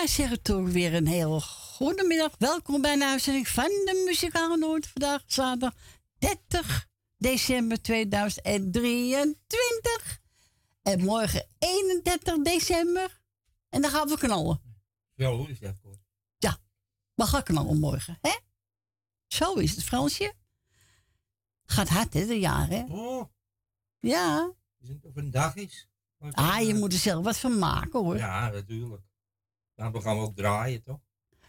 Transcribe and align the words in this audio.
wij 0.00 0.08
zeggen 0.08 0.42
toch 0.42 0.70
weer 0.70 0.94
een 0.94 1.06
heel 1.06 1.40
goedemiddag. 1.40 2.30
Welkom 2.38 2.80
bij 2.80 2.92
een 2.92 3.02
uitzending 3.02 3.48
van 3.48 3.64
de 3.64 4.02
Muzikale 4.06 4.56
Noord. 4.56 4.86
Vandaag 4.86 5.22
zaterdag 5.26 5.72
30 6.20 6.88
december 7.16 7.82
2023. 7.82 10.20
En 10.82 11.04
morgen 11.04 11.46
31 11.58 12.42
december. 12.42 13.20
En 13.68 13.82
dan 13.82 13.90
gaan 13.90 14.08
we 14.08 14.18
knallen. 14.18 14.60
Zo 15.16 15.44
is 15.44 15.58
dat 15.58 15.80
kort. 15.80 15.98
Ja, 16.38 16.58
we 17.14 17.24
gaan 17.24 17.42
knallen 17.42 17.78
morgen, 17.78 18.18
hè? 18.20 18.36
Zo 19.26 19.54
is 19.54 19.74
het, 19.74 19.84
Fransje. 19.84 20.34
Gaat 21.64 21.88
hard, 21.88 22.14
hè, 22.14 22.26
de 22.26 22.38
jaren. 22.38 22.90
Oh. 22.90 23.24
Ja. 23.98 24.52
Is 24.78 24.88
het 24.88 25.04
of 25.04 25.16
een 25.16 25.30
dag 25.30 25.54
is? 25.54 25.88
Ah, 26.30 26.60
je 26.60 26.74
moet 26.74 26.92
er 26.92 26.98
zelf 26.98 27.24
wat 27.24 27.38
van 27.38 27.58
maken, 27.58 28.00
hoor. 28.00 28.16
Ja, 28.16 28.50
natuurlijk. 28.50 29.02
Nou, 29.74 29.92
dan 29.92 30.02
gaan 30.02 30.16
we 30.16 30.22
ook 30.22 30.36
draaien, 30.36 30.82
toch? 30.82 31.00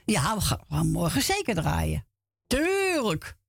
Ja, 0.06 0.36
we 0.36 0.42
gaan, 0.42 0.92
morgen 0.92 1.22
zeker 1.22 1.56
draaien. 1.56 2.08
Tuurlijk. 2.48 3.40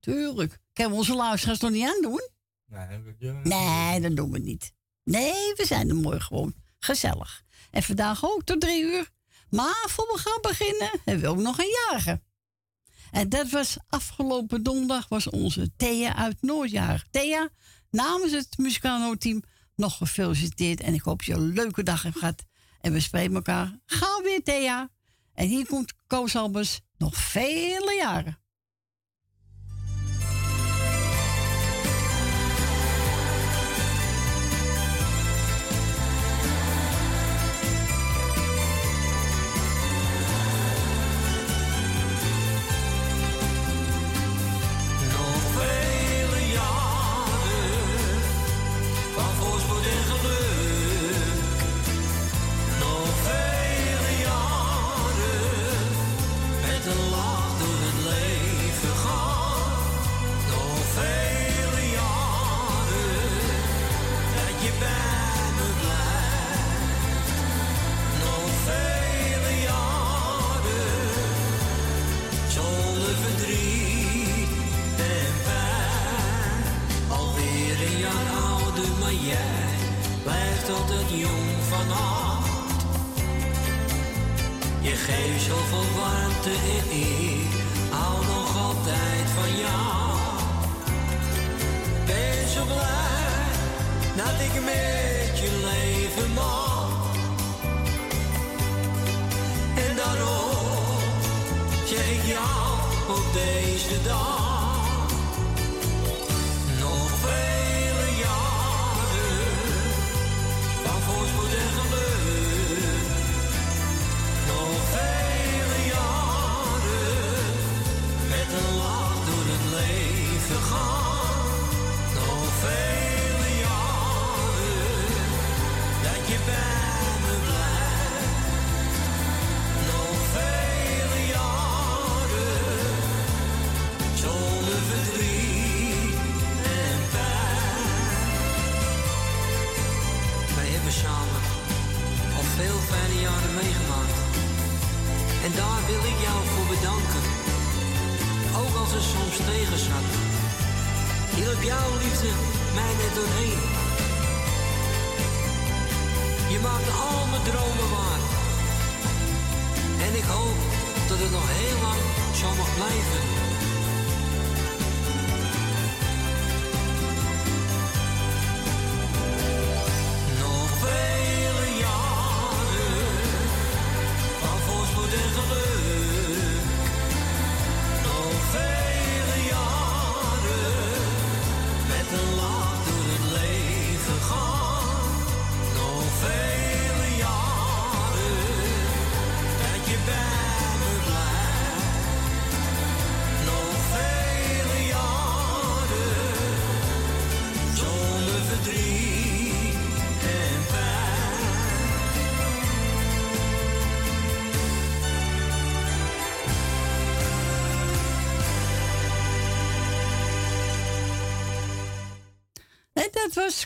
Tuurlijk. 0.00 0.58
Kunnen 0.72 0.92
we 0.92 0.98
onze 0.98 1.14
luisteraars 1.14 1.60
nog 1.60 1.70
niet 1.70 1.86
aan 1.86 2.02
doen? 2.02 2.28
Nee, 2.66 2.98
we 2.98 3.16
doen 3.18 3.40
Nee, 3.42 4.00
dat 4.00 4.16
doen 4.16 4.30
we 4.30 4.38
niet. 4.38 4.72
Nee, 5.04 5.54
we 5.54 5.64
zijn 5.66 5.88
er 5.88 5.94
morgen 5.94 6.22
gewoon. 6.22 6.54
Gezellig. 6.78 7.42
En 7.70 7.82
vandaag 7.82 8.24
ook 8.24 8.44
tot 8.44 8.60
drie 8.60 8.82
uur. 8.82 9.10
Maar 9.50 9.86
voor 9.88 10.06
we 10.12 10.18
gaan 10.18 10.38
beginnen, 10.40 10.90
hebben 11.04 11.24
we 11.24 11.30
ook 11.30 11.38
nog 11.38 11.58
een 11.58 11.76
jarige. 11.88 12.20
En 13.10 13.28
dat 13.28 13.50
was 13.50 13.76
afgelopen 13.88 14.62
donderdag 14.62 15.08
was 15.08 15.30
onze 15.30 15.70
Thea 15.76 16.16
uit 16.16 16.42
Noordjaar. 16.42 17.06
Thea, 17.10 17.48
namens 17.90 18.32
het 18.32 18.58
Musicano-team 18.58 19.42
nog 19.74 19.96
gefeliciteerd. 19.96 20.80
En 20.80 20.94
ik 20.94 21.02
hoop 21.02 21.22
je 21.22 21.32
een 21.32 21.52
leuke 21.52 21.82
dag 21.82 22.02
hebt 22.02 22.18
gehad. 22.18 22.44
En 22.80 22.92
we 22.92 23.00
spreken 23.00 23.34
elkaar 23.34 23.78
gauw 23.86 24.22
weer, 24.22 24.42
Thea. 24.42 24.90
En 25.34 25.48
hier 25.48 25.66
komt 25.66 25.92
Koos 26.06 26.36
Albers 26.36 26.80
nog 26.98 27.16
vele 27.16 27.94
jaren. 27.94 28.38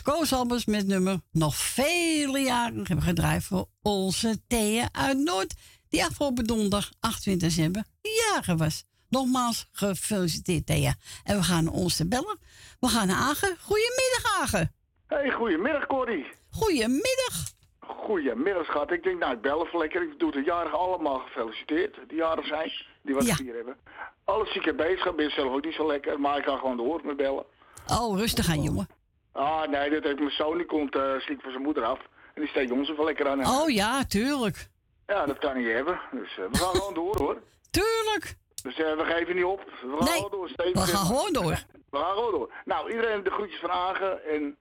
Koos 0.03 0.33
Albers 0.33 0.65
met 0.65 0.87
nummer 0.87 1.19
Nog 1.31 1.55
vele 1.55 2.39
jaren 2.39 2.75
hebben 2.77 3.01
gedraaid 3.01 3.43
voor 3.43 3.65
onze 3.81 4.41
Thea 4.47 4.89
uit 4.91 5.17
Noord. 5.17 5.53
Die 5.89 6.03
afgelopen 6.05 6.45
donderdag 6.45 6.91
28 6.99 7.47
december 7.49 7.83
jarig 8.01 8.57
was. 8.57 8.83
Nogmaals 9.09 9.67
gefeliciteerd 9.71 10.65
Thea. 10.65 10.95
En 11.23 11.37
we 11.37 11.43
gaan 11.43 11.67
ons 11.67 11.95
te 11.95 12.07
bellen. 12.07 12.39
We 12.79 12.87
gaan 12.87 13.07
naar 13.07 13.15
Agen. 13.17 13.57
Goedemiddag 13.61 14.39
Agen. 14.41 14.73
Hey, 15.07 15.31
goedemiddag 15.31 15.85
Corrie. 15.85 16.25
Goedemiddag. 16.49 17.35
goedemiddag 17.79 18.65
schat. 18.65 18.91
Ik 18.91 19.03
denk, 19.03 19.19
nou 19.19 19.33
ik 19.33 19.41
bel 19.41 19.65
even 19.65 19.79
lekker. 19.79 20.01
Ik 20.11 20.19
doe 20.19 20.31
de 20.31 20.43
jarigen 20.45 20.79
allemaal 20.79 21.19
gefeliciteerd. 21.19 21.95
Die 22.07 22.17
jarig 22.17 22.45
zijn, 22.47 22.71
die 23.03 23.13
wat 23.15 23.25
Ja. 23.25 23.35
vier 23.35 23.55
hebben. 23.55 23.77
Alles 24.23 24.51
zieke 24.53 24.73
bezig, 24.73 25.15
ben 25.15 25.29
zelf 25.31 25.53
ook 25.53 25.65
niet 25.65 25.73
zo 25.73 25.87
lekker. 25.87 26.19
Maar 26.19 26.37
ik 26.37 26.43
ga 26.43 26.57
gewoon 26.57 26.77
door 26.77 27.01
met 27.03 27.17
bellen. 27.17 27.45
Oh, 27.87 28.17
rustig 28.19 28.49
aan, 28.49 28.61
jongen. 28.61 28.87
Ah 29.35 29.67
nee, 29.67 29.89
dat 29.89 30.03
heeft 30.03 30.19
mijn 30.19 30.31
zoon, 30.31 30.57
die 30.57 30.65
komt 30.65 30.95
eh 30.95 31.15
ziek 31.19 31.41
van 31.41 31.51
zijn 31.51 31.63
moeder 31.63 31.83
af. 31.83 31.99
En 32.33 32.41
die 32.41 32.49
steekt 32.49 32.71
ons 32.71 32.89
even 32.89 33.03
lekker 33.03 33.27
aan. 33.27 33.45
Oh 33.47 33.69
ja, 33.69 34.05
tuurlijk. 34.05 34.67
Ja, 35.07 35.25
dat 35.25 35.37
kan 35.37 35.57
niet 35.57 35.67
hebben. 35.71 35.99
Dus 36.11 36.37
eh, 36.37 36.45
we 36.51 36.57
gaan 36.57 36.75
gewoon 36.75 36.93
door 36.93 37.17
hoor. 37.17 37.41
Tuurlijk. 37.79 38.35
Dus 38.63 38.75
eh, 38.75 38.97
we 38.97 39.03
geven 39.05 39.35
niet 39.35 39.43
op. 39.45 39.63
We 39.81 39.87
gaan 39.87 40.03
Nee, 40.05 40.13
gewoon 40.13 40.31
door. 40.31 40.49
Steven, 40.49 40.73
We 40.73 40.87
gaan 40.87 41.05
gewoon 41.05 41.33
door. 41.33 41.51
We 41.91 41.97
gaan 41.97 42.13
gewoon 42.13 42.31
door. 42.31 42.53
Nou, 42.65 42.91
iedereen 42.91 43.23
de 43.23 43.29
groetjes 43.29 43.59
van 43.59 43.69
Agen 43.69 44.25
en 44.25 44.57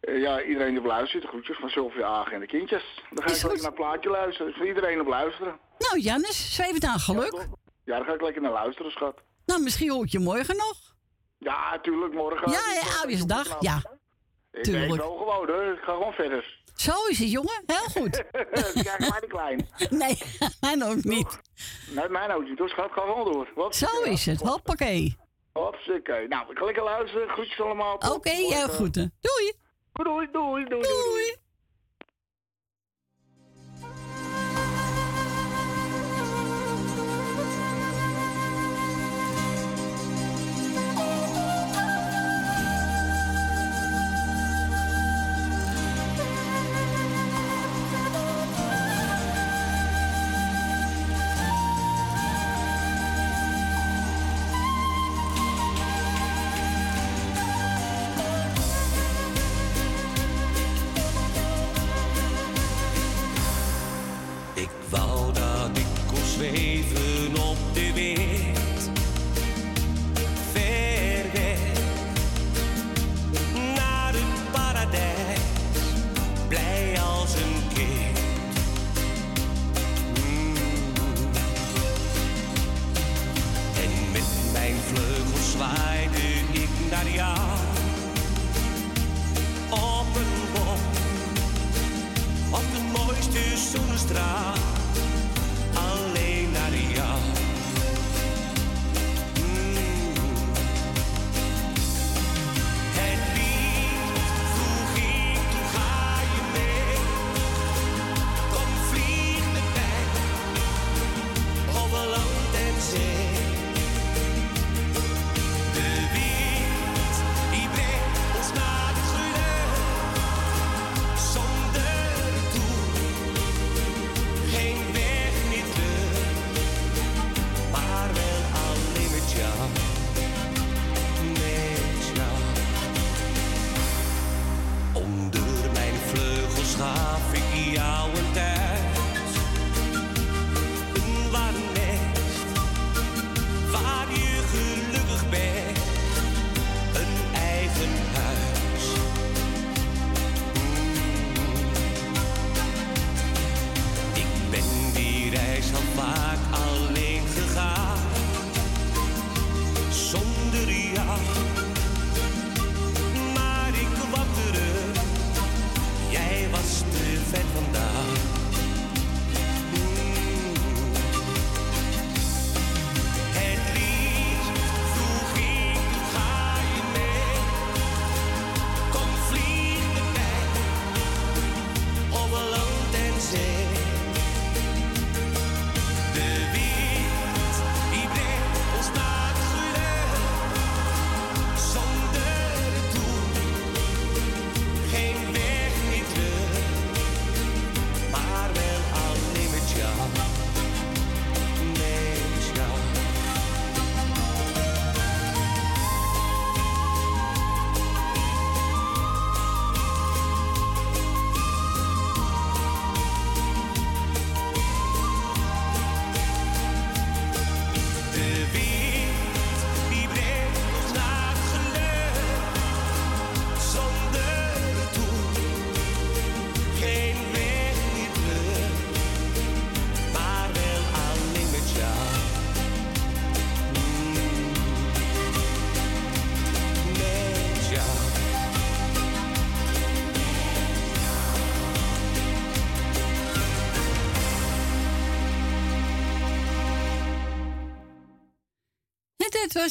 ja, 0.00 0.42
iedereen 0.42 0.70
die 0.70 0.78
op 0.78 0.86
luistert, 0.86 1.22
de 1.22 1.28
groetjes 1.28 1.58
van 1.58 1.68
Sylvia 1.68 2.06
Agen 2.06 2.32
en 2.32 2.40
de 2.40 2.46
kindjes. 2.46 3.02
Dan 3.10 3.24
ga 3.24 3.30
Is 3.30 3.36
ik 3.36 3.42
lekker 3.42 3.62
naar 3.62 3.70
het 3.70 3.80
plaatje 3.80 4.10
luisteren. 4.10 4.46
Dus 4.46 4.56
voor 4.56 4.66
iedereen 4.66 5.00
op 5.00 5.06
luisteren. 5.06 5.58
Nou, 5.78 6.00
Jannes, 6.00 6.54
zweef 6.54 6.72
het 6.72 6.84
aan 6.84 6.98
geluk. 6.98 7.32
Ja? 7.32 7.46
Ja, 7.84 7.96
daar 7.96 8.04
ga 8.04 8.12
ik 8.14 8.20
lekker 8.22 8.42
naar 8.42 8.52
luisteren, 8.52 8.90
schat. 8.90 9.18
Nou, 9.46 9.62
misschien 9.62 9.90
hoor 9.90 10.04
ik 10.04 10.10
je 10.10 10.18
morgen 10.18 10.56
nog. 10.56 10.95
Ja, 11.38 11.78
tuurlijk, 11.82 12.14
morgen. 12.14 12.50
Ja, 12.50 12.60
ja, 12.74 12.80
ga- 12.80 13.00
Oudjesdag, 13.00 13.56
ja. 13.60 13.82
Ik 14.52 14.62
tuurlijk. 14.62 14.94
wel 14.96 15.16
gewoon, 15.16 15.48
hoor. 15.50 15.72
Ik 15.72 15.82
ga 15.82 15.92
gewoon 15.92 16.12
verder. 16.12 16.64
Zo 16.74 16.92
is 17.08 17.18
het, 17.18 17.30
jongen. 17.30 17.62
Heel 17.66 18.02
goed. 18.02 18.24
Krijg 18.50 18.98
maar 18.98 19.20
niet 19.20 19.26
klein. 19.28 19.68
Nee, 20.00 20.18
mij 20.60 20.82
ook 20.82 21.04
niet. 21.04 21.40
Nee, 21.90 22.08
mijn 22.08 22.32
ook 22.32 22.44
niet, 22.48 22.58
hoor. 22.58 22.68
Schat, 22.68 22.92
ga 22.92 23.00
gewoon 23.00 23.32
door. 23.32 23.48
Wat? 23.54 23.76
Zo 23.76 24.02
is 24.02 24.26
het. 24.26 24.40
Hoppakee. 24.40 25.16
Hopsakee. 25.52 26.28
Nou, 26.28 26.50
ik 26.50 26.58
ga 26.58 26.64
lekker 26.64 26.82
luisteren. 26.82 27.28
Groetjes 27.28 27.60
allemaal. 27.60 27.94
Oké, 27.94 28.30
morgen. 28.30 28.68
groeten. 28.68 29.14
Doei. 29.20 29.52
Doei, 29.92 30.28
doei, 30.32 30.64
doei, 30.64 30.64
doei. 30.68 30.82
Doei. 30.82 31.36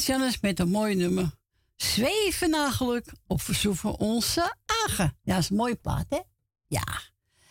Was 0.04 0.40
met 0.40 0.60
een 0.60 0.68
mooi 0.68 0.94
nummer. 0.94 1.30
Zweven 1.76 2.50
naar 2.50 2.80
op 3.26 3.42
verzoek 3.42 3.76
van 3.76 3.96
onze 3.96 4.54
Agen. 4.86 5.18
Ja, 5.22 5.34
dat 5.34 5.42
is 5.42 5.50
een 5.50 5.56
mooie 5.56 5.74
plaat, 5.74 6.06
hè? 6.08 6.20
Ja. 6.66 7.00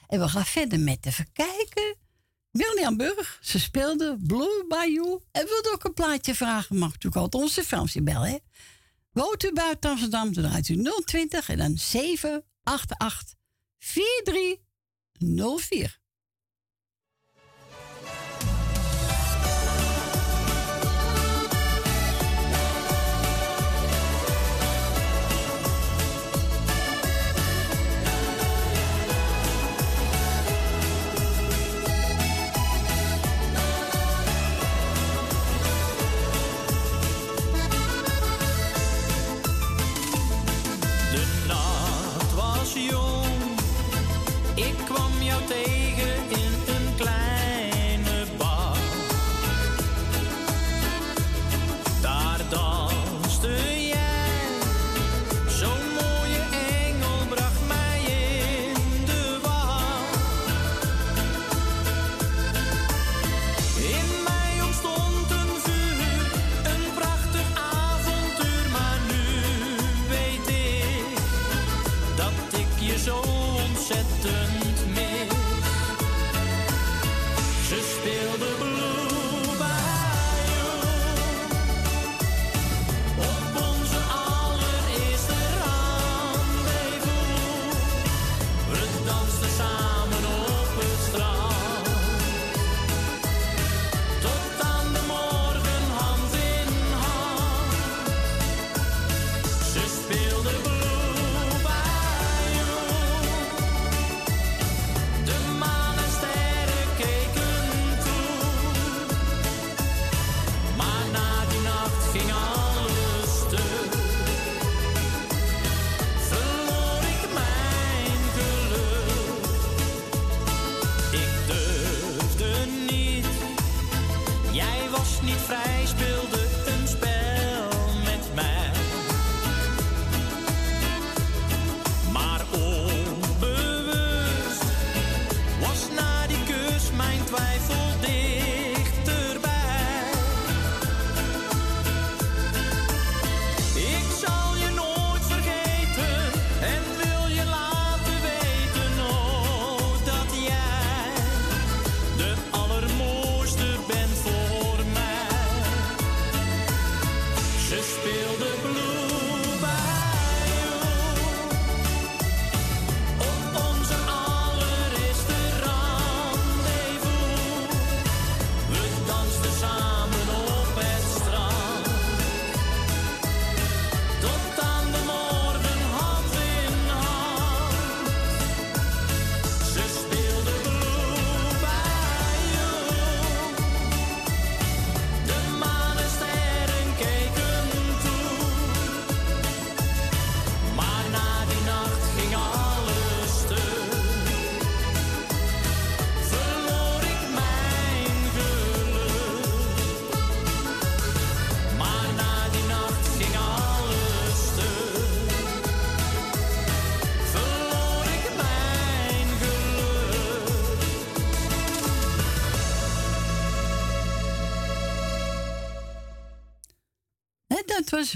En 0.07 0.19
we 0.19 0.29
gaan 0.29 0.45
verder 0.45 0.79
met 0.79 1.05
even 1.05 1.31
kijken. 1.33 1.97
William 2.51 2.97
Burg, 2.97 3.39
ze 3.41 3.59
speelde 3.59 4.17
Blue 4.27 4.65
Bayou. 4.67 5.21
En 5.31 5.45
wilde 5.45 5.71
ook 5.73 5.83
een 5.83 5.93
plaatje 5.93 6.35
vragen, 6.35 6.77
mag 6.77 6.91
natuurlijk 6.91 7.21
altijd 7.21 7.43
onze 7.43 7.63
Fransie 7.63 8.01
bellen, 8.01 8.29
hè? 8.29 8.37
Woont 9.11 9.43
u 9.43 9.53
buiten 9.53 9.89
Amsterdam, 9.89 10.33
dan 10.33 10.43
draait 10.43 10.69
u 10.69 10.83
020 11.05 11.49
en 11.49 11.57
dan 11.57 11.77
788 11.77 13.37
43 15.17 16.03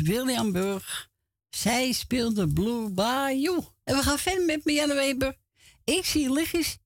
William 0.01 0.51
Burg. 0.51 1.09
Zij 1.49 1.91
speelde 1.91 2.47
Blue 2.47 2.89
Bayou. 2.89 3.63
En 3.83 3.95
we 3.95 4.03
gaan 4.03 4.17
verder 4.17 4.45
met 4.45 4.65
Marianne 4.65 4.93
Weber. 4.93 5.35
Ik 5.83 6.05
zie 6.05 6.31
lichtjes 6.31 6.77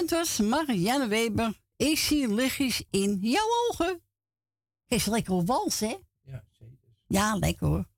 Dat 0.00 0.10
was 0.10 0.40
Marianne 0.40 1.06
Weber. 1.08 1.60
Ik 1.76 1.98
zie 1.98 2.34
lichtjes 2.34 2.82
in 2.90 3.18
jouw 3.20 3.46
ogen. 3.70 4.00
Is 4.88 5.06
lekker 5.06 5.32
op 5.32 5.46
wals, 5.46 5.80
hè? 5.80 5.96
Ja, 6.22 6.44
zeker. 6.58 6.88
Ja, 7.06 7.36
lekker 7.36 7.66
hoor. 7.66 7.88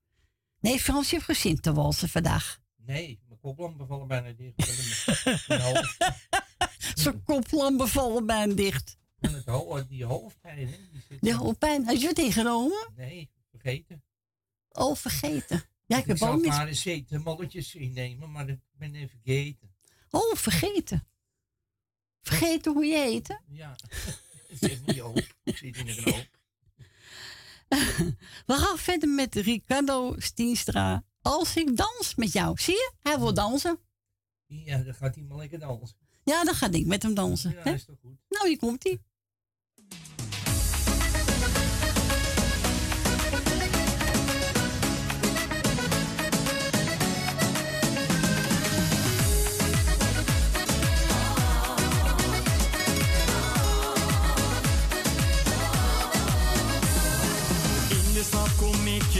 Nee, 0.59 0.79
Frans, 0.79 1.09
je 1.09 1.15
hebt 1.15 1.27
gezien 1.27 1.59
te 1.59 1.73
walsen 1.73 2.09
vandaag. 2.09 2.59
Nee, 2.75 3.19
mijn 3.27 3.39
koplampen 3.39 3.87
vallen 3.87 4.07
bijna 4.07 4.31
dicht. 4.31 4.67
Zijn 7.01 7.23
koplampen 7.23 7.87
vallen 7.87 8.25
bijna 8.25 8.53
dicht. 8.53 8.97
En 9.19 9.33
het 9.33 9.45
ho 9.45 9.87
die 9.87 10.05
hoofdpijn, 10.05 10.57
hè? 10.57 10.65
Die 10.91 11.01
zit 11.09 11.21
De 11.21 11.33
hoofdpijn. 11.33 11.85
Had 11.85 12.01
je 12.01 12.07
het 12.07 12.19
ingenomen? 12.19 12.91
Nee, 12.95 13.29
vergeten. 13.49 14.03
Oh, 14.71 14.95
vergeten. 14.95 15.63
Ja, 15.85 15.95
ik 15.95 16.01
ik 16.01 16.07
heb 16.07 16.17
zou 16.17 16.35
ook 16.37 16.45
maar 16.45 16.59
niet. 16.59 16.67
eens 16.67 16.85
eten, 16.85 17.21
molletjes 17.21 17.75
innemen, 17.75 18.31
maar 18.31 18.49
ik 18.49 18.59
ben 18.71 18.95
even 18.95 19.09
vergeten. 19.09 19.75
Oh, 20.09 20.35
vergeten. 20.35 21.07
Vergeten 22.21 22.73
hoe 22.73 22.85
je 22.85 22.97
heet. 22.97 23.39
Ja, 23.47 23.75
het 24.49 24.57
zit 24.59 24.85
niet 24.85 25.01
op. 25.01 25.17
Ik 25.43 25.57
zit 25.57 25.77
in 25.77 25.87
een 25.87 25.95
knoop. 25.95 26.27
We 28.49 28.53
gaan 28.53 28.77
verder 28.77 29.09
met 29.09 29.35
Ricardo 29.35 30.15
Stienstra. 30.17 31.03
Als 31.21 31.55
ik 31.55 31.77
dans 31.77 32.15
met 32.15 32.31
jou. 32.31 32.57
Zie 32.57 32.73
je? 32.73 32.91
Hij 33.01 33.19
wil 33.19 33.33
dansen. 33.33 33.79
Ja, 34.45 34.77
dan 34.77 34.93
gaat 34.93 35.15
hij 35.15 35.23
maar 35.23 35.37
lekker 35.37 35.59
dansen. 35.59 35.97
Ja, 36.23 36.43
dan 36.43 36.53
ga 36.53 36.71
ik 36.71 36.85
met 36.85 37.03
hem 37.03 37.13
dansen. 37.13 37.51
Ja, 37.51 37.61
hè? 37.63 37.73
is 37.73 37.85
toch 37.85 37.97
goed. 38.01 38.17
Nou, 38.29 38.47
hier 38.47 38.57
komt 38.57 38.83
hij. 38.83 38.99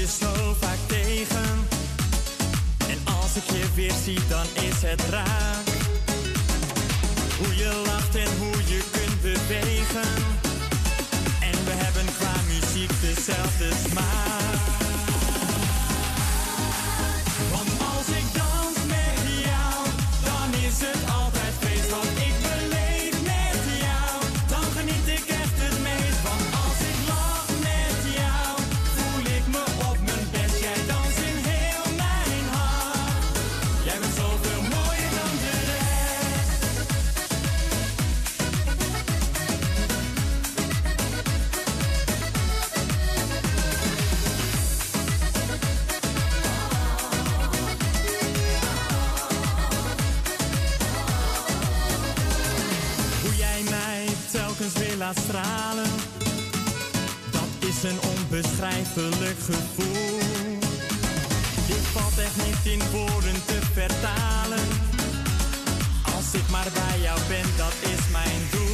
Zo 0.10 0.56
vaak 0.60 0.78
tegen. 0.88 1.67
En 2.88 3.13
als 3.22 3.36
ik 3.36 3.43
je 3.43 3.65
weer 3.76 3.93
zie, 4.04 4.19
dan 4.30 4.45
is 4.54 4.82
het 4.82 5.02
raar. 5.10 5.63
Hoe 7.38 7.56
je 7.56 7.82
lacht 7.86 8.15
en 8.15 8.38
hoe 8.38 8.58
je 8.65 8.82
kunt 8.91 9.22
bewegen. 9.22 10.10
En 11.39 11.65
we 11.65 11.72
hebben 11.72 12.06
qua 12.17 12.34
muziek 12.48 12.91
dezelfde 13.02 13.69
smaak. 13.89 14.49
Stralen, 55.15 55.91
dat 57.32 57.69
is 57.69 57.84
een 57.84 58.00
onbeschrijfelijk 58.17 59.39
gevoel. 59.39 60.19
Dit 61.67 61.86
valt 61.93 62.17
echt 62.17 62.45
niet 62.45 62.74
in 62.74 62.82
woorden 62.91 63.45
te 63.45 63.60
vertalen. 63.74 64.67
Als 66.15 66.34
ik 66.34 66.50
maar 66.50 66.67
bij 66.74 67.00
jou 67.02 67.19
ben, 67.28 67.45
dat 67.58 67.74
is 67.82 68.12
mijn 68.12 68.41
doel. 68.52 68.69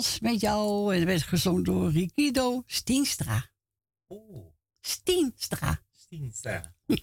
Dans 0.00 0.20
met 0.20 0.40
jou. 0.40 0.92
En 0.92 0.98
dat 0.98 1.08
werd 1.08 1.22
gezongen 1.22 1.62
door 1.62 1.90
Rikido 1.90 2.62
Stienstra. 2.66 3.50
Oh, 4.06 4.54
Stienstra. 4.80 5.82
Stienstra. 5.90 6.74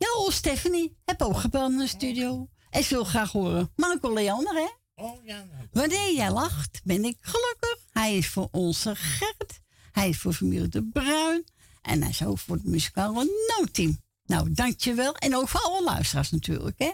Ja, 0.00 0.14
oh, 0.16 0.30
Stephanie. 0.30 0.96
Heb 1.04 1.22
ook 1.22 1.36
gebeld 1.36 1.72
in 1.72 1.78
de 1.78 1.86
studio. 1.86 2.48
En 2.70 2.82
ze 2.84 2.94
wil 2.94 3.04
graag 3.04 3.32
horen. 3.32 3.72
Marco 3.76 4.12
Leander, 4.12 4.54
hè? 4.54 4.68
Oh 4.94 5.24
ja, 5.24 5.44
nou. 5.44 5.66
Wanneer 5.72 6.14
jij 6.14 6.30
lacht, 6.30 6.80
ben 6.84 7.04
ik 7.04 7.16
gelukkig. 7.20 7.78
Hij 7.90 8.16
is 8.16 8.28
voor 8.28 8.48
onze 8.50 8.96
Gert. 8.96 9.60
Hij 9.92 10.08
is 10.08 10.18
voor 10.18 10.32
familie 10.32 10.68
De 10.68 10.84
Bruin. 10.84 11.44
En 11.82 12.00
hij 12.00 12.10
is 12.10 12.24
ook 12.24 12.38
voor 12.38 12.56
het 12.56 12.64
muzikale 12.64 13.54
noodteam. 13.56 14.00
Nou, 14.24 14.52
dankjewel. 14.52 15.16
En 15.16 15.36
ook 15.36 15.48
voor 15.48 15.60
alle 15.60 15.82
luisteraars 15.82 16.30
natuurlijk, 16.30 16.78
hè? 16.78 16.92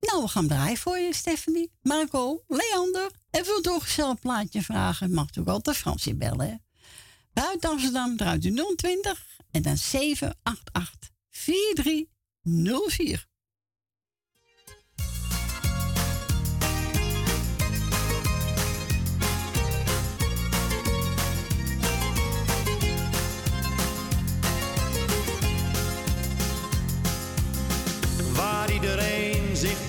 Nou, 0.00 0.22
we 0.22 0.28
gaan 0.28 0.48
draaien 0.48 0.76
voor 0.76 0.98
je, 0.98 1.14
Stephanie. 1.14 1.72
Marco, 1.82 2.44
Leander. 2.46 3.10
En 3.30 3.44
wilt 3.44 3.66
u 3.66 3.70
ook 3.70 3.86
zelf 3.86 4.10
een 4.10 4.18
plaatje 4.18 4.62
vragen, 4.62 5.14
mag 5.14 5.36
u 5.36 5.40
ook 5.40 5.48
altijd 5.48 5.76
Fransje 5.76 6.14
bellen? 6.14 6.64
Buiten 7.32 7.70
Amsterdam 7.70 8.16
draait 8.16 8.44
u 8.44 8.74
020 8.76 9.26
en 9.50 9.62
dan 9.62 9.76
788 9.76 11.10
4304. 11.30 13.29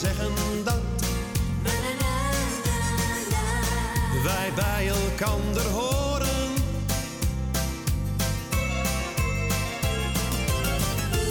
Zeggen 0.00 0.32
dat 0.64 0.80
wij 4.24 4.52
bij 4.54 4.88
elkander 4.88 5.66
horen. 5.66 6.52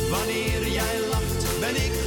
Wanneer 0.10 0.68
jij 0.68 1.00
lacht, 1.12 1.60
ben 1.60 1.76
ik 1.76 2.05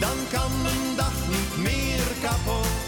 Dan 0.00 0.16
kan 0.30 0.62
mijn 0.62 0.96
dag 0.96 1.12
niet 1.28 1.56
meer 1.56 2.02
kapot. 2.22 2.87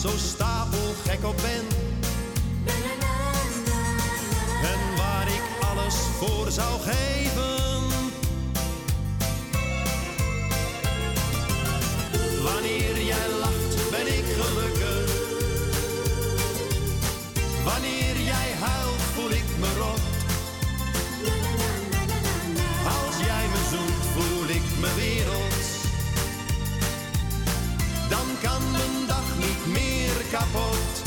zo 0.00 0.08
stapelgek 0.16 1.24
op 1.24 1.36
ben. 1.36 1.66
En 4.62 4.96
waar 4.96 5.26
ik 5.28 5.42
alles 5.70 5.94
voor 5.94 6.50
zou 6.50 6.80
geven. 6.80 7.82
Wanneer 12.42 13.02
jij 13.04 13.28
lacht, 13.40 13.90
ben 13.90 14.06
ik 14.06 14.24
gelukkig. 14.38 15.10
Wanneer 17.64 18.20
jij 18.24 18.50
huilt, 18.60 19.02
voel 19.14 19.30
ik 19.30 19.44
me 19.60 19.77
kan 28.58 29.06
dag 29.06 29.38
niet 29.38 29.66
meer 29.66 30.24
kapot. 30.30 30.97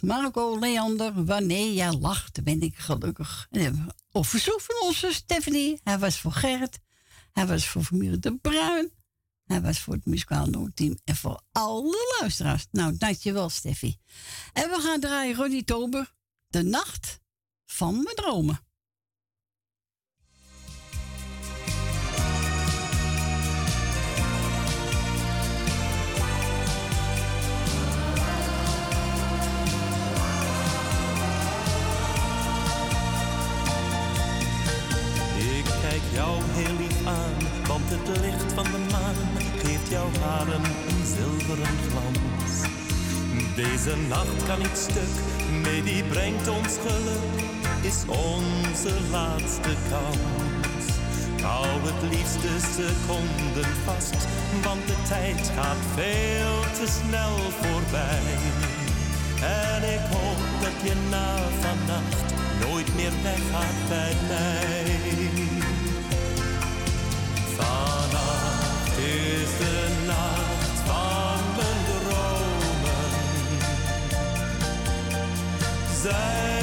Marco 0.00 0.58
Leander. 0.58 1.24
Wanneer 1.24 1.72
jij 1.72 1.92
lacht, 1.92 2.44
ben 2.44 2.60
ik 2.60 2.76
gelukkig. 2.76 3.46
En 3.50 3.86
op 4.12 4.26
verzoek 4.26 4.60
van 4.60 4.88
onze 4.88 5.12
Stephanie. 5.12 5.80
Hij 5.84 5.98
was 5.98 6.20
voor 6.20 6.32
Gerrit. 6.32 6.80
Hij 7.32 7.46
was 7.46 7.68
voor 7.68 7.82
familie 7.82 8.18
De 8.18 8.36
Bruin. 8.36 8.90
Hij 9.44 9.60
was 9.62 9.80
voor 9.80 9.94
het 9.94 10.06
muzikaal 10.06 10.46
Noordteam. 10.46 10.98
En 11.04 11.16
voor 11.16 11.40
alle 11.52 12.16
luisteraars. 12.20 12.66
Nou, 12.70 12.96
dankjewel 12.96 13.48
Steffi. 13.48 13.96
En 14.52 14.68
we 14.68 14.80
gaan 14.80 15.00
draaien 15.00 15.36
Ronnie 15.36 15.64
Tober. 15.64 16.14
De 16.48 16.62
nacht 16.62 17.20
van 17.64 17.94
mijn 17.94 18.14
dromen. 18.14 18.65
Deze 43.56 43.96
nacht 44.08 44.46
kan 44.46 44.58
niet 44.58 44.78
stuk, 44.88 45.14
nee 45.62 45.82
die 45.82 46.04
brengt 46.04 46.48
ons 46.48 46.74
geluk, 46.86 47.36
is 47.82 48.02
onze 48.06 48.94
laatste 49.10 49.74
kans. 49.90 50.84
Hou 51.42 51.66
het 51.66 52.02
liefste 52.10 52.52
seconden 52.74 53.70
vast, 53.84 54.26
want 54.62 54.86
de 54.86 54.96
tijd 55.08 55.50
gaat 55.56 55.82
veel 55.94 56.60
te 56.78 56.86
snel 56.98 57.36
voorbij. 57.60 58.28
En 59.40 59.82
ik 59.96 60.04
hoop 60.14 60.40
dat 60.60 60.76
je 60.84 60.94
na 61.10 61.36
vannacht 61.60 62.34
nooit 62.60 62.94
meer 62.94 63.12
weggaat 63.22 63.78
bij 63.88 64.14
mij. 64.28 64.84
Vannacht 67.56 68.98
is 68.98 69.50
de 69.58 70.05
Zijn 76.06 76.55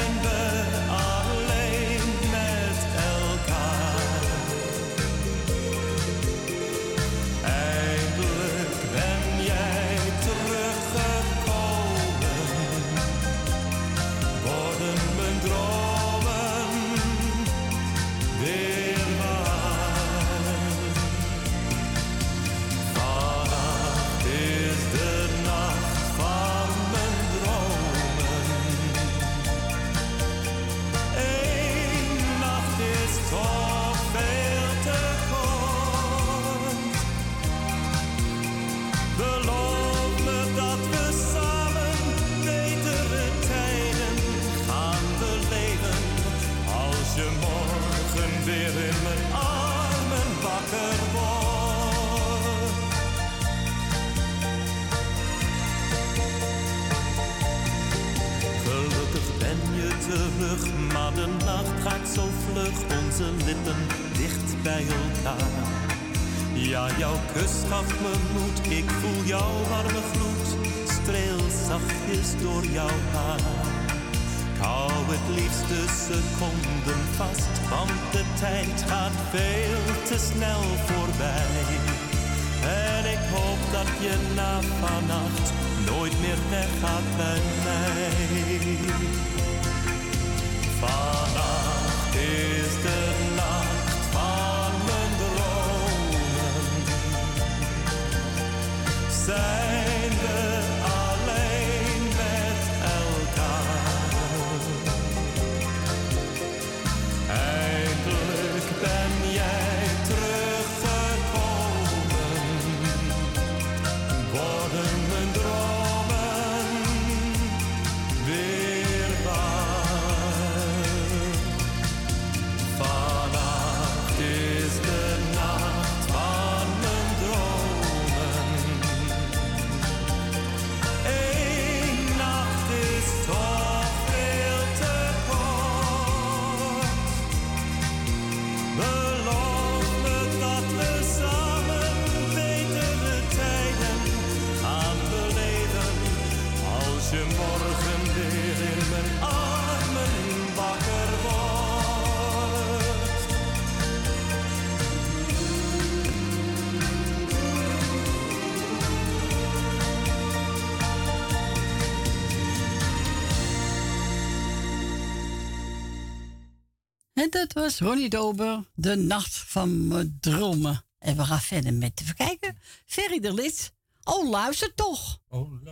was 167.54 167.80
Ronnie 167.80 168.08
Dober, 168.08 168.64
De 168.74 168.96
Nacht 168.96 169.36
van 169.36 169.88
mijn 169.88 170.18
Dromen. 170.20 170.84
En 170.98 171.16
we 171.16 171.24
gaan 171.24 171.40
verder 171.40 171.74
met, 171.74 171.96
te 171.96 172.14
kijken, 172.14 172.58
Ferry 172.86 173.20
de 173.20 173.34
Lid. 173.34 173.74
Oh, 174.04 174.30
luister 174.30 174.74
toch. 174.74 175.20
Oh, 175.28 175.62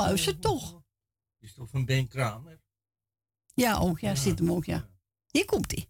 luister. 0.00 0.34
Oh, 0.34 0.40
toch. 0.40 0.82
Is 1.38 1.54
toch 1.54 1.72
een 1.72 1.84
Ben 1.84 2.08
Kramer? 2.08 2.60
Ja, 3.54 3.78
ook, 3.78 3.98
ja, 4.00 4.08
ja. 4.08 4.14
zit 4.14 4.38
hem 4.38 4.52
ook, 4.52 4.64
ja. 4.64 4.88
Hier 5.26 5.44
komt 5.44 5.70
hij. 5.70 5.89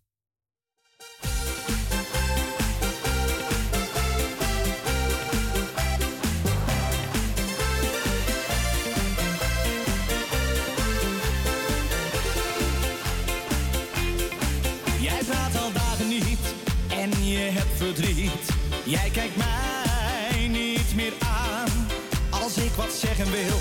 Jij 18.90 19.10
kijkt 19.10 19.36
mij 19.36 20.48
niet 20.48 20.94
meer 20.94 21.12
aan. 21.18 21.86
Als 22.30 22.56
ik 22.56 22.70
wat 22.70 22.92
zeggen 22.92 23.30
wil, 23.30 23.58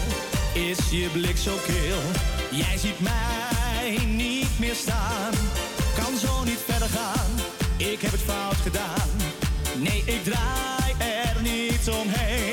is 0.63 0.77
je 0.89 1.09
blik 1.13 1.37
zo 1.37 1.55
kil. 1.65 1.97
Jij 2.51 2.77
ziet 2.77 2.99
mij 2.99 4.05
niet 4.05 4.59
meer 4.59 4.75
staan. 4.75 5.33
Kan 5.95 6.17
zo 6.17 6.43
niet 6.43 6.63
verder 6.65 6.89
gaan. 6.89 7.31
Ik 7.77 8.01
heb 8.01 8.11
het 8.11 8.21
fout 8.21 8.55
gedaan. 8.55 9.09
Nee, 9.77 10.03
ik 10.05 10.23
draai 10.23 10.93
er 10.97 11.41
niet 11.41 11.89
omheen. 11.89 12.48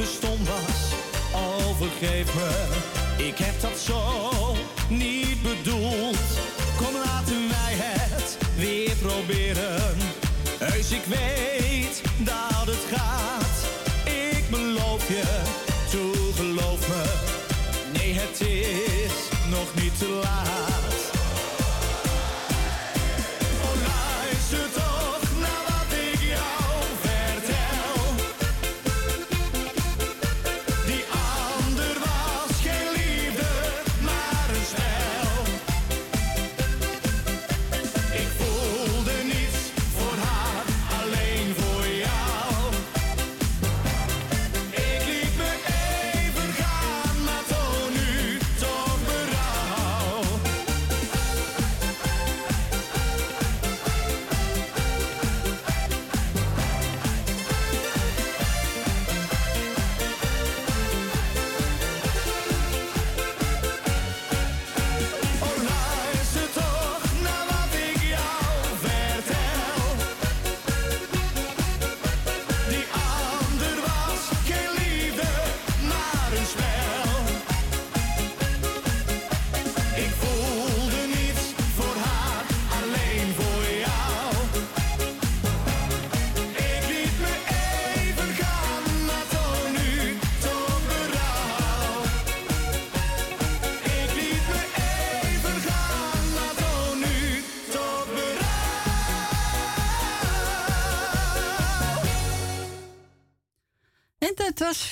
te 0.00 0.06
stom 0.06 0.38
was. 0.44 0.92
al 1.32 1.74
me, 2.34 2.50
ik 3.16 3.38
heb 3.38 3.60
dat 3.60 3.78
zo 3.78 4.00
niet 4.88 5.42
bedoeld. 5.42 6.28
Kom, 6.76 6.94
laten 7.04 7.48
wij 7.48 7.74
het 7.74 8.38
weer 8.56 8.96
proberen. 8.96 9.96
Heus, 10.58 10.90
ik 10.90 11.04
weet. 11.04 11.69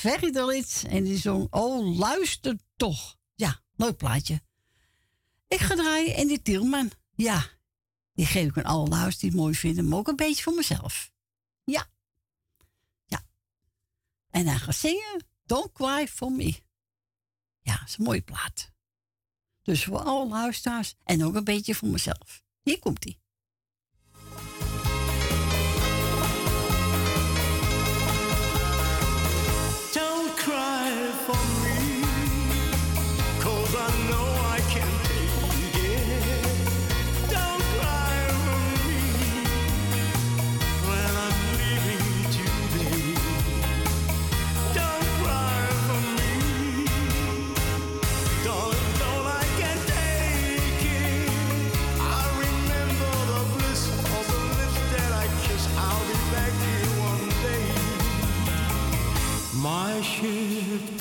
zeg 0.09 0.55
iets. 0.55 0.85
En 0.85 1.05
die 1.05 1.19
zong, 1.19 1.47
oh 1.51 1.99
luister 1.99 2.59
toch. 2.77 3.17
Ja, 3.35 3.61
leuk 3.77 3.97
plaatje. 3.97 4.43
Ik 5.49 5.59
ga 5.59 5.75
draaien 5.75 6.15
en 6.15 6.27
die 6.27 6.43
Tielman. 6.43 6.91
Ja, 7.15 7.47
die 8.13 8.27
geef 8.27 8.47
ik 8.47 8.57
aan 8.57 8.65
alle 8.65 8.89
luisteraars 8.89 9.19
die 9.19 9.31
het 9.31 9.39
mooi 9.39 9.55
vinden. 9.55 9.89
Maar 9.89 9.99
ook 9.99 10.09
een 10.09 10.17
beetje 10.17 10.43
voor 10.43 10.55
mezelf. 10.55 11.13
Ja. 11.65 11.91
Ja. 13.07 13.27
En 14.31 14.45
dan 14.45 14.59
ga 14.59 14.73
zingen, 14.73 15.27
Don't 15.45 15.73
Cry 15.73 16.09
For 16.09 16.33
Me. 16.33 16.63
Ja, 17.61 17.79
dat 17.79 17.89
is 17.89 17.99
een 17.99 18.05
mooie 18.05 18.23
plaat. 18.23 18.73
Dus 19.63 19.85
voor 19.85 19.99
alle 19.99 20.29
luisteraars 20.29 20.95
en 21.05 21.25
ook 21.25 21.35
een 21.35 21.45
beetje 21.45 21.75
voor 21.75 21.89
mezelf. 21.89 22.43
Hier 22.63 22.79
komt 22.79 23.05
hij. 23.05 23.21
плачет 59.99 60.98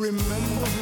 Remember 0.00 0.79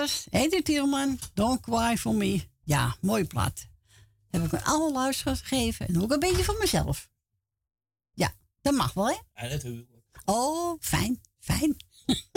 Heet 0.00 0.26
Edith 0.30 0.64
Tielman, 0.64 1.18
Don't 1.34 1.60
Cry 1.60 1.96
For 1.96 2.14
Me. 2.14 2.42
Ja, 2.64 2.96
mooi 3.00 3.24
plaat. 3.24 3.68
Heb 4.30 4.44
ik 4.44 4.52
een 4.52 4.64
alle 4.64 4.92
luisteraars 4.92 5.40
gegeven 5.40 5.88
en 5.88 6.02
ook 6.02 6.12
een 6.12 6.18
beetje 6.18 6.44
van 6.44 6.56
mezelf. 6.58 7.08
Ja, 8.12 8.34
dat 8.62 8.74
mag 8.74 8.92
wel, 8.92 9.08
hè? 9.08 9.46
Ja, 9.46 9.58
Oh, 10.24 10.80
fijn, 10.80 11.20
fijn. 11.38 11.76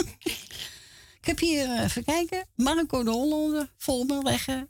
ik 1.20 1.26
heb 1.26 1.40
hier, 1.40 1.70
eh, 1.70 1.84
even 1.84 2.04
kijken, 2.04 2.48
Marco 2.56 3.04
de 3.04 3.10
Hollander, 3.10 3.74
Volmer 3.78 4.24
leggen. 4.24 4.70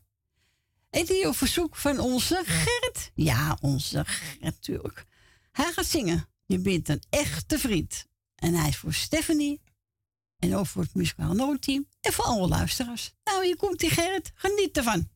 En 0.89 1.06
die 1.06 1.28
op 1.28 1.36
verzoek 1.36 1.76
van 1.76 2.00
onze 2.00 2.41
Gert. 2.46 3.12
Ja, 3.16 3.58
onze 3.62 4.04
Gert, 4.06 4.41
natuurlijk. 4.41 5.06
Hij 5.52 5.72
gaat 5.72 5.86
zingen. 5.86 6.28
Je 6.46 6.60
bent 6.60 6.89
een 6.89 7.04
echte 7.10 7.60
vriend. 7.60 8.06
En 8.36 8.54
hij 8.54 8.70
is 8.70 8.78
voor 8.78 8.94
Stephanie 8.94 9.62
en 10.44 10.56
ook 10.56 10.68
voor 10.68 10.82
het 10.82 10.96
muzikaal 10.96 11.34
noodteam 11.34 11.88
en 12.02 12.14
voor 12.14 12.26
alle 12.26 12.48
luisteraars. 12.48 13.14
Nou, 13.24 13.46
hier 13.46 13.56
komt 13.56 13.80
die 13.80 13.89
Gerrit. 13.89 14.32
Geniet 14.36 14.78
ervan. 14.78 15.10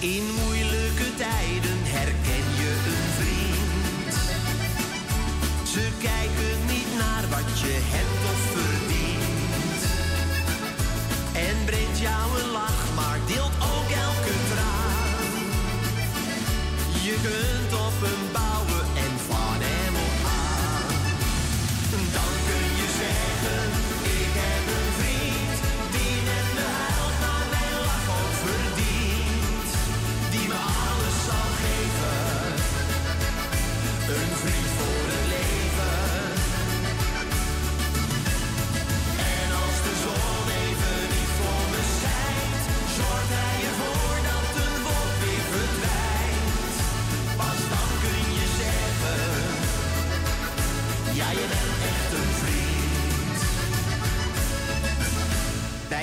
In 0.00 0.24
good. 17.22 17.49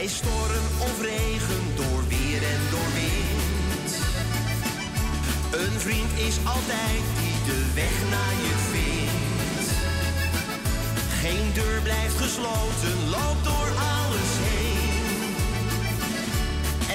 Bij 0.08 0.16
storm 0.16 0.66
of 0.80 1.02
regen, 1.02 1.64
door 1.76 2.08
weer 2.08 2.42
en 2.54 2.62
door 2.70 2.90
wind. 3.00 3.92
Een 5.62 5.80
vriend 5.80 6.12
is 6.28 6.38
altijd 6.56 7.02
die 7.20 7.38
de 7.50 7.62
weg 7.74 7.96
naar 8.10 8.36
je 8.46 8.56
vindt. 8.72 9.70
Geen 11.22 11.54
deur 11.54 11.82
blijft 11.82 12.18
gesloten, 12.18 12.96
loop 13.10 13.40
door 13.44 13.70
alles 13.96 14.32
heen. 14.48 15.36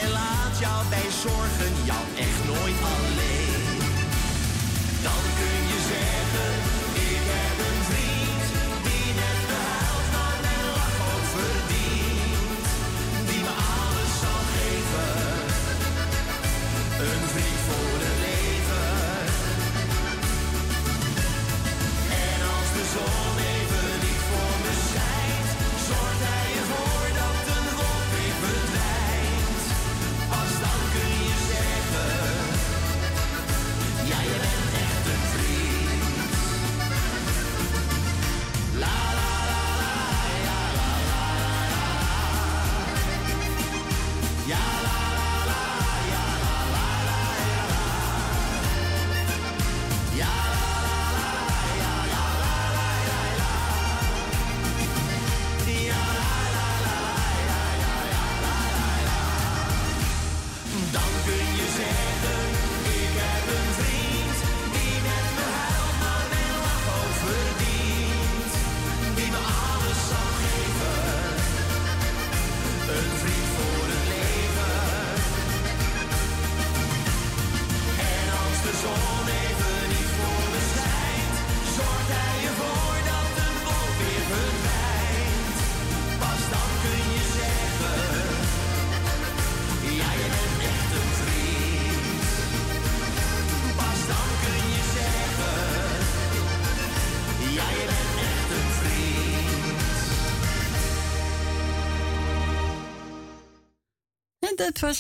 En 0.02 0.10
laat 0.10 0.58
jou 0.58 0.88
bij 0.88 1.10
zorgen, 1.22 1.72
jou 1.90 2.04
echt 2.26 2.42
nooit 2.52 2.78
alleen. 2.94 3.78
Dan 5.06 5.22
kun 5.38 5.58
je 5.72 5.78
zeggen. 5.92 6.72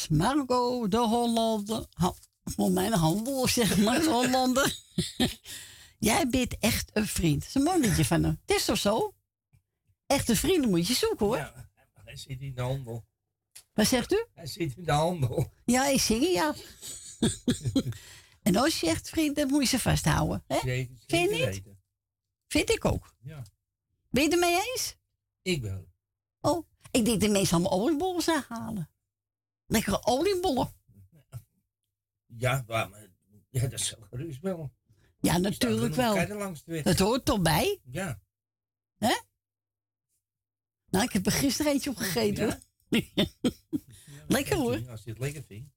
Marco 0.08 0.88
de 0.88 0.98
Hollander. 0.98 1.86
Voor 2.44 2.70
mijn 2.70 2.92
handel, 2.92 3.48
zeg 3.48 3.76
maar, 3.78 4.00
de 4.00 4.10
Hollander. 4.10 4.76
Jij 5.98 6.28
bent 6.28 6.58
echt 6.58 6.90
een 6.92 7.06
vriend. 7.06 7.38
Dat 7.38 7.48
is 7.48 7.54
een 7.54 7.62
mooi 7.62 7.80
liedje 7.80 8.04
van 8.04 8.22
hem. 8.22 8.40
Het 8.46 8.56
is 8.56 8.64
toch 8.64 8.78
zo? 8.78 9.14
Echte 10.06 10.36
vrienden 10.36 10.70
moet 10.70 10.86
je 10.86 10.94
zoeken, 10.94 11.26
hoor. 11.26 11.36
Ja, 11.36 11.70
hij 12.04 12.16
zit 12.16 12.40
in 12.40 12.54
de 12.54 12.60
handel. 12.60 13.04
Wat 13.72 13.86
zegt 13.86 14.12
u? 14.12 14.24
Hij 14.34 14.46
zit 14.46 14.76
in 14.76 14.84
de 14.84 14.92
handel. 14.92 15.52
Ja, 15.64 15.86
ik 15.86 16.00
zing 16.00 16.24
ja. 16.26 16.54
en 18.42 18.56
als 18.56 18.80
je 18.80 18.86
echt 18.86 19.08
vriend 19.08 19.36
hebt, 19.36 19.50
moet 19.50 19.62
je 19.62 19.68
ze 19.68 19.78
vasthouden. 19.80 20.44
Hè? 20.46 20.58
Zeker, 20.58 20.94
Vind 21.06 21.30
je 21.30 21.36
niet? 21.36 21.44
weten. 21.44 21.82
Vind 22.48 22.70
ik 22.70 22.84
ook. 22.84 23.14
Ja, 23.22 23.42
Ben 24.10 24.22
je 24.22 24.28
het 24.30 24.32
ermee 24.38 24.54
eens? 24.72 24.96
ik 25.42 25.62
wel. 25.62 25.88
Oh, 26.40 26.66
ik 26.90 27.04
denk 27.04 27.20
dat 27.20 27.30
mensen 27.30 27.56
allemaal 27.56 27.78
oliebollen 27.80 28.44
halen. 28.48 28.90
Lekkere 29.72 30.04
oliebollen. 30.04 30.72
Ja, 32.26 32.64
maar, 32.66 33.08
ja 33.50 33.60
dat 33.60 33.72
is 33.72 33.94
gerust 34.10 34.40
wel. 34.40 34.72
Ja, 35.20 35.38
natuurlijk 35.38 35.94
wel. 35.94 36.14
Dat 36.82 36.98
hoort 36.98 37.24
toch 37.24 37.40
bij? 37.40 37.80
Ja. 37.84 38.20
Hè? 38.96 39.14
Nou, 40.86 41.04
ik 41.04 41.12
heb 41.12 41.26
er 41.26 41.32
gisteren 41.32 41.72
eentje 41.72 41.90
opgegeten. 41.90 42.44
hoor. 42.44 42.58
Lekker 44.28 44.56
hoor. 44.56 44.88
Als 44.90 45.02
je 45.04 45.10
het 45.10 45.18
lekker 45.18 45.42
vindt. 45.42 45.70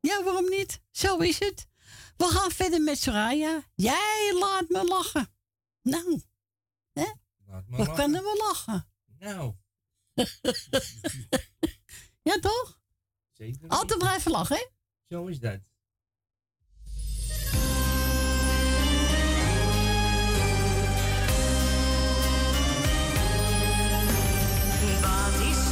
Ja, 0.00 0.22
waarom 0.24 0.48
niet? 0.48 0.80
Zo 0.90 1.18
is 1.18 1.38
het. 1.38 1.68
We 2.16 2.24
gaan 2.24 2.50
verder 2.50 2.80
met 2.82 2.98
Soraya. 2.98 3.62
Jij 3.74 4.32
laat 4.40 4.68
me 4.68 4.84
lachen. 4.84 5.28
Nou, 5.82 6.22
hè? 6.92 7.06
Laat 7.46 7.66
me 7.66 7.76
We 7.76 7.82
lachen. 7.82 7.94
kunnen 7.94 8.22
wel 8.22 8.36
lachen. 8.36 8.88
Nou, 9.18 9.54
Ja, 12.22 12.38
toch? 12.40 12.80
Zeker. 13.36 13.68
Altijd 13.68 13.98
blijven 13.98 14.30
lachen, 14.30 14.56
hè? 14.56 14.66
Zo 15.08 15.26
is 15.26 15.38
dat. 15.38 15.58
Wat 25.00 25.40
is 25.48 25.66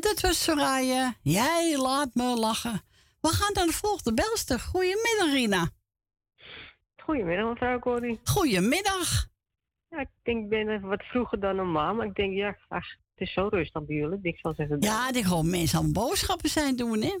En 0.00 0.08
dat 0.08 0.20
was 0.20 0.42
Soraya. 0.42 1.14
Jij 1.22 1.76
laat 1.78 2.14
me 2.14 2.36
lachen. 2.36 2.80
We 3.20 3.28
gaan 3.28 3.52
naar 3.52 3.66
de 3.66 3.72
volgende 3.72 4.14
belster. 4.14 4.60
Goedemiddag, 4.60 5.32
Rina. 5.32 5.68
Goedemiddag, 6.96 7.48
mevrouw 7.48 7.78
Corrie. 7.78 8.20
Goedemiddag. 8.24 9.28
Ja, 9.88 9.98
ik 10.00 10.08
denk, 10.22 10.42
ik 10.42 10.48
ben 10.48 10.68
even 10.68 10.88
wat 10.88 11.02
vroeger 11.02 11.40
dan 11.40 11.56
normaal, 11.56 11.94
maar 11.94 12.06
ik 12.06 12.14
denk, 12.14 12.34
ja, 12.34 12.56
ach, 12.68 12.86
het 13.14 13.28
is 13.28 13.32
zo 13.32 13.48
rustig 13.50 13.84
bij 13.84 13.96
jullie. 13.96 14.18
Ik 14.22 14.38
zal 14.38 14.54
zeggen. 14.54 14.76
Ja, 14.80 15.12
ik 15.12 15.24
gewoon 15.24 15.50
mensen 15.50 15.78
aan 15.78 15.92
boodschappen 15.92 16.50
zijn 16.50 16.76
doen, 16.76 17.02
hè? 17.02 17.18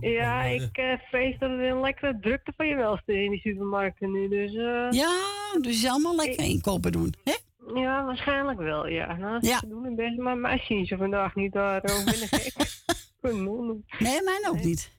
Ja, 0.00 0.42
ik 0.42 0.76
eh, 0.76 0.98
vrees 1.10 1.38
dat 1.38 1.50
er 1.50 1.60
een 1.60 1.80
lekkere 1.80 2.18
drukte 2.20 2.52
van 2.56 2.66
je 2.66 2.76
welste 2.76 3.22
in 3.22 3.30
die 3.30 3.40
supermarkten 3.40 4.12
nu, 4.12 4.28
dus... 4.28 4.54
eh, 4.54 4.88
Ja, 4.90 5.14
dus 5.60 5.80
je 5.82 5.90
allemaal 5.90 6.16
lekker 6.16 6.44
inkopen 6.44 6.92
doen, 6.92 7.14
hè? 7.24 7.34
Ja, 7.74 8.04
waarschijnlijk 8.04 8.58
wel, 8.58 8.86
ja. 8.86 9.16
Nou, 9.16 9.38
Ja. 9.46 9.60
doen 9.66 9.84
het 9.84 9.96
best, 9.96 10.16
maar 10.16 10.36
mij 10.36 10.58
zien 10.58 10.86
ze 10.86 10.96
vandaag 10.96 11.34
niet 11.34 11.52
daar. 11.52 11.80
Ben 11.80 12.06
gek. 12.06 12.54
Nee, 13.98 14.22
mij 14.22 14.44
ook 14.48 14.62
niet. 14.64 14.92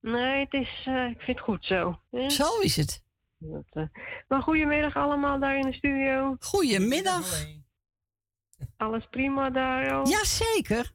Nee, 0.00 0.40
het 0.44 0.52
is, 0.52 0.82
eh, 0.86 1.04
ik 1.10 1.20
vind 1.20 1.36
het 1.38 1.40
goed 1.46 1.64
zo. 1.64 2.00
Zo 2.28 2.58
is 2.60 2.76
het. 2.76 3.04
Dat, 3.38 3.64
eh, 3.70 3.82
maar 4.28 4.42
goedemiddag 4.42 4.96
allemaal 4.96 5.38
daar 5.40 5.56
in 5.56 5.62
de 5.70 5.72
studio. 5.72 6.36
Goedemiddag. 6.40 7.44
Alles 8.76 9.06
prima 9.10 9.50
daar, 9.50 10.00
oh? 10.00 10.06
Jazeker. 10.10 10.92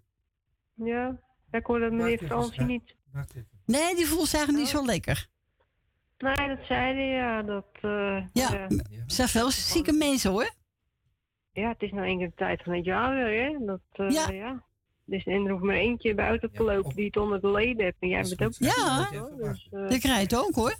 Ja, 0.74 1.20
ik 1.52 1.66
hoorde 1.66 1.90
dat 1.90 1.94
meneer 1.94 2.18
Fransie 2.18 2.62
niet. 2.64 2.96
Nee, 3.66 3.96
die 3.96 4.08
voelt 4.08 4.28
zich 4.28 4.34
eigenlijk 4.40 4.66
niet 4.66 4.76
zo 4.76 4.86
lekker. 4.86 5.28
Nee, 6.18 6.48
dat 6.48 6.66
zei 6.66 6.96
hij, 6.96 7.08
ja. 7.08 7.42
Dat, 7.42 7.68
eh, 7.82 8.26
Ja, 8.34 8.52
ja. 8.54 8.68
zijn 9.06 9.28
veel 9.28 9.52
zieke 9.52 9.92
mensen, 9.94 10.32
hoor. 10.32 10.50
Ja, 11.54 11.70
het 11.70 11.82
is 11.82 11.92
nou 11.92 12.06
één 12.06 12.18
keer 12.18 12.28
de 12.28 12.34
tijd 12.36 12.64
van 12.64 12.74
het 12.74 12.86
jaar 12.86 13.14
weer, 13.16 13.44
hè. 13.44 13.66
Dat, 13.66 13.80
eh, 13.92 14.10
ja. 14.38 14.64
Dus, 15.06 15.24
en 15.24 15.46
er 15.46 15.52
hoeft 15.52 15.64
maar 15.64 15.76
eentje 15.76 16.16
buiten 16.16 16.52
te 16.52 16.64
lopen 16.64 16.96
die 16.96 17.06
het 17.06 17.18
onder 17.18 17.42
de 17.42 17.52
leden 17.52 17.84
heeft. 17.84 17.98
En 18.00 18.08
jij 18.08 18.22
bent 18.38 18.44
ook 18.44 18.54
Ja, 18.58 19.10
Dus, 19.38 19.68
eh, 19.72 19.88
krijg 19.88 20.04
je 20.04 20.10
het 20.10 20.36
ook, 20.36 20.56
hoor. 20.56 20.76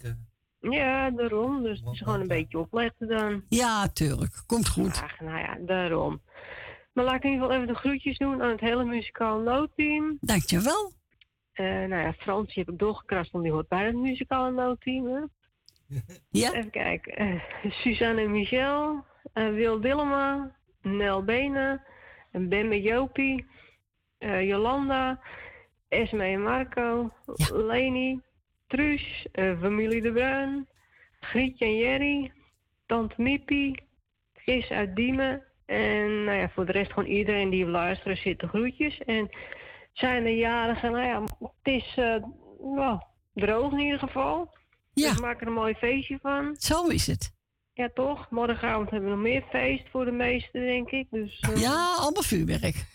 ja, 0.60 1.10
daarom. 1.10 1.64
Dus 1.64 1.80
het 1.80 1.94
is 1.94 2.02
gewoon 2.02 2.22
een 2.22 2.28
beetje 2.28 2.60
opletten 2.60 3.08
dan. 3.08 3.44
Ja, 3.50 3.88
tuurlijk. 3.88 4.44
Komt 4.46 4.68
goed. 4.70 5.02
Ach, 5.04 5.20
nou 5.20 5.38
ja, 5.40 5.58
daarom. 5.60 6.22
Maar 6.94 7.06
laat 7.06 7.16
ik 7.16 7.24
in 7.24 7.30
ieder 7.32 7.46
geval 7.46 7.62
even 7.62 7.74
de 7.74 7.80
groetjes 7.80 8.18
doen 8.18 8.42
aan 8.42 8.50
het 8.52 8.60
hele 8.60 8.84
muzikaal 8.84 9.40
noodteam. 9.40 10.18
Dankjewel. 10.22 10.92
Eh 11.54 11.66
nou 11.66 11.96
ja, 11.96 12.14
Frans 12.14 12.54
die 12.54 12.64
heb 12.64 12.74
ik 12.74 12.80
doorgekrast, 12.80 13.32
want 13.32 13.44
die 13.44 13.54
hoort 13.54 13.68
bij 13.68 13.86
het 13.86 13.96
muzikale 13.96 14.52
noodteam. 14.52 15.06
Hè? 15.08 15.20
Ja. 16.30 16.54
Even 16.54 16.70
kijken. 16.70 17.16
eh, 17.16 17.42
Suzanne 17.72 18.22
en 18.22 18.32
Michel, 18.32 19.04
eh, 19.34 19.50
Wil 19.50 19.82
Dillema, 19.82 20.56
Nel 20.84 21.24
Benen, 21.24 21.84
en 22.32 22.50
Ben 22.50 22.68
met 22.68 22.84
Jopie, 22.84 23.46
eh, 24.18 24.48
Jolanda, 24.48 25.20
Esme 25.88 26.24
en 26.24 26.44
Marco, 26.44 27.12
Leni, 27.54 28.22
Truus, 28.68 29.28
eh, 29.32 29.60
familie 29.60 30.02
De 30.02 30.12
Bruin, 30.12 30.68
Grietje 31.20 31.66
en 31.66 31.78
Jerry, 31.78 32.32
Tante 32.86 33.22
Mippie, 33.22 33.84
Chris 34.34 34.70
uit 34.70 34.96
Diemen. 34.96 35.44
En 35.66 36.24
nou 36.24 36.38
ja, 36.38 36.50
voor 36.50 36.66
de 36.66 36.72
rest 36.72 36.94
gewoon 36.94 37.10
iedereen 37.10 37.50
die 37.50 37.66
luisteren 37.66 38.18
zit 38.18 38.40
de 38.40 38.48
groetjes. 38.48 38.98
En 38.98 39.30
zijn 39.94 40.26
er 40.26 40.36
jarigen, 40.36 40.92
nou 40.92 41.06
ja, 41.06 41.22
het 41.62 41.74
is 41.74 41.96
wel 42.76 43.04
droog 43.34 43.72
in 43.72 43.80
ieder 43.80 44.00
geval. 44.00 44.54
Ja. 44.94 45.10
Dus 45.10 45.20
maak 45.20 45.42
er 45.42 45.48
een 45.48 45.54
mooi 45.54 45.74
feestje 45.74 46.20
van. 46.22 46.56
Zo 46.58 46.88
is 46.88 47.08
het. 47.08 47.33
Ja, 47.74 47.90
toch? 47.94 48.30
Morgenavond 48.30 48.90
hebben 48.90 49.10
we 49.10 49.16
nog 49.16 49.24
meer 49.26 49.44
feest 49.50 49.90
voor 49.90 50.06
de 50.06 50.12
meesten, 50.12 50.62
denk 50.62 50.90
ik. 50.90 51.08
Dus, 51.10 51.40
eh, 51.40 51.62
Ja, 51.62 51.96
allemaal 51.96 52.24
vuurwerk. 52.24 52.86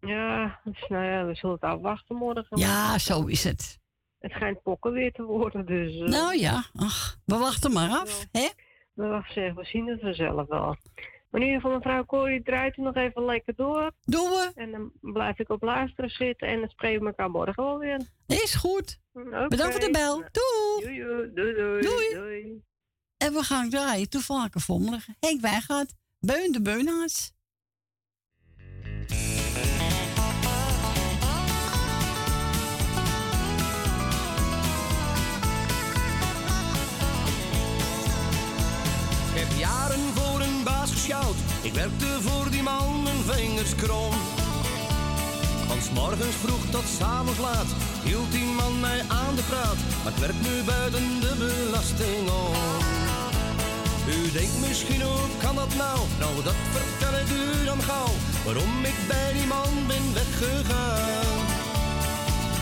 Ja, 0.00 0.60
dus 0.64 0.84
nou 0.88 1.04
ja, 1.04 1.24
we 1.26 1.34
zullen 1.34 1.54
het 1.54 1.64
afwachten 1.64 2.16
morgen. 2.16 2.58
Ja, 2.58 2.98
zo 2.98 3.26
is 3.26 3.44
het. 3.44 3.78
Het 4.18 4.30
schijnt 4.32 4.62
pokken 4.62 4.92
weer 4.92 5.12
te 5.12 5.22
worden, 5.22 5.66
dus... 5.66 5.94
eh, 6.00 6.08
Nou 6.08 6.36
ja, 6.38 6.64
ach, 6.76 7.18
we 7.24 7.36
wachten 7.38 7.72
maar 7.72 7.88
af, 7.90 8.26
hè? 8.32 8.48
We 8.94 9.06
wachten 9.06 9.54
we 9.54 9.64
zien 9.64 9.86
het 9.88 10.00
vanzelf 10.00 10.48
wel. 10.48 10.76
Maar 11.30 11.40
in 11.40 11.46
ieder 11.46 11.60
geval, 11.60 11.76
mevrouw 11.76 12.04
Corrie 12.04 12.42
draait 12.42 12.76
er 12.76 12.82
nog 12.82 12.94
even 12.94 13.24
lekker 13.24 13.54
door. 13.56 13.90
Doen 14.04 14.28
we. 14.28 14.50
En 14.54 14.70
dan 14.70 14.90
blijf 15.00 15.38
ik 15.38 15.48
op 15.48 15.62
luisteren 15.62 16.10
zitten 16.10 16.48
en 16.48 16.60
dan 16.60 16.68
spreken 16.68 17.00
we 17.00 17.06
elkaar 17.06 17.30
morgen 17.30 17.64
wel 17.64 17.78
weer. 17.78 18.00
Is 18.26 18.54
goed. 18.54 18.98
Oké. 19.12 19.46
Bedankt 19.48 19.72
voor 19.72 19.84
de 19.84 19.90
bel. 19.90 20.16
Doei. 20.16 20.98
Doei, 21.00 21.30
doei, 21.34 21.54
doei. 21.54 21.80
Doei. 21.80 22.14
doei. 22.14 22.62
En 23.20 23.32
we 23.32 23.42
gaan 23.42 23.70
draaien. 23.70 24.08
Toevallig 24.08 24.50
vommelig. 24.52 25.06
Henk 25.20 25.40
Wijngaard. 25.40 25.92
Beun 26.18 26.52
de 26.52 26.60
Beunhaas. 26.62 27.32
Ik 39.32 39.46
heb 39.46 39.58
jaren 39.58 40.14
voor 40.14 40.40
een 40.40 40.64
baas 40.64 40.90
gesjouwd. 40.90 41.36
Ik 41.62 41.72
werkte 41.72 42.20
voor 42.20 42.50
die 42.50 42.62
man 42.62 43.02
mijn 43.02 43.22
vingers 43.24 43.74
krom. 43.74 44.14
Van 45.66 45.80
's 45.82 45.90
morgens 45.90 46.36
vroeg 46.36 46.64
tot 46.70 46.84
's 46.98 47.00
avonds 47.00 47.38
laat 47.38 47.70
hield 48.04 48.32
die 48.32 48.44
man 48.44 48.80
mij 48.80 49.00
aan 49.08 49.34
de 49.34 49.42
praat. 49.42 49.76
Maar 50.04 50.12
ik 50.12 50.18
werk 50.18 50.40
nu 50.40 50.62
buiten 50.64 51.20
de 51.20 51.34
belasting 51.38 52.30
om. 52.30 52.89
U 54.10 54.30
denkt 54.32 54.58
misschien 54.68 55.02
hoe 55.02 55.28
kan 55.38 55.54
dat 55.54 55.74
nou? 55.76 55.98
Nou, 56.18 56.42
dat 56.42 56.54
vertel 56.74 57.14
ik 57.22 57.28
u 57.40 57.64
dan 57.64 57.82
gauw. 57.82 58.12
Waarom 58.44 58.84
ik 58.84 58.98
bij 59.08 59.32
die 59.32 59.46
man 59.46 59.72
ben 59.86 60.14
weggegaan. 60.14 61.40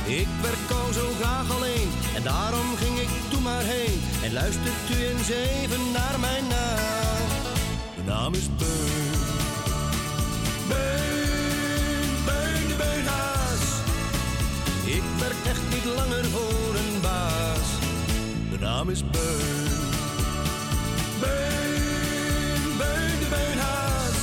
Ik 0.04 0.28
werk 0.42 0.70
al 0.80 0.92
zo 0.92 1.06
graag 1.20 1.50
alleen 1.56 1.90
en 2.14 2.22
daarom 2.22 2.76
ging 2.76 2.98
ik 2.98 3.08
toen 3.30 3.42
maar 3.42 3.62
heen. 3.62 4.00
En 4.24 4.32
luistert 4.32 4.90
u 4.90 5.04
eens 5.06 5.28
even 5.28 5.92
naar 5.92 6.20
mijn 6.20 6.46
naam. 6.46 7.26
De 7.96 8.02
naam 8.04 8.34
is 8.34 8.48
Beun. 8.56 9.12
Beun, 10.68 12.10
Beun 12.24 12.68
de 12.68 12.76
Beunhaas. 12.76 13.64
Ik 14.84 15.02
werk 15.18 15.42
echt 15.46 15.64
niet 15.74 15.84
langer 15.84 16.24
voor 16.24 16.74
een 16.82 17.00
baas. 17.00 17.68
De 18.50 18.58
naam 18.58 18.90
is 18.90 19.02
Beun. 19.10 19.67
Beun, 21.20 22.76
Beun 22.76 23.18
de 23.22 23.26
Beunhaas. 23.30 24.18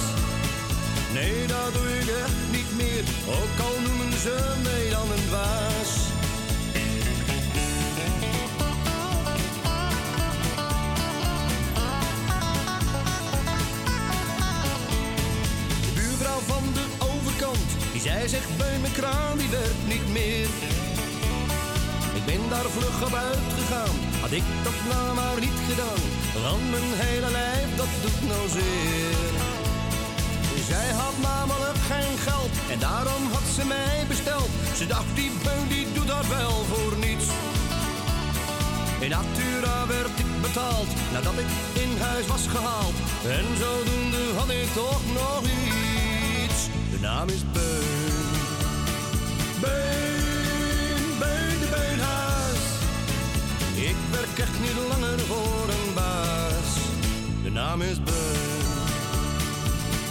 Nee, 1.14 1.48
dat 1.48 1.74
doe 1.74 1.88
ik 2.00 2.08
echt 2.08 2.40
niet 2.52 2.72
meer. 2.78 3.04
Ook 3.28 3.60
al 3.68 3.82
noemen 3.82 4.20
ze 4.20 4.36
mij 4.64 4.90
dan 4.90 5.12
een 5.12 5.26
dwaas. 5.28 5.92
De 15.86 15.92
buurvrouw 15.96 16.40
van 16.40 16.64
de 16.74 16.86
overkant, 17.00 17.68
die 17.92 18.02
zei 18.02 18.28
zegt 18.28 18.58
bij 18.58 18.78
mijn 18.82 18.94
kraan, 18.94 19.38
daar 22.56 22.70
vlug 22.78 22.98
op 23.08 23.16
uitgegaan, 23.32 23.96
had 24.22 24.32
ik 24.32 24.46
dat 24.64 24.80
nou 24.92 25.16
maar 25.20 25.40
niet 25.40 25.60
gedaan. 25.70 26.04
Want 26.44 26.64
mijn 26.72 26.92
hele 27.06 27.32
lijf, 27.40 27.70
dat 27.82 27.92
doet 28.04 28.22
nou 28.32 28.44
zeer. 28.58 29.34
Zij 30.72 30.90
had 31.02 31.16
namelijk 31.30 31.80
geen 31.92 32.18
geld 32.28 32.54
en 32.74 32.80
daarom 32.80 33.24
had 33.36 33.48
ze 33.56 33.64
mij 33.66 33.98
besteld. 34.08 34.50
Ze 34.80 34.86
dacht, 34.88 35.10
die 35.20 35.32
beun 35.44 35.68
die 35.68 35.86
doet 35.94 36.08
dat 36.08 36.28
wel 36.28 36.56
voor 36.72 36.94
niets. 37.06 37.28
In 39.06 39.12
Natura 39.18 39.78
werd 39.88 40.16
ik 40.24 40.32
betaald 40.42 40.90
nadat 41.14 41.38
ik 41.44 41.50
in 41.84 41.92
huis 42.08 42.28
was 42.28 42.46
gehaald. 42.56 42.98
En 43.38 43.46
zodoende 43.64 44.24
had 44.40 44.50
ik 44.50 44.70
toch 44.84 45.04
nog 45.20 45.42
iets. 46.44 46.60
De 46.92 47.00
naam 47.08 47.28
is 47.30 47.44
Beun. 47.54 48.34
Beun, 49.62 50.15
werk 54.16 54.40
echt 54.40 54.60
niet 54.60 54.78
langer 54.90 55.20
voor 55.20 55.68
een 55.76 55.94
baas. 55.94 56.70
De 57.44 57.52
naam 57.52 57.82
is 57.82 58.04
Beun. 58.04 58.66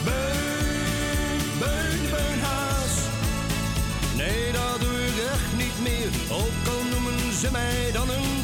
Beun, 0.05 1.41
Beun 1.59 2.01
Beunhaas. 2.13 2.95
Nee, 4.17 4.53
dat 4.53 4.81
doe 4.81 4.97
ik 5.09 5.17
echt 5.33 5.53
niet 5.63 5.79
meer. 5.83 6.11
Ook 6.43 6.63
al 6.75 6.83
noemen 6.93 7.33
ze 7.41 7.49
mij 7.53 7.91
dan 7.93 8.09
een 8.11 8.44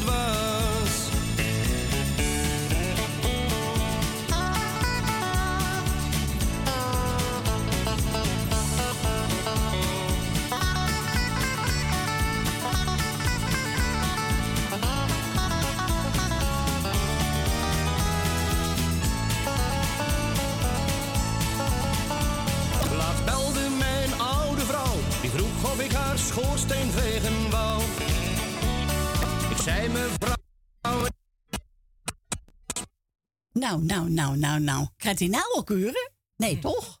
schoorsteen 26.31 26.91
vegen 26.91 27.49
wou. 27.49 27.81
Ik 29.51 29.57
zei 29.57 29.89
mevrouw, 29.89 30.35
Nou, 33.53 33.83
nou, 33.83 34.09
nou, 34.09 34.37
nou, 34.37 34.59
nou. 34.59 34.87
Krijgt 34.97 35.19
hij 35.19 35.27
nou 35.27 35.53
al 35.55 35.63
keuren? 35.63 36.11
Nee, 36.35 36.59
toch? 36.59 36.99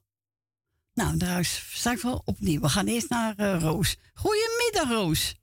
Nou, 0.93 1.17
trouwens, 1.17 1.77
straks 1.79 2.03
wel 2.03 2.21
opnieuw. 2.25 2.59
We 2.61 2.69
gaan 2.69 2.87
eerst 2.87 3.09
naar 3.09 3.33
eh, 3.37 3.61
Roos. 3.61 3.97
Goedemiddag, 4.13 4.89
Roos. 4.89 5.35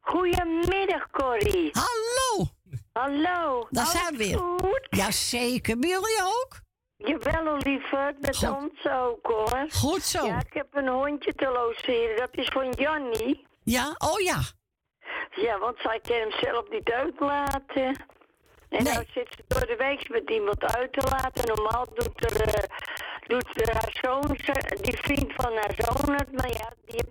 Goedemiddag, 0.00 1.10
Corrie. 1.10 1.70
Hallo. 1.72 2.48
Hallo. 2.92 3.66
Daar 3.70 3.84
Alles 3.84 4.00
zijn 4.00 4.16
we 4.16 4.16
weer. 4.16 4.38
Goed? 4.38 4.86
Jazeker. 4.90 5.78
Bij 5.78 5.90
jullie 5.90 6.22
ook? 6.22 6.63
Jawel, 6.96 7.56
lieverd. 7.56 8.20
Met 8.20 8.50
ons 8.50 8.86
ook, 8.88 9.26
hoor. 9.26 9.66
Goed 9.70 10.02
zo. 10.02 10.26
Ja, 10.26 10.38
ik 10.38 10.52
heb 10.52 10.66
een 10.70 10.88
hondje 10.88 11.34
te 11.34 11.48
logeren. 11.48 12.16
Dat 12.16 12.28
is 12.32 12.48
van 12.48 12.70
Jannie. 12.70 13.46
Ja? 13.62 13.94
Oh 13.98 14.20
ja. 14.20 14.40
Ja, 15.30 15.58
want 15.58 15.78
zij 15.78 16.00
kan 16.00 16.16
hem 16.16 16.30
zelf 16.30 16.68
niet 16.70 16.90
uitlaten. 16.90 17.96
En 18.78 18.84
nou 18.84 19.04
zit 19.14 19.28
ze 19.36 19.44
door 19.46 19.66
de 19.66 19.76
week 19.76 20.08
met 20.08 20.30
iemand 20.30 20.64
uit 20.64 20.92
te 20.92 21.06
laten. 21.10 21.46
Normaal 21.46 21.86
doet 21.94 22.24
er, 22.24 22.40
eh, 22.40 22.62
doet 23.26 23.70
haar 23.72 23.98
zoon, 24.02 24.38
die 24.80 24.96
vriend 24.96 25.32
van 25.32 25.52
haar 25.52 25.74
zoon 25.76 26.14
het. 26.14 26.32
Maar 26.32 26.52
ja, 26.52 26.72
die, 26.86 27.02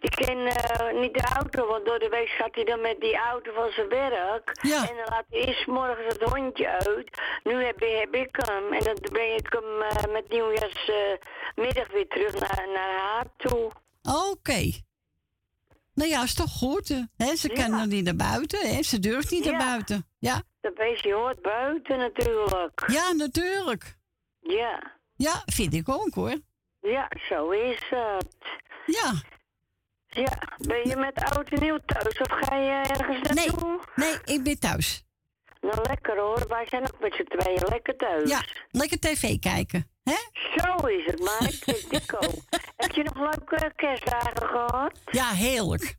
die 0.00 0.10
kan 0.10 0.46
eh, 0.46 1.00
niet 1.00 1.14
de 1.14 1.22
auto, 1.34 1.66
want 1.66 1.86
door 1.86 1.98
de 1.98 2.08
week 2.08 2.28
gaat 2.28 2.54
hij 2.54 2.64
dan 2.64 2.80
met 2.80 3.00
die 3.00 3.16
auto 3.16 3.52
van 3.52 3.70
zijn 3.70 3.88
werk. 3.88 4.58
En 4.62 4.96
dan 4.96 5.08
laat 5.08 5.24
hij 5.30 5.40
eerst 5.40 5.66
morgens 5.66 6.14
het 6.14 6.22
hondje 6.22 6.68
uit. 6.68 7.20
Nu 7.42 7.64
heb, 7.64 7.80
heb 7.80 8.14
ik 8.14 8.36
hem 8.46 8.72
en 8.72 8.84
dan 8.84 8.98
breng 9.12 9.38
ik 9.38 9.52
hem 9.52 9.82
eh, 9.82 10.12
met 10.12 10.28
nieuwjaarsmiddag 10.28 11.88
weer 11.92 12.08
terug 12.08 12.32
naar, 12.40 12.68
naar 12.74 12.98
haar 12.98 13.26
toe. 13.36 13.70
Oké. 14.30 14.70
Nou 15.94 16.10
ja, 16.10 16.22
is 16.22 16.34
toch 16.34 16.50
goed. 16.50 16.88
Hè? 17.16 17.36
Ze 17.36 17.48
kan 17.48 17.72
er 17.72 17.86
niet 17.86 18.04
naar 18.04 18.16
buiten. 18.16 18.74
Hè? 18.74 18.82
Ze 18.82 18.98
durft 18.98 19.30
niet 19.30 19.44
naar 19.44 19.58
buiten. 19.58 20.06
Ja. 20.18 20.42
Dat 20.60 20.74
beestje 20.74 21.14
hoort 21.14 21.42
buiten 21.42 21.98
natuurlijk. 21.98 22.84
Ja, 22.86 23.12
natuurlijk. 23.12 23.96
Ja. 24.40 24.92
Ja, 25.16 25.42
vind 25.46 25.74
ik 25.74 25.88
ook 25.88 26.14
hoor. 26.14 26.34
Ja, 26.80 27.08
zo 27.28 27.50
is 27.50 27.82
het. 27.90 28.36
Ja. 28.86 29.12
Ja, 30.06 30.38
ben 30.58 30.88
je 30.88 30.96
met 30.96 31.24
oud 31.24 31.48
en 31.48 31.60
nieuw 31.60 31.78
thuis 31.86 32.18
of 32.18 32.28
ga 32.30 32.56
je 32.56 32.70
ergens 32.70 33.20
naartoe? 33.34 33.80
Nee, 33.94 34.14
ik 34.24 34.42
ben 34.42 34.58
thuis. 34.58 35.04
Nou, 35.60 35.76
lekker 35.88 36.18
hoor. 36.18 36.48
Wij 36.48 36.66
zijn 36.68 36.82
ook 36.82 37.00
met 37.00 37.14
z'n 37.14 37.38
tweeën 37.38 37.62
lekker 37.68 37.96
thuis. 37.96 38.30
Ja, 38.30 38.42
lekker 38.70 38.98
tv 38.98 39.38
kijken. 39.38 39.90
Hè? 40.02 40.16
Zo 40.56 40.86
is 40.86 41.04
het, 41.06 41.20
maar 41.20 41.50
Dico. 41.88 42.18
Heb 42.82 42.90
je 42.90 43.02
nog 43.02 43.16
leuke 43.16 43.72
kerstdagen 43.76 44.48
gehad? 44.48 44.98
Ja, 45.10 45.30
heerlijk. 45.30 45.96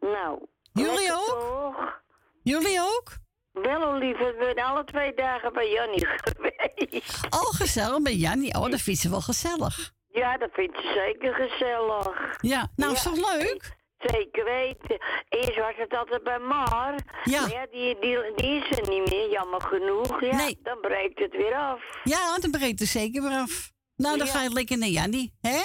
Nou. 0.00 0.46
Jullie 0.72 1.12
ook? 1.12 1.26
Toch? 1.26 2.02
Jullie 2.42 2.80
ook? 2.80 3.20
Wel, 3.52 3.94
lieve. 3.94 4.34
We 4.38 4.52
zijn 4.54 4.66
alle 4.66 4.84
twee 4.84 5.14
dagen 5.14 5.52
bij 5.52 5.70
Jannie 5.70 6.06
geweest. 6.22 7.26
Oh, 7.30 7.54
gezellig 7.54 8.02
bij 8.02 8.14
Jannie. 8.14 8.54
Oh, 8.54 8.70
dat 8.70 8.80
vindt 8.80 9.00
ze 9.00 9.10
wel 9.10 9.20
gezellig. 9.20 9.92
Ja, 10.08 10.36
dat 10.38 10.50
vind 10.52 10.76
je 10.76 10.92
zeker 10.94 11.34
gezellig. 11.34 12.36
Ja, 12.40 12.68
nou 12.76 12.92
is 12.92 13.02
toch 13.02 13.32
leuk? 13.32 13.76
Zeker 14.02 14.44
weten. 14.44 14.98
Eerst 15.28 15.56
was 15.56 15.72
het 15.76 15.94
altijd 15.94 16.22
bij 16.22 16.38
Mar. 16.38 16.94
Ja. 17.24 17.40
Maar 17.40 17.50
ja, 17.50 17.66
die, 17.70 17.98
die, 18.00 18.34
die 18.36 18.64
is 18.64 18.78
er 18.78 18.88
niet 18.88 19.10
meer, 19.10 19.30
jammer 19.30 19.60
genoeg. 19.60 20.20
Ja, 20.20 20.36
Nee. 20.36 20.58
dan 20.62 20.80
breekt 20.80 21.18
het 21.18 21.32
weer 21.32 21.54
af. 21.54 22.00
Ja, 22.04 22.38
dan 22.38 22.50
breekt 22.50 22.78
het 22.80 22.88
zeker 22.88 23.22
weer 23.22 23.38
af. 23.38 23.70
Nou, 23.96 24.18
dan 24.18 24.26
Ja. 24.26 24.32
ga 24.32 24.42
je 24.42 24.50
lekker 24.52 24.78
naar 24.78 24.88
Jannie, 24.88 25.34
hè? 25.40 25.60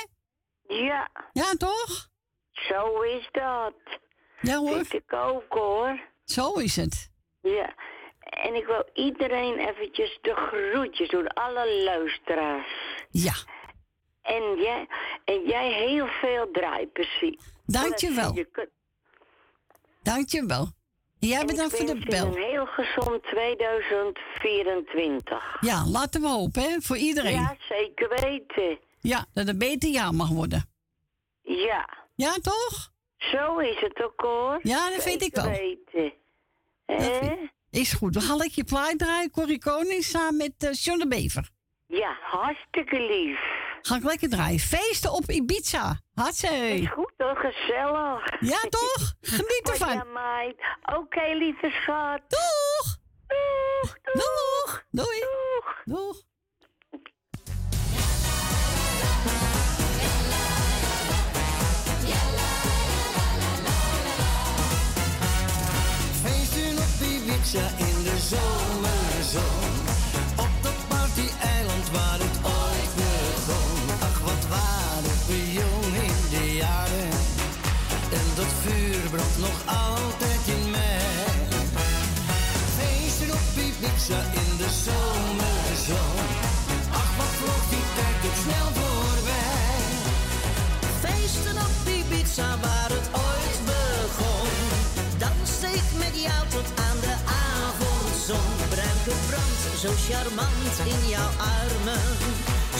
Ja, 0.75 1.09
Ja, 1.33 1.53
toch? 1.57 2.07
zo 2.51 3.01
is 3.01 3.29
dat. 3.31 3.73
Ja 4.41 4.57
hoor. 4.57 4.73
Vind 4.85 4.93
ik 4.93 5.13
ook 5.13 5.45
hoor. 5.53 5.99
Zo 6.25 6.53
is 6.53 6.75
het. 6.75 7.11
Ja. 7.41 7.73
En 8.19 8.55
ik 8.55 8.65
wil 8.65 8.89
iedereen 8.93 9.57
eventjes 9.57 10.17
de 10.21 10.35
groetjes 10.35 11.09
doen, 11.09 11.27
alle 11.27 11.83
luisteraars. 11.83 12.67
Ja. 13.09 13.33
En 14.21 14.55
jij, 14.57 14.88
en 15.25 15.43
jij 15.47 15.71
heel 15.71 16.07
veel 16.07 16.51
draaiprecies. 16.51 17.55
Dankjewel. 17.68 18.36
Je 18.36 18.45
kunt- 18.51 18.70
Dankjewel. 20.03 20.68
Jij 21.20 21.45
bedankt 21.45 21.78
voor 21.78 21.86
de 21.86 22.05
bel. 22.05 22.26
Een 22.26 22.34
heel 22.43 22.65
gezond 22.65 23.24
2024. 23.24 25.57
Ja, 25.61 25.86
laten 25.88 26.22
we 26.22 26.28
hopen, 26.28 26.61
hè? 26.61 26.82
Voor 26.82 26.97
iedereen. 26.97 27.39
Ja, 27.39 27.55
zeker 27.70 28.09
weten. 28.09 28.80
Ja, 28.99 29.26
dat 29.34 29.47
het 29.47 29.57
beter 29.57 29.89
jaar 29.89 30.13
mag 30.13 30.30
worden. 30.30 30.70
Ja. 31.41 31.89
Ja, 32.15 32.34
toch? 32.34 32.91
Zo 33.18 33.57
is 33.57 33.80
het 33.80 34.03
ook 34.03 34.22
hoor. 34.22 34.59
Ja, 34.63 34.89
dat 34.89 35.03
vind 35.03 35.22
ik 35.22 35.36
wel. 35.36 35.49
Weten. 35.49 36.13
Is 37.72 37.93
goed. 37.93 38.13
We 38.15 38.22
gaan 38.22 38.38
lekker 38.38 38.57
je 38.57 38.63
plaat 38.63 38.97
draaien. 38.99 39.32
Corrie 39.32 39.59
Koning 39.59 40.03
samen 40.03 40.38
met 40.38 40.53
uh, 40.63 40.74
John 40.74 40.99
de 40.99 41.07
Bever. 41.07 41.49
Ja, 41.88 42.18
hartstikke 42.22 42.99
lief. 42.99 43.39
Ga 43.82 43.95
ik 43.95 44.03
lekker 44.03 44.30
draaien. 44.30 44.59
Feesten 44.59 45.11
op 45.11 45.30
Ibiza. 45.30 45.99
Hartstikke. 46.13 46.55
Is 46.55 46.89
goed 46.89 47.13
hoor, 47.17 47.36
gezellig. 47.36 48.39
Ja, 48.39 48.59
toch? 48.69 49.13
Geniet 49.21 49.69
ervan. 49.69 49.93
Ja, 49.93 50.03
meid. 50.03 50.55
Oké, 50.99 51.34
lieve 51.34 51.69
schat. 51.69 52.21
Doeg. 52.28 52.97
Doeg. 53.28 53.97
Doeg. 54.13 54.84
Doei. 54.89 55.19
Doeg. 55.19 55.82
Doeg. 55.86 56.25
Feesten 66.21 66.78
op 66.78 67.07
Ibiza 67.07 67.67
in 67.78 68.03
de 68.03 68.17
zomerzon. 68.19 69.86
In 84.10 84.58
de 84.58 84.70
zomerzon. 84.84 86.28
Ach, 86.91 87.12
wat 87.18 87.34
vloog 87.39 87.66
die 87.70 87.88
tijd 87.97 88.20
ook 88.28 88.38
snel 88.43 88.70
voorbij. 88.80 89.84
Feesten 91.03 91.58
op 91.68 91.76
Ibiza 91.97 92.49
waar 92.62 92.91
het 92.97 93.08
ooit 93.28 93.60
begon. 93.72 94.53
Danste 95.18 95.68
ik 95.80 95.89
met 96.03 96.16
jou 96.28 96.41
tot 96.55 96.68
aan 96.88 96.99
de 97.08 97.16
avondzon. 97.60 98.51
Bruinke 98.74 99.16
brand, 99.30 99.60
zo 99.84 99.91
charmant 100.08 100.76
in 100.93 101.10
jouw 101.10 101.34
armen. 101.60 102.08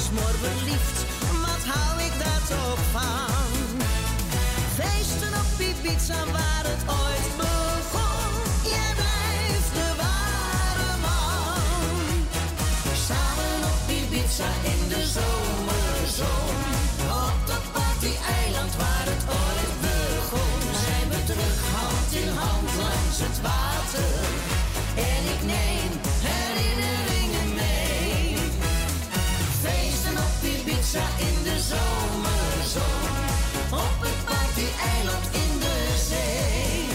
Smor 0.06 0.36
verliefd, 0.44 0.98
wat 1.46 1.64
hou 1.74 1.94
ik 2.08 2.14
daar 2.24 2.44
toch 2.56 2.84
van? 2.96 3.60
Feesten 4.78 5.34
op 5.42 5.60
Ibiza 5.70 6.20
waar 6.36 6.66
het 6.72 6.84
ooit 7.02 7.38
begon. 7.38 7.67
In 31.18 31.44
de 31.44 31.58
zomerzon. 31.70 33.08
Op 33.72 33.98
het 34.00 34.26
party-eiland 34.26 35.26
in 35.32 35.60
de 35.60 35.78
zee. 36.10 36.86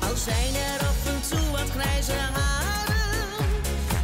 Al 0.00 0.16
zijn 0.16 0.54
er 0.54 0.86
af 0.86 1.06
en 1.06 1.20
toe 1.28 1.50
wat 1.50 1.70
grijze 1.70 2.12
haren 2.12 2.94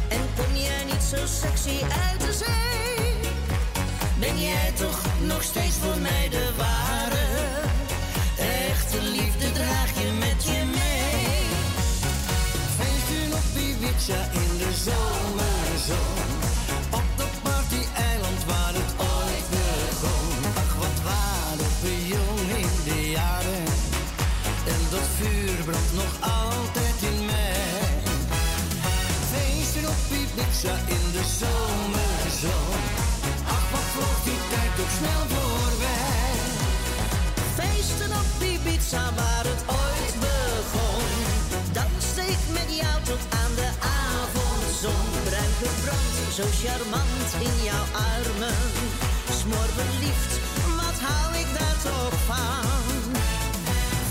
En 0.09 0.25
kom 0.35 0.55
jij 0.55 0.83
niet 0.83 1.03
zo 1.03 1.17
sexy 1.41 1.83
uit 1.83 2.21
de 2.21 2.33
zee 2.33 3.31
Ben 4.19 4.41
jij 4.41 4.71
toch 4.75 5.01
nog 5.25 5.43
steeds 5.43 5.75
voor 5.75 5.97
mij 5.97 6.29
de 6.29 6.49
ware 6.57 6.90
in 14.09 14.57
de 14.57 14.71
zomerzon. 14.85 16.27
Op 16.89 17.03
dat 17.15 17.35
party-eiland 17.41 18.45
waar 18.45 18.73
het 18.73 18.91
ooit 18.97 19.47
begon. 19.49 20.37
Ach, 20.61 20.75
wat 20.75 20.97
waren 21.03 21.71
we 21.81 22.07
jong 22.07 22.47
in 22.63 22.73
de 22.83 23.09
jaren. 23.09 23.65
En 24.73 24.81
dat 24.91 25.07
vuur 25.17 25.63
brandt 25.63 25.93
nog 25.93 26.13
altijd 26.39 26.97
in 27.11 27.25
mij. 27.25 28.03
Feesten 29.31 29.85
op 29.93 30.01
Ibiza 30.21 30.75
in 30.97 31.05
de 31.15 31.23
zomerzon. 31.39 32.81
Ach, 33.55 33.65
wat 33.71 33.87
vloog 33.93 34.19
die 34.23 34.41
tijd 34.51 34.71
toch 34.77 34.91
snel 34.97 35.30
zo 46.41 46.47
charmant 46.67 47.31
in 47.39 47.63
jouw 47.63 47.85
armen. 48.13 48.57
Smoor 49.39 49.69
wat 50.79 50.97
hou 51.07 51.35
ik 51.41 51.49
daar 51.57 51.77
toch 51.83 52.19
van? 52.29 52.65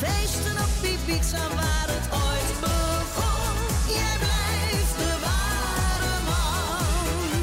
Feesten 0.00 0.56
op 0.66 0.74
Ibiza 0.92 1.44
waar 1.58 1.88
het 1.94 2.06
ooit 2.24 2.52
begon. 2.64 3.54
Jij 3.98 4.16
blijft 4.24 4.96
de 5.02 5.12
ware 5.26 6.14
man. 6.30 7.34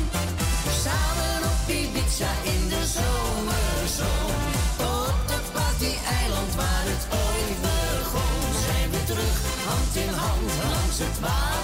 Samen 0.83 1.41
op 1.51 1.69
Ibiza 1.79 2.31
in 2.53 2.63
de 2.73 2.83
zomerzon. 2.95 4.35
Op 4.99 5.17
dat 5.31 5.47
party-eiland 5.57 6.51
waar 6.55 6.85
het 6.93 7.05
ooit 7.25 7.57
begon. 7.67 8.41
Zijn 8.65 8.89
we 8.93 9.03
terug, 9.09 9.37
hand 9.69 9.95
in 10.05 10.13
hand 10.23 10.51
langs 10.71 10.97
het 10.97 11.19
water. 11.19 11.56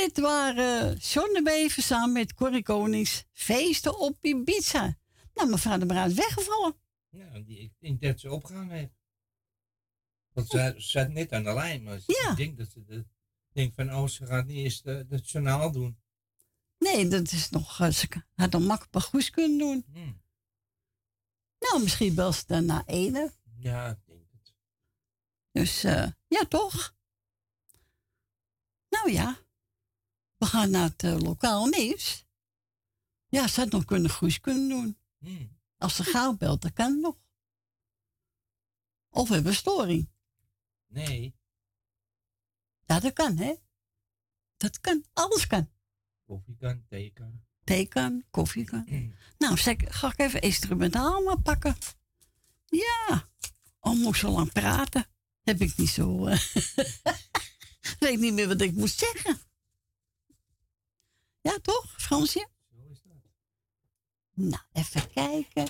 Dit 0.00 0.18
waren 0.18 1.42
Bever 1.44 1.82
samen 1.82 2.12
met 2.12 2.34
Corrie 2.34 2.62
Konings. 2.62 3.24
Feesten 3.32 3.98
op 3.98 4.24
Ibiza. 4.24 4.96
Nou, 5.34 5.48
mevrouw 5.48 5.78
de 5.78 5.86
Bruin 5.86 6.10
is 6.10 6.16
weggevallen. 6.16 6.74
Ja, 7.08 7.38
die, 7.40 7.58
ik 7.58 7.72
denk 7.78 8.00
dat 8.00 8.20
ze 8.20 8.30
opgehangen 8.30 8.76
heeft. 8.76 8.92
Want 10.32 10.48
ze 10.48 10.74
zat 10.76 11.08
net 11.08 11.32
aan 11.32 11.42
de 11.44 11.52
lijn, 11.52 11.82
maar 11.82 12.00
Ja. 12.06 12.30
ik 12.30 12.36
denk 12.36 12.58
dat 12.58 12.68
ze 12.70 12.84
de, 12.84 13.04
denk 13.52 13.74
van, 13.74 13.94
oh, 13.94 14.06
ze 14.06 14.26
gaat 14.26 14.46
niet 14.46 14.56
eens 14.56 14.82
de, 14.82 15.06
het 15.08 15.30
journaal 15.30 15.72
doen. 15.72 15.98
Nee, 16.78 17.08
dat 17.08 17.32
is 17.32 17.50
nog. 17.50 17.80
eh, 17.80 17.90
Ze 17.90 18.08
had 18.34 18.50
nog 18.50 18.62
makkelijk 18.64 19.04
goed 19.06 19.30
kunnen 19.30 19.58
doen. 19.58 19.84
Hmm. 19.92 20.22
Nou, 21.58 21.82
misschien 21.82 22.14
wel 22.14 22.32
ze 22.32 22.44
dan 22.46 22.64
na 22.64 22.82
ene. 22.86 23.32
Ja, 23.56 23.88
ik 23.90 23.98
denk 24.06 24.26
het. 24.32 24.54
Dus 25.52 25.84
eh, 25.84 26.08
ja, 26.28 26.44
toch? 26.48 26.94
Nou 28.88 29.12
ja. 29.12 29.38
We 30.40 30.46
gaan 30.46 30.70
naar 30.70 30.82
het 30.88 31.02
eh, 31.02 31.18
lokaal 31.18 31.66
nieuws. 31.66 32.26
Ja, 33.28 33.48
ze 33.48 33.60
had 33.60 33.70
nog 33.70 33.84
kunnen 33.84 34.10
goed 34.10 34.40
kunnen 34.40 34.68
doen. 34.68 34.98
Hmm. 35.18 35.58
Als 35.78 35.96
ze 35.96 36.04
gauw 36.04 36.36
belt, 36.36 36.62
dan 36.62 36.72
kan 36.72 36.90
het 36.92 37.00
nog. 37.00 37.16
Of 39.10 39.28
we 39.28 39.34
hebben 39.34 39.54
storing. 39.54 40.08
Nee, 40.86 41.34
Ja, 42.86 43.00
dat 43.00 43.12
kan, 43.12 43.36
hè? 43.36 43.54
Dat 44.56 44.80
kan. 44.80 45.04
Alles 45.12 45.46
kan. 45.46 45.70
koffie 46.26 46.56
kan, 46.56 46.84
thee 46.88 47.10
kan. 47.12 47.40
Thee 47.64 47.86
kan, 47.86 48.24
koffie 48.30 48.64
kan. 48.64 49.14
nou, 49.38 49.56
zeg, 49.56 49.76
ga 49.98 50.08
ik 50.12 50.18
even 50.18 50.40
instrumentaal 50.40 51.22
maar 51.22 51.40
pakken. 51.40 51.76
Ja. 52.66 53.28
Oh, 53.80 53.94
moet 53.94 54.08
ik 54.08 54.14
zo 54.14 54.30
lang 54.30 54.52
praten? 54.52 55.06
Heb 55.42 55.60
ik 55.60 55.76
niet 55.76 55.88
zo... 55.88 56.26
eh, 56.26 56.40
weet 57.98 58.18
niet 58.18 58.32
meer 58.32 58.48
wat 58.48 58.60
ik 58.60 58.72
moet 58.74 58.90
zeggen. 58.90 59.40
Ja, 61.40 61.58
toch, 61.58 61.94
Fransje? 61.96 62.48
Zo 62.70 62.88
is 62.90 63.02
dat. 63.02 63.16
Nou, 64.34 64.62
even 64.72 65.10
kijken. 65.10 65.68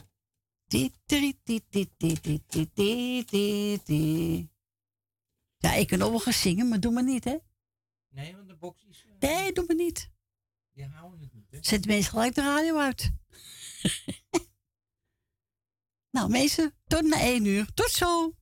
Ja, 5.59 5.73
ik 5.73 5.87
kan 5.87 6.03
ook 6.03 6.11
wel 6.11 6.19
gaan 6.19 6.33
zingen, 6.33 6.69
maar 6.69 6.81
doe 6.81 6.93
maar 6.93 7.05
niet, 7.05 7.25
hè? 7.25 7.37
Nee, 8.09 8.37
want 8.37 8.49
de 8.49 8.57
box 8.57 8.85
is... 8.85 9.05
Eh, 9.05 9.29
nee, 9.29 9.53
doe 9.53 9.65
maar 9.67 9.77
niet. 9.77 10.11
Die 10.73 10.85
houden 10.85 11.21
het 11.21 11.33
niet, 11.33 11.51
hè? 11.51 11.59
Zet 11.61 11.87
mensen 11.87 12.11
gelijk 12.11 12.35
de 12.35 12.43
radio 12.43 12.79
uit. 12.79 13.13
nou, 16.17 16.31
mensen, 16.31 16.75
tot 16.87 17.03
na 17.03 17.21
één 17.21 17.45
uur. 17.45 17.75
Tot 17.75 17.91
zo! 17.91 18.35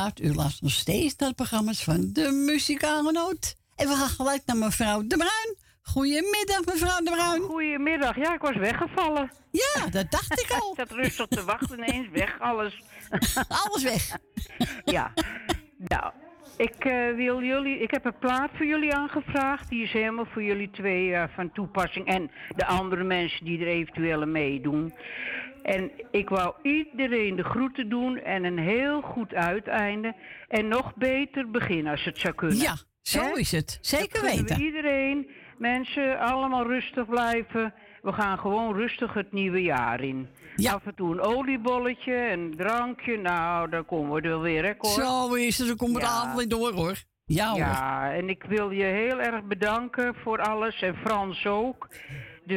U 0.00 0.34
luistert 0.34 0.62
nog 0.62 0.72
steeds 0.72 1.16
naar 1.16 1.28
de 1.28 1.34
programma's 1.34 1.84
van 1.84 2.10
de 2.12 2.30
Muzikale 2.30 3.12
Noot. 3.12 3.56
En 3.76 3.88
we 3.88 3.94
gaan 3.94 4.08
gelijk 4.08 4.42
naar 4.46 4.56
mevrouw 4.56 5.06
De 5.06 5.16
Bruin. 5.16 5.56
Goedemiddag, 5.82 6.64
mevrouw 6.64 6.98
De 6.98 7.10
Bruin. 7.10 7.40
Goedemiddag. 7.40 8.16
Ja, 8.16 8.34
ik 8.34 8.40
was 8.40 8.56
weggevallen. 8.56 9.30
Ja, 9.50 9.86
dat 9.86 10.10
dacht 10.10 10.40
ik 10.40 10.50
al. 10.60 10.70
ik 10.72 10.76
zat 10.76 10.90
rustig 10.90 11.26
te 11.26 11.44
wachten, 11.44 11.78
ineens 11.78 12.08
weg, 12.12 12.40
alles. 12.40 12.82
alles 13.64 13.82
weg. 13.82 14.18
ja. 14.96 15.12
Nou, 15.76 16.12
ik, 16.56 16.84
eh, 16.84 17.14
wil 17.14 17.42
jullie, 17.42 17.78
ik 17.78 17.90
heb 17.90 18.04
een 18.04 18.18
plaat 18.18 18.50
voor 18.54 18.66
jullie 18.66 18.94
aangevraagd. 18.94 19.68
Die 19.68 19.82
is 19.82 19.92
helemaal 19.92 20.26
voor 20.32 20.42
jullie 20.42 20.70
twee 20.70 21.14
eh, 21.14 21.24
van 21.34 21.52
toepassing. 21.52 22.06
En 22.06 22.30
de 22.56 22.66
andere 22.66 23.04
mensen 23.04 23.44
die 23.44 23.60
er 23.60 23.66
eventueel 23.66 24.26
meedoen. 24.26 24.92
En 25.62 25.90
ik 26.10 26.28
wou 26.28 26.54
iedereen 26.62 27.36
de 27.36 27.44
groeten 27.44 27.88
doen 27.88 28.18
en 28.18 28.44
een 28.44 28.58
heel 28.58 29.00
goed 29.00 29.34
uiteinde. 29.34 30.14
En 30.48 30.68
nog 30.68 30.94
beter 30.94 31.50
begin 31.50 31.86
als 31.86 32.04
het 32.04 32.18
zou 32.18 32.34
kunnen. 32.34 32.56
Ja, 32.56 32.76
zo 33.02 33.32
is 33.34 33.52
het. 33.52 33.78
Zeker 33.80 34.20
Dat 34.20 34.30
gunnen 34.30 34.44
we 34.46 34.48
weten. 34.54 34.64
iedereen, 34.64 35.30
mensen, 35.58 36.18
allemaal 36.18 36.66
rustig 36.66 37.06
blijven. 37.08 37.74
we 38.02 38.12
gaan 38.12 38.38
gewoon 38.38 38.74
rustig 38.74 39.14
het 39.14 39.32
nieuwe 39.32 39.62
jaar 39.62 40.00
in. 40.00 40.28
Af 40.70 40.86
en 40.86 40.94
toe 40.94 41.12
een 41.12 41.20
oliebolletje, 41.20 42.30
een 42.30 42.54
drankje. 42.56 43.16
Nou, 43.18 43.68
dan 43.70 43.84
komen 43.86 44.22
we 44.22 44.28
er 44.28 44.40
weer, 44.40 44.64
hè? 44.64 44.72
Zo 44.90 45.34
is 45.34 45.58
het, 45.58 45.66
dan 45.68 45.76
komt 45.76 45.94
het 45.94 46.02
Ja. 46.02 46.08
avond 46.08 46.36
weer 46.36 46.48
door 46.48 46.72
hoor. 46.72 46.94
Ja 47.24 47.48
hoor. 47.48 47.58
Ja, 47.58 48.12
en 48.12 48.28
ik 48.28 48.44
wil 48.48 48.70
je 48.70 48.84
heel 48.84 49.20
erg 49.20 49.42
bedanken 49.44 50.14
voor 50.14 50.38
alles. 50.42 50.82
En 50.82 50.96
Frans 50.96 51.46
ook. 51.46 51.88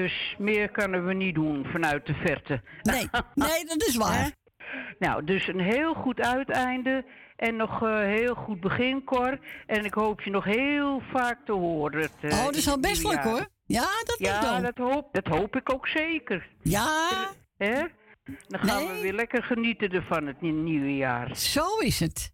Dus 0.02 0.36
meer 0.38 0.70
kunnen 0.70 1.06
we 1.06 1.14
niet 1.14 1.36
doen 1.36 1.66
vanuit 1.72 2.06
de 2.06 2.14
verte. 2.14 2.62
Nee, 2.82 3.08
nee, 3.48 3.66
dat 3.66 3.84
is 3.88 3.96
waar. 3.96 4.32
Nou, 5.00 5.24
dus 5.24 5.48
een 5.48 5.60
heel 5.60 5.94
goed 5.94 6.22
uiteinde. 6.22 7.06
En 7.36 7.56
nog 7.56 7.84
eh, 7.84 7.98
heel 8.00 8.36
goed 8.36 8.60
begin, 8.60 9.04
Cor. 9.04 9.40
En 9.66 9.86
ik 9.86 9.94
hoop 9.94 10.22
je 10.22 10.30
nog 10.30 10.44
heel 10.44 11.02
vaak 11.12 11.46
te 11.46 11.52
horen. 11.52 12.02
het, 12.02 12.12
eh, 12.22 12.38
Oh, 12.40 12.46
dat 12.46 12.56
is 12.56 12.70
al 12.70 12.80
best 12.80 13.04
leuk 13.04 13.14
jaar. 13.14 13.24
hoor. 13.26 13.48
Ja, 13.66 13.82
dat 14.04 14.16
Ja, 14.20 14.42
wel. 14.42 14.62
dat 14.62 14.78
hoop, 14.78 15.14
dat 15.14 15.28
hoop 15.28 15.56
ik 15.56 15.74
ook 15.74 15.88
zeker. 15.88 16.48
Ja. 16.62 17.10
Hè? 17.58 17.82
Dan 18.48 18.60
gaan 18.60 18.88
we 18.88 19.00
weer 19.02 19.14
lekker 19.14 19.44
genieten 19.44 19.90
ervan 19.90 20.28
het 20.28 20.42
nie- 20.42 20.52
nieuwe 20.52 20.96
jaar. 20.96 21.36
Zo 21.38 21.78
is 21.80 22.00
het. 22.00 22.34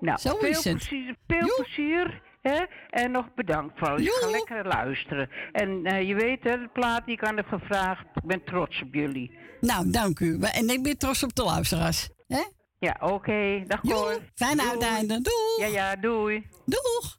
Nou, 0.00 0.18
Zo 0.18 0.36
veel 0.36 0.48
is 0.48 0.64
het. 0.64 0.76
plezier. 0.76 1.14
Veel 1.26 1.54
plezier 1.56 2.22
hè? 2.48 2.64
En 2.90 3.10
nog 3.10 3.34
bedankt 3.34 3.78
voor. 3.78 4.00
Ik 4.00 4.08
ga 4.10 4.30
lekker 4.30 4.66
luisteren. 4.66 5.28
En 5.52 5.84
eh, 5.84 6.08
je 6.08 6.14
weet, 6.14 6.44
hè, 6.44 6.58
de 6.58 6.68
plaat 6.72 7.04
die 7.06 7.14
ik 7.14 7.24
aan 7.24 7.36
heb 7.36 7.46
gevraagd. 7.46 8.04
Ik 8.14 8.26
ben 8.26 8.44
trots 8.44 8.82
op 8.82 8.94
jullie. 8.94 9.38
Nou, 9.60 9.90
dank 9.90 10.20
u. 10.20 10.38
En 10.40 10.68
ik 10.68 10.82
ben 10.82 10.98
trots 10.98 11.22
op 11.22 11.34
de 11.34 11.44
luisteraars. 11.44 12.08
hè? 12.26 12.42
Ja, 12.78 12.96
oké. 13.00 13.64
Dag 13.66 13.80
Jo, 13.82 13.94
Cor. 14.02 14.20
fijne 14.34 14.56
Doei. 14.56 14.68
uiteinde. 14.70 15.14
Doeg. 15.20 15.56
Ja, 15.58 15.66
ja, 15.66 15.96
doei. 15.96 16.46
Doeg. 16.64 17.18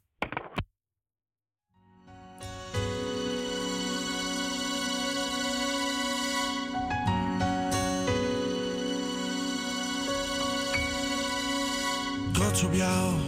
trots 12.32 12.62
op 12.64 12.72
jou. 12.72 13.27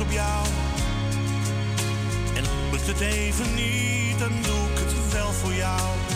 Op 0.00 0.10
jou. 0.10 0.46
En 2.34 2.44
lukt 2.70 2.86
het 2.86 3.00
even 3.00 3.54
niet, 3.54 4.18
dan 4.18 4.32
doe 4.42 4.70
ik 4.70 4.78
het 4.78 5.12
wel 5.12 5.32
voor 5.32 5.54
jou. 5.54 6.15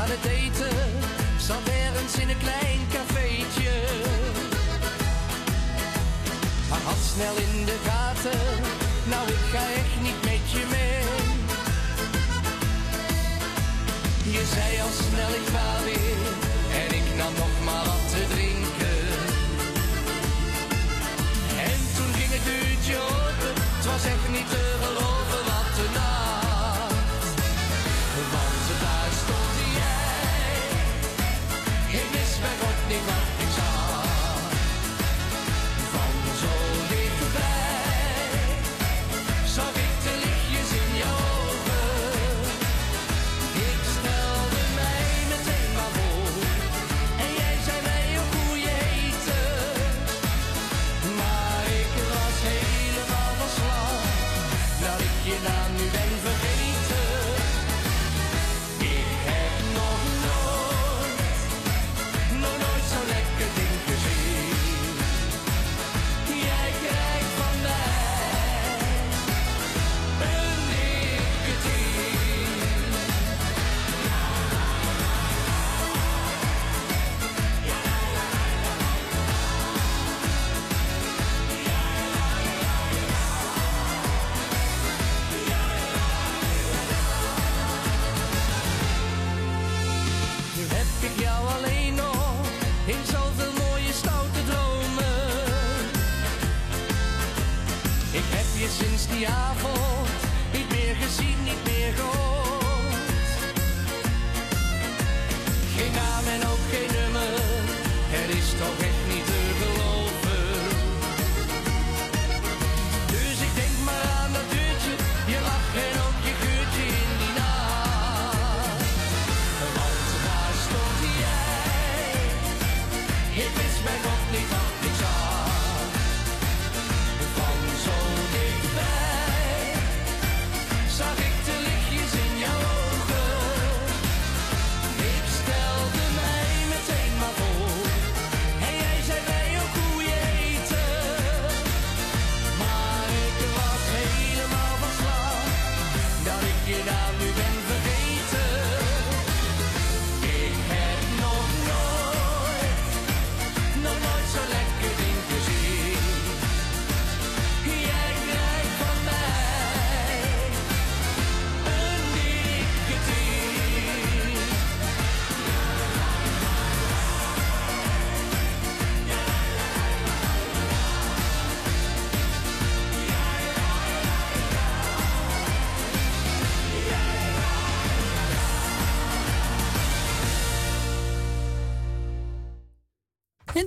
Aan 0.00 0.10
het 0.10 0.24
eten, 0.24 0.76
zat 1.38 1.64
ergens 1.84 2.14
in 2.22 2.28
een 2.28 2.42
klein 2.46 2.80
cafeetje. 2.94 3.72
Maar 6.68 6.82
had 6.84 7.00
snel 7.14 7.36
in 7.46 7.64
de 7.64 7.78
gaten, 7.88 8.40
nou 9.12 9.24
ik 9.28 9.42
ga 9.52 9.64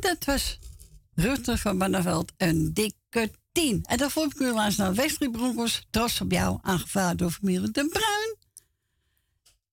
dat 0.04 0.26
was 0.26 0.60
Rutte 1.16 1.58
van 1.58 1.78
Banneveld, 1.78 2.32
een 2.38 2.74
dikke 2.74 3.32
tien. 3.52 3.84
En 3.86 3.98
daarvoor 3.98 4.24
heb 4.24 4.34
ik 4.34 4.40
u 4.40 4.52
laatst 4.52 4.78
naar 4.78 4.94
Wesley 4.94 5.30
Broncos, 5.30 5.88
trots 5.90 6.22
op 6.22 6.32
jou, 6.32 6.60
aangevraagd 6.62 7.18
door 7.18 7.32
familie 7.32 7.72
De 7.72 7.88
Bruin. 7.88 8.36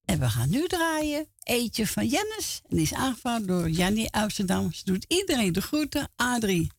En 0.04 0.18
we 0.18 0.28
gaan 0.28 0.50
nu 0.50 0.66
draaien 0.66 1.26
Eetje 1.42 1.86
van 1.86 2.06
Jennis. 2.06 2.60
En 2.68 2.78
is 2.78 2.94
aangevraagd 2.94 3.46
door 3.46 3.70
Jannie 3.70 4.12
Amsterdam. 4.12 4.72
Ze 4.72 4.84
doet 4.84 5.04
iedereen 5.08 5.52
de 5.52 5.62
groeten, 5.62 6.10
Adrie 6.16 6.70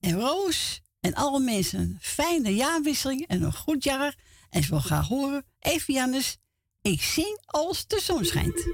en 0.00 0.20
Roos. 0.20 0.80
En 1.00 1.14
alle 1.14 1.40
mensen 1.40 1.80
een 1.80 1.98
fijne 2.00 2.54
jaarwisseling 2.54 3.26
en 3.26 3.42
een 3.42 3.54
goed 3.54 3.84
jaar. 3.84 4.16
En 4.50 4.62
ze 4.62 4.70
wil 4.70 4.80
graag 4.80 5.08
horen, 5.08 5.44
even 5.58 5.94
Jannes, 5.94 6.36
ik 6.82 7.02
zing 7.02 7.38
als 7.44 7.86
de 7.86 8.00
zon 8.00 8.24
schijnt. 8.24 8.66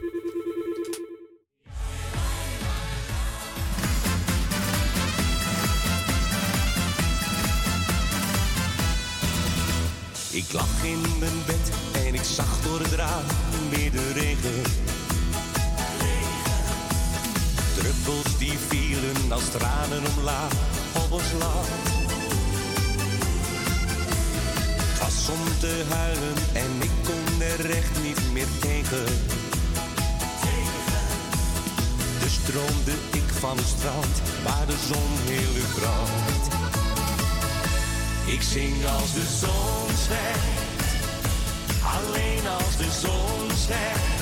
Ik 10.35 10.53
lag 10.53 10.85
in 10.85 11.01
mijn 11.19 11.45
bed 11.47 11.71
en 12.07 12.15
ik 12.15 12.23
zag 12.23 12.61
door 12.63 12.79
het 12.79 12.93
raam 12.93 13.25
weer 13.71 13.91
de 13.91 14.13
regen. 14.13 14.63
Druppels 17.75 18.39
die 18.39 18.59
vielen 18.69 19.33
als 19.33 19.51
tranen 19.51 20.03
omlaag 20.17 20.53
op 20.93 21.13
ons 21.13 21.33
land. 21.39 21.69
Het 24.79 24.99
was 24.99 25.29
om 25.29 25.59
te 25.61 25.85
huilen 25.89 26.35
en 26.53 26.83
ik 26.83 26.91
kon 27.05 27.43
er 27.43 27.71
echt 27.71 28.03
niet 28.03 28.33
meer 28.33 28.49
tegen. 28.61 29.05
Dus 32.21 32.33
stroomde 32.33 32.93
ik 33.13 33.29
van 33.41 33.57
het 33.57 33.67
strand 33.67 34.23
waar 34.45 34.67
de 34.67 34.77
zon 34.89 35.11
heel 35.27 35.57
uur 35.57 35.75
brandt. 35.75 36.64
Ik 38.27 38.43
zing 38.43 38.87
als 38.87 39.13
de 39.13 39.27
zon 39.41 39.97
schijnt, 39.97 40.85
alleen 41.97 42.47
als 42.59 42.77
de 42.77 42.91
zon 43.01 43.57
schijnt. 43.57 44.13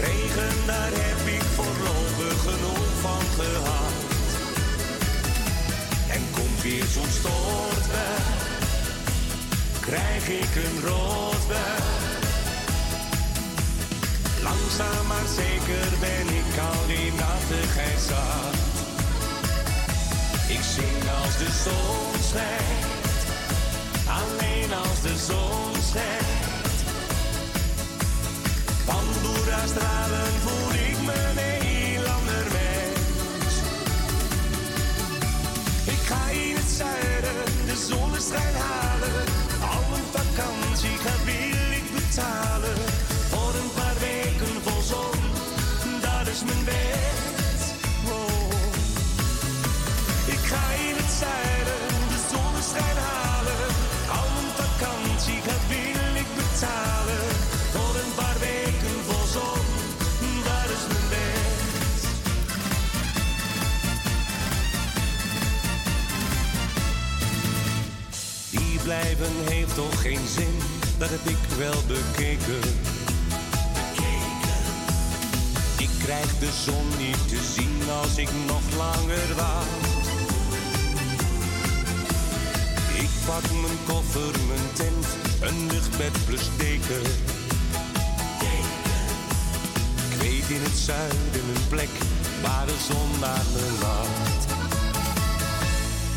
Regen, 0.00 0.66
daar 0.66 0.90
heb 0.92 1.26
ik 1.34 1.42
voorlopig 1.42 2.40
genoeg 2.42 2.90
van 3.00 3.24
gehad. 3.38 3.94
En 6.10 6.22
komt 6.32 6.62
weer 6.62 6.84
zo'n 6.84 7.10
stortbui, 7.10 8.20
krijg 9.80 10.28
ik 10.28 10.54
een 10.64 10.80
roodbui. 10.88 11.82
Langzaam 14.42 15.06
maar 15.06 15.28
zeker 15.36 15.98
ben 16.00 16.26
ik 16.40 16.58
al 16.58 16.86
die 16.86 17.12
nattigheid 17.12 18.00
zat. 18.08 18.73
Ik 20.48 20.62
zing 20.62 21.10
als 21.24 21.38
de 21.38 21.50
zon 21.64 22.22
schijnt, 22.22 23.20
alleen 24.06 24.72
als 24.72 25.00
de 25.02 25.16
zon 25.26 25.82
schijnt. 25.82 26.78
Van 28.84 29.04
stralen 29.66 30.32
voel 30.44 30.72
ik 30.72 30.96
me 31.06 31.12
een 31.30 31.38
heel 31.38 32.06
ander 32.06 32.44
mens. 32.52 33.54
Ik 35.84 36.06
ga 36.06 36.28
in 36.30 36.56
het 36.56 36.70
zuiden 36.76 37.44
de 37.66 37.76
zonneschijn 37.88 38.54
halen, 38.54 39.24
al 39.60 39.96
een 39.96 40.08
vakantiegat 40.12 41.24
wil 41.24 41.70
ik 41.78 41.86
betalen. 41.94 42.93
Toch 69.74 70.02
geen 70.02 70.26
zin, 70.28 70.58
dat 70.98 71.08
heb 71.10 71.24
ik 71.24 71.36
wel 71.58 71.82
bekeken. 71.86 72.60
Ik 75.78 75.88
krijg 75.98 76.38
de 76.38 76.50
zon 76.64 76.88
niet 76.98 77.28
te 77.28 77.40
zien 77.54 77.90
als 78.02 78.16
ik 78.16 78.28
nog 78.46 78.62
langer 78.76 79.34
wacht. 79.36 80.06
Ik 82.96 83.10
pak 83.26 83.50
mijn 83.60 83.78
koffer, 83.86 84.34
mijn 84.48 84.72
tent, 84.72 85.06
een 85.40 85.66
luchtbed 85.66 86.24
plus 86.26 86.48
deken. 86.56 87.02
Ik 90.10 90.20
weet 90.20 90.48
in 90.48 90.62
het 90.62 90.78
zuiden 90.78 91.44
een 91.54 91.68
plek 91.68 91.94
waar 92.42 92.66
de 92.66 92.76
zon 92.88 93.20
naar 93.20 93.44
me 93.52 93.78
lacht. 93.80 94.44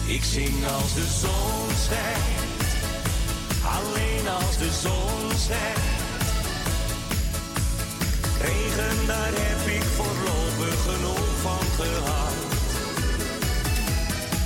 Ik 0.06 0.24
zing 0.24 0.66
als 0.66 0.94
de 0.94 1.08
zon 1.20 1.76
schijnt, 1.86 2.47
alleen 3.78 4.28
als 4.28 4.58
de 4.58 4.72
zon 4.82 5.38
schijnt. 5.38 5.96
Regen, 8.42 9.08
daar 9.08 9.34
heb 9.34 9.62
ik 9.76 9.84
voorlopig 9.84 10.78
genoeg 10.90 11.30
van 11.42 11.66
gehad. 11.80 12.34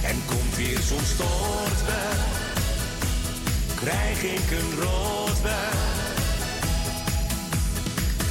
En 0.03 0.23
komt 0.27 0.56
weer 0.56 0.80
zo'n 0.80 1.06
krijg 3.84 4.23
ik 4.23 4.52
een 4.60 4.72
roodbui. 4.80 5.76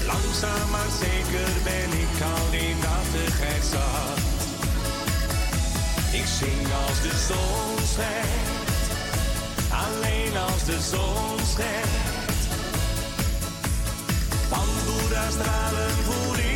Langzaam 0.06 0.70
maar 0.70 0.90
zeker 1.00 1.50
ben 1.64 1.90
ik 2.04 2.14
al 2.34 2.50
die 2.50 2.74
nattigheid 2.74 3.64
zat. 3.64 4.18
Ik 6.12 6.26
zing 6.38 6.66
als 6.86 7.00
de 7.02 7.16
zon 7.28 7.86
schijnt, 7.86 8.84
alleen 9.70 10.19
de 10.70 10.80
zon 10.90 11.46
schijnt. 11.52 12.40
Boeddha 14.86 15.30
stralen 15.30 15.90
voel 16.04 16.49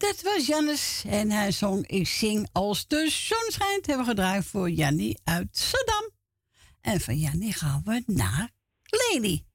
dat 0.00 0.22
was 0.22 0.46
Jannes 0.46 1.04
en 1.08 1.30
hij 1.30 1.50
zong 1.50 1.86
Ik 1.86 2.06
zing 2.06 2.48
als 2.52 2.86
de 2.86 3.10
zon 3.10 3.50
schijnt. 3.50 3.86
Hebben 3.86 4.04
we 4.04 4.10
gedraaid 4.10 4.46
voor 4.46 4.70
Jannie 4.70 5.20
uit 5.24 5.56
Saddam. 5.56 6.10
En 6.80 7.00
van 7.00 7.16
Jannie 7.16 7.52
gaan 7.52 7.82
we 7.84 8.02
naar 8.06 8.50
Leni. 8.84 9.46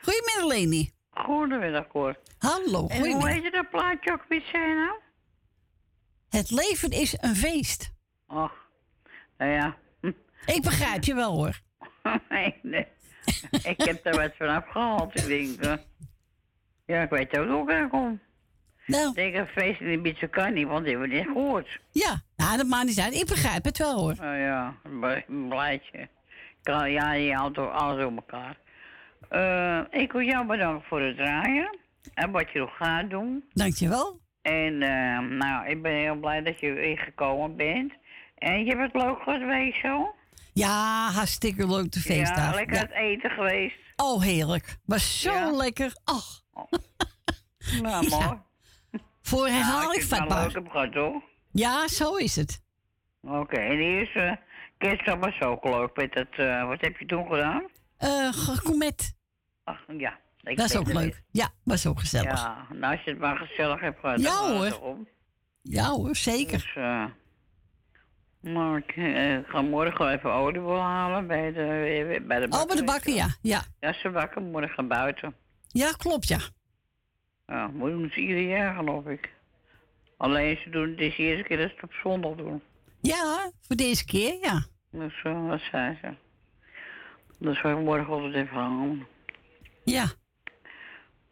Goedemiddag 0.00 0.44
Leni. 0.46 0.92
Goedemiddag, 1.10 1.86
Cor. 1.86 2.18
Hallo, 2.38 2.64
En 2.64 2.72
hoe 2.78 2.88
goedemiddag. 2.88 3.28
heet 3.28 3.42
je 3.42 3.50
dat 3.50 3.70
plaatje 3.70 4.12
ook 4.12 4.24
weer, 4.28 4.42
zei 4.52 4.68
je 4.68 4.74
nou? 4.74 5.00
Het 6.28 6.50
leven 6.50 6.90
is 6.90 7.14
een 7.20 7.36
feest. 7.36 7.92
Och, 8.26 8.52
nou 9.38 9.50
ja. 9.50 9.76
Ik 10.54 10.62
begrijp 10.62 11.04
je 11.04 11.14
wel 11.14 11.34
hoor. 11.34 11.60
nee, 12.28 12.58
nee. 12.62 12.86
ik 13.50 13.80
heb 13.82 14.04
daar 14.04 14.14
wat 14.16 14.36
van 14.36 14.48
afgehaald. 14.48 15.20
Ik 15.20 15.26
denk, 15.26 15.80
ja, 16.86 17.02
ik 17.02 17.10
weet 17.10 17.38
ook 17.38 17.48
hoe 17.48 17.72
ik 17.72 17.90
kom. 17.90 18.20
Nou. 18.86 19.08
Ik 19.08 19.14
denk, 19.14 19.34
een 19.34 19.46
feest 19.46 19.80
in 19.80 19.88
Ibiza 19.92 20.26
kan 20.26 20.52
niet, 20.52 20.66
want 20.66 20.84
die 20.84 20.92
hebben 20.92 21.10
we 21.10 21.16
niet 21.16 21.26
gehoord. 21.26 21.80
Ja, 21.90 22.22
nou, 22.36 22.56
dat 22.56 22.66
maakt 22.66 22.86
niet 22.86 23.00
uit. 23.00 23.14
Ik 23.14 23.26
begrijp 23.26 23.64
het 23.64 23.78
wel 23.78 23.98
hoor. 23.98 24.14
Nou 24.20 24.36
ja, 24.36 24.74
een 24.82 25.00
bl- 25.00 25.32
een 25.32 25.48
blijtje. 25.48 26.08
Kan, 26.62 26.90
ja, 26.90 27.12
je 27.12 27.34
houdt 27.34 27.58
alles 27.58 28.00
door 28.02 28.12
elkaar. 28.16 28.56
Eh, 29.28 30.00
ik 30.00 30.12
wil 30.12 30.20
jou 30.22 30.46
bedanken 30.46 30.86
voor 30.88 31.00
het 31.00 31.16
draaien. 31.16 31.78
En 32.14 32.30
wat 32.30 32.50
je 32.52 32.58
nog 32.58 32.76
gaat 32.76 33.10
doen. 33.10 33.44
Dankjewel. 33.52 34.20
En 34.42 34.82
eh, 34.82 35.18
nou, 35.18 35.66
ik 35.68 35.82
ben 35.82 35.92
heel 35.92 36.16
blij 36.16 36.42
dat 36.42 36.60
je 36.60 36.72
weer 36.72 36.98
gekomen 36.98 37.56
bent. 37.56 37.92
En 38.38 38.64
je 38.64 38.76
hebt 38.76 38.92
het 38.92 39.02
leuk 39.02 39.18
geweest 39.22 39.80
zo? 39.80 40.14
Ja, 40.52 41.08
hartstikke 41.10 41.66
leuk 41.68 41.92
de 41.92 42.00
feestdag. 42.00 42.50
Ja, 42.50 42.54
lekker 42.54 42.78
het 42.78 42.90
eten 42.92 43.30
geweest. 43.30 43.76
Oh, 43.96 44.22
heerlijk. 44.22 44.76
Was 44.84 45.20
zo 45.20 45.32
Ja. 45.32 45.50
lekker. 45.50 45.92
Ach. 46.04 46.40
Nou, 47.82 48.06
Ja. 48.10 48.44
Voor 49.26 49.46
herhaling 49.48 49.82
nou, 49.84 49.96
ik 49.96 50.02
vatbaar. 50.02 50.50
heb 50.52 50.68
gehad, 50.68 50.94
hoor. 50.94 51.22
Ja, 51.52 51.88
zo 51.88 52.14
is 52.14 52.36
het. 52.36 52.62
Oké, 53.22 53.56
en 53.56 53.76
die 53.76 54.00
is 54.02 54.14
uh, 54.14 54.32
kerstdag 54.78 55.18
was 55.18 55.40
ook 55.40 55.64
leuk. 55.64 55.96
Met 55.96 56.14
het, 56.14 56.28
eh, 56.36 56.66
wat 56.68 56.80
heb 56.80 56.96
je 56.98 57.06
toen 57.06 57.26
gedaan? 57.26 57.62
Eh, 57.96 58.28
gourmet. 58.32 59.14
Ach, 59.64 59.80
ja. 59.98 60.18
ik 60.42 60.56
Dat 60.56 60.70
is 60.70 60.76
ook 60.76 60.92
leuk. 60.92 61.22
Ja, 61.30 61.48
was 61.64 61.86
ook 61.86 62.00
gezellig. 62.00 62.42
Ja, 62.42 62.66
nou, 62.72 62.94
als 62.96 63.04
je 63.04 63.10
het 63.10 63.18
maar 63.20 63.36
gezellig 63.36 63.80
hebt 63.80 64.00
gehad. 64.00 64.20
Ja, 64.20 64.24
dan 64.24 64.32
gaat 64.34 64.62
het 64.64 64.72
hoor. 64.72 64.82
erom. 64.82 65.08
Ja 65.62 65.88
hoor, 65.88 66.16
zeker. 66.16 66.58
Dus, 66.58 66.74
eh, 66.76 67.04
maar 68.40 68.78
ik 68.86 68.92
ga 69.46 69.62
morgen 69.62 70.08
even 70.12 70.32
oliebol 70.32 70.80
halen 70.80 71.26
bij 71.26 71.52
de, 71.52 72.22
bij 72.26 72.38
de 72.40 72.46
Oh, 72.50 72.66
bij 72.66 72.76
de 72.76 72.84
bakken, 72.84 73.14
ja. 73.14 73.28
Ja, 73.42 73.62
Ja, 73.80 73.92
ze 73.92 74.10
bakken 74.10 74.50
morgen 74.50 74.88
buiten. 74.88 75.34
ja 75.68 75.92
klopt, 75.92 76.28
ja. 76.28 76.38
Ja, 77.46 77.66
moet 77.66 77.90
doen 77.90 78.10
ze 78.12 78.20
ieder 78.20 78.48
jaar, 78.48 78.74
geloof 78.74 79.06
ik. 79.06 79.34
Alleen 80.16 80.56
ze 80.56 80.70
doen 80.70 80.90
het 80.90 81.00
is 81.00 81.16
de 81.16 81.22
eerste 81.22 81.44
keer 81.44 81.56
dat 81.56 81.68
ze 81.68 81.74
het 81.74 81.84
op 81.84 81.92
zondag 81.92 82.34
doen. 82.34 82.62
Ja, 83.00 83.50
voor 83.60 83.76
deze 83.76 84.04
keer, 84.04 84.38
ja. 84.40 84.66
Dus 84.90 85.22
uh, 85.24 85.48
wat 85.48 85.60
zei 85.60 85.98
ze. 86.02 86.14
Dus 87.38 87.58
ik 87.58 87.78
morgen 87.78 88.12
altijd 88.12 88.34
even 88.34 88.56
halen. 88.56 89.06
Ja. 89.84 90.06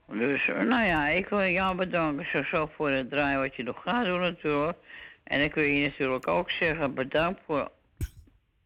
Dus, 0.06 0.48
eh, 0.48 0.60
nou 0.60 0.86
ja, 0.86 1.08
ik 1.08 1.28
wil 1.28 1.46
jou 1.46 1.76
bedanken 1.76 2.26
zo, 2.32 2.42
zo 2.42 2.70
voor 2.76 2.90
het 2.90 3.10
draaien 3.10 3.40
wat 3.40 3.56
je 3.56 3.62
nog 3.62 3.82
gaat 3.82 4.04
doen 4.04 4.20
natuurlijk. 4.20 4.78
En 5.24 5.40
ik 5.40 5.54
wil 5.54 5.64
je 5.64 5.86
natuurlijk 5.88 6.28
ook 6.28 6.50
zeggen 6.50 6.94
bedankt 6.94 7.40
voor 7.46 7.70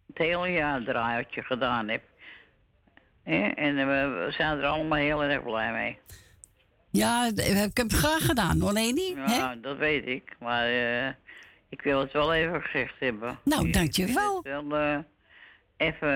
het 0.07 0.19
hele 0.19 0.49
jaar 0.53 0.83
draaien 0.83 1.25
wat 1.25 1.35
je 1.35 1.43
gedaan 1.43 1.89
hebt. 1.89 2.07
En 3.25 3.79
eh, 3.79 3.87
we 3.87 4.25
we 4.25 4.31
zijn 4.31 4.59
er 4.59 4.67
allemaal 4.67 4.99
heel 4.99 5.23
erg 5.23 5.43
blij 5.43 5.73
mee. 5.73 5.99
Ja, 6.91 7.33
d- 7.33 7.39
ik 7.39 7.77
heb 7.77 7.91
het 7.91 7.93
graag 7.93 8.25
gedaan, 8.27 8.61
hoor, 8.61 8.73
Leni. 8.73 9.15
Ja, 9.27 9.55
dat 9.57 9.77
weet 9.77 10.07
ik. 10.07 10.37
Maar 10.41 10.67
eh, 10.67 11.09
ik 11.69 11.83
wil 11.83 12.01
het 12.01 12.13
wel 12.13 12.35
even 12.35 12.63
gezegd 12.63 12.95
hebben. 12.99 13.39
Nou, 13.45 13.71
dankjewel. 13.71 14.39
Ik 14.39 14.47
vind 14.53 14.69
wel 14.69 14.81
eh, 14.81 14.99
even 15.77 16.09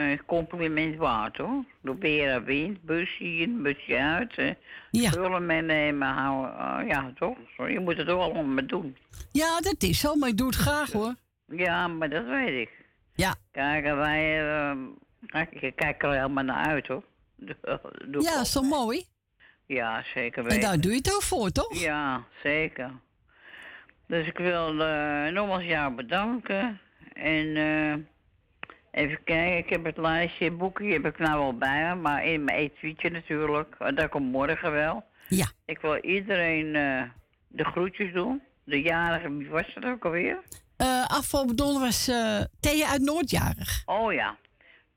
een 0.00 0.24
compliment 0.24 0.96
waard, 0.96 1.36
hoor. 1.36 1.64
Door 1.82 1.96
Bera 1.96 2.42
wind, 2.42 2.82
busje 2.82 3.24
in, 3.24 3.62
busje 3.62 3.98
uit. 3.98 4.34
eh 4.38 4.50
Ja. 4.90 5.10
Spullen 5.10 5.46
meenemen, 5.46 6.08
houden. 6.08 6.58
eh, 6.58 6.88
ja, 6.88 7.12
toch? 7.18 7.36
Zo, 7.56 7.68
Je 7.68 7.80
moet 7.80 7.96
het 7.96 8.08
ook 8.08 8.20
allemaal 8.20 8.66
doen. 8.66 8.96
Ja, 9.32 9.60
dat 9.60 9.82
is 9.82 10.00
zo, 10.00 10.14
maar 10.14 10.28
ik 10.28 10.36
doe 10.36 10.46
het 10.46 10.56
graag, 10.56 10.92
hoor. 10.92 11.14
Ja, 11.48 11.88
maar 11.88 12.10
dat 12.10 12.24
weet 12.26 12.60
ik. 12.60 12.70
Ja. 13.14 13.34
Kijk, 13.52 13.84
wij... 13.84 14.50
eh, 14.52 14.76
kijk, 15.26 15.50
ik 15.52 15.76
kijk 15.76 16.02
er 16.02 16.12
helemaal 16.12 16.44
naar 16.44 16.66
uit, 16.66 16.86
hoor. 16.86 17.02
Doe- 17.36 17.56
doe 18.10 18.22
ik 18.22 18.28
Ja, 18.28 18.42
toch 18.42 18.62
mooi? 18.64 19.04
Ja, 19.66 20.02
zeker 20.14 20.38
En 20.42 20.48
weten. 20.48 20.60
daar 20.60 20.80
doe 20.80 20.90
je 20.90 20.96
het 20.96 21.14
ook 21.14 21.22
voor, 21.22 21.50
toch? 21.50 21.78
Ja, 21.80 22.24
zeker. 22.42 22.90
Dus 24.06 24.26
ik 24.26 24.38
wil 24.38 24.80
eh, 24.84 25.26
nogmaals 25.32 25.62
jou 25.64 25.94
bedanken. 25.94 26.80
En 27.12 27.56
eh, 27.56 27.94
even 29.02 29.24
kijken, 29.24 29.56
ik 29.56 29.68
heb 29.68 29.84
het 29.84 29.96
lijstje, 29.96 30.50
boekje 30.50 30.92
heb 30.92 31.04
ik 31.06 31.18
nou 31.18 31.38
wel 31.38 31.58
bij 31.58 31.82
me, 31.88 31.94
maar 31.94 32.24
in 32.24 32.44
mijn 32.44 32.58
etuietje 32.58 33.10
natuurlijk. 33.10 33.74
Eh, 33.78 33.96
Dat 33.96 34.08
komt 34.08 34.32
morgen 34.32 34.72
wel. 34.72 35.04
Ja. 35.28 35.46
Ik 35.64 35.80
wil 35.80 35.96
iedereen 35.98 36.74
eh, 36.74 37.02
de 37.48 37.64
groetjes 37.64 38.12
doen. 38.12 38.42
De 38.64 38.82
jarige, 38.82 39.36
wie 39.36 39.48
was 39.48 39.74
dat 39.74 39.84
ook 39.84 40.04
alweer? 40.04 40.38
Afgelopen 41.06 41.56
donderdag 41.56 41.82
was 41.88 42.04
Thea 42.60 42.88
uit 42.88 43.00
Noordjarig. 43.00 43.82
Oh 43.86 44.12
ja, 44.12 44.36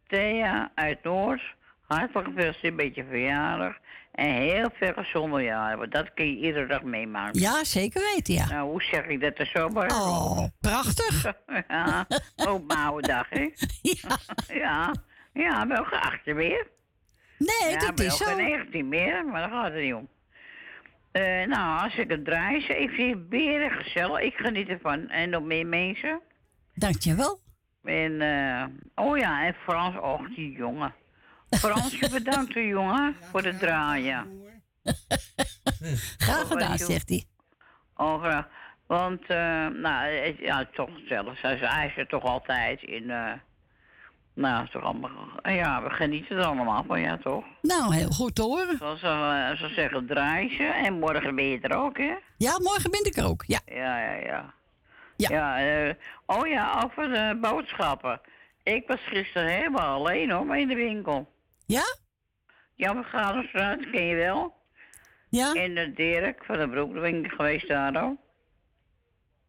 Thea 0.08 0.72
uit 0.76 1.04
Noord. 1.04 1.42
Hartelijk 1.88 2.28
gefeliciteerd 2.28 2.76
met 2.76 2.96
je 2.96 3.04
verjaardag. 3.10 3.76
En 4.18 4.34
heel 4.34 4.70
veel 4.74 4.94
gezonde 4.94 5.42
jaren, 5.42 5.78
want 5.78 5.92
dat 5.92 6.14
kun 6.14 6.26
je 6.26 6.38
iedere 6.38 6.68
dag 6.68 6.84
meemaken. 6.84 7.40
Ja, 7.40 7.64
zeker 7.64 8.02
weten, 8.14 8.34
ja. 8.34 8.48
Nou, 8.48 8.70
hoe 8.70 8.84
zeg 8.84 9.06
ik 9.06 9.22
dat 9.22 9.40
er 9.40 9.46
zo 9.46 9.68
bij? 9.70 9.90
Oh, 9.90 10.44
prachtig. 10.60 11.34
ja, 11.68 12.08
ook 12.36 12.68
mijn 12.68 12.80
oude 12.80 13.08
dag, 13.08 13.30
hè? 13.30 13.42
Ja. 13.82 14.18
ja, 14.48 14.94
ja, 15.34 15.68
wel 15.68 15.84
geen 15.84 16.00
18 16.00 16.36
meer. 16.36 16.68
Nee, 17.38 17.72
ja, 17.72 17.80
dat 17.80 18.00
is 18.00 18.18
zo. 18.18 18.26
geen 18.26 18.38
19 18.38 18.88
meer, 18.88 19.26
maar 19.26 19.42
daar 19.42 19.50
gaat 19.50 19.74
het 19.74 19.82
niet 19.82 19.94
om. 19.94 20.08
Eh, 21.12 21.48
nou, 21.48 21.84
als 21.84 21.96
ik 21.98 22.10
het 22.10 22.26
draai, 22.26 22.66
ik 22.66 22.90
vind 22.90 23.14
het 23.14 23.30
beren 23.30 23.72
gezellig. 23.72 24.20
Ik 24.20 24.34
geniet 24.34 24.68
ervan. 24.68 25.10
En 25.10 25.30
nog 25.30 25.44
meer 25.44 25.66
mensen. 25.68 26.22
Dankjewel. 26.74 27.40
En, 27.84 28.22
eh, 28.22 28.66
oh 29.06 29.18
ja, 29.18 29.46
en 29.46 29.54
Frans, 29.54 29.96
och, 30.00 30.36
die 30.36 30.52
jongen. 30.52 30.94
Fransje, 31.50 32.10
bedankt, 32.20 32.54
hoor, 32.54 32.64
jongen, 32.64 33.16
voor 33.32 33.44
het 33.44 33.60
draaien. 33.60 34.46
Graag 36.18 36.48
gedaan, 36.48 36.78
zegt 36.78 37.10
hij. 37.10 37.26
Oh, 37.96 38.22
graag. 38.22 38.48
Want, 38.88 39.22
eh, 39.22 39.68
nou, 39.68 40.08
het, 40.08 40.38
ja, 40.38 40.68
toch. 40.74 40.90
Hij 41.08 41.58
hij 41.58 41.88
is 41.88 41.98
er 41.98 42.08
toch 42.08 42.24
altijd 42.24 42.82
in, 42.82 43.10
eh, 43.10 43.32
nou, 44.34 44.64
is 44.64 44.72
toch 44.72 44.84
allemaal, 44.84 45.12
ja, 45.44 45.84
we 45.84 45.90
genieten 45.90 46.38
er 46.38 46.44
allemaal 46.44 46.84
van, 46.88 47.02
ja, 47.02 47.18
toch? 47.18 47.46
Nou, 47.62 47.96
heel 47.96 48.10
goed 48.10 48.38
horen. 48.38 48.78
Zoals 48.78 49.00
ze, 49.00 49.08
eh, 49.08 49.58
ze 49.58 49.74
zeggen, 49.74 50.08
draai 50.08 50.56
ze. 50.56 50.64
En 50.64 51.00
morgen 51.00 51.36
ben 51.36 51.46
je 51.46 51.60
er 51.60 51.78
ook, 51.78 51.98
hè? 51.98 52.14
Ja, 52.38 52.60
morgen 52.60 52.92
ben 52.92 53.06
ik 53.06 53.16
er 53.16 53.28
ook, 53.28 53.44
ja. 53.48 53.60
Ja, 53.66 54.00
ja, 54.00 54.14
ja. 54.14 54.54
Ja, 55.18 55.60
eh, 55.60 55.94
oh 56.26 56.48
ja, 56.48 56.82
over 56.86 57.10
de 57.10 57.38
boodschappen. 57.42 58.22
Ik 58.64 58.88
was 58.88 59.00
gisteren 59.06 59.48
helemaal 59.48 59.96
alleen 59.96 60.32
hoor, 60.32 60.46
maar 60.46 60.60
in 60.60 60.68
de 60.68 60.76
winkel. 60.76 61.28
Ja? 61.68 61.84
Ja, 62.76 62.96
we 62.96 63.04
gaan 63.04 63.44
straat, 63.44 63.90
ken 63.92 64.06
je 64.06 64.16
wel? 64.16 64.54
Ja? 65.30 65.54
En 65.54 65.76
de 65.76 65.94
Dirk 65.94 66.44
van 66.46 66.60
de 66.60 66.70
Broek, 66.70 66.94
daar 66.94 67.02
ben 67.02 67.26
ik 67.26 67.32
geweest 67.32 67.68
daar 67.68 68.04
ook. 68.04 68.18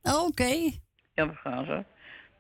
Oké. 0.03 0.71
Ja, 1.15 1.29
we 1.29 1.35
gaan 1.35 1.65
ze. 1.65 1.85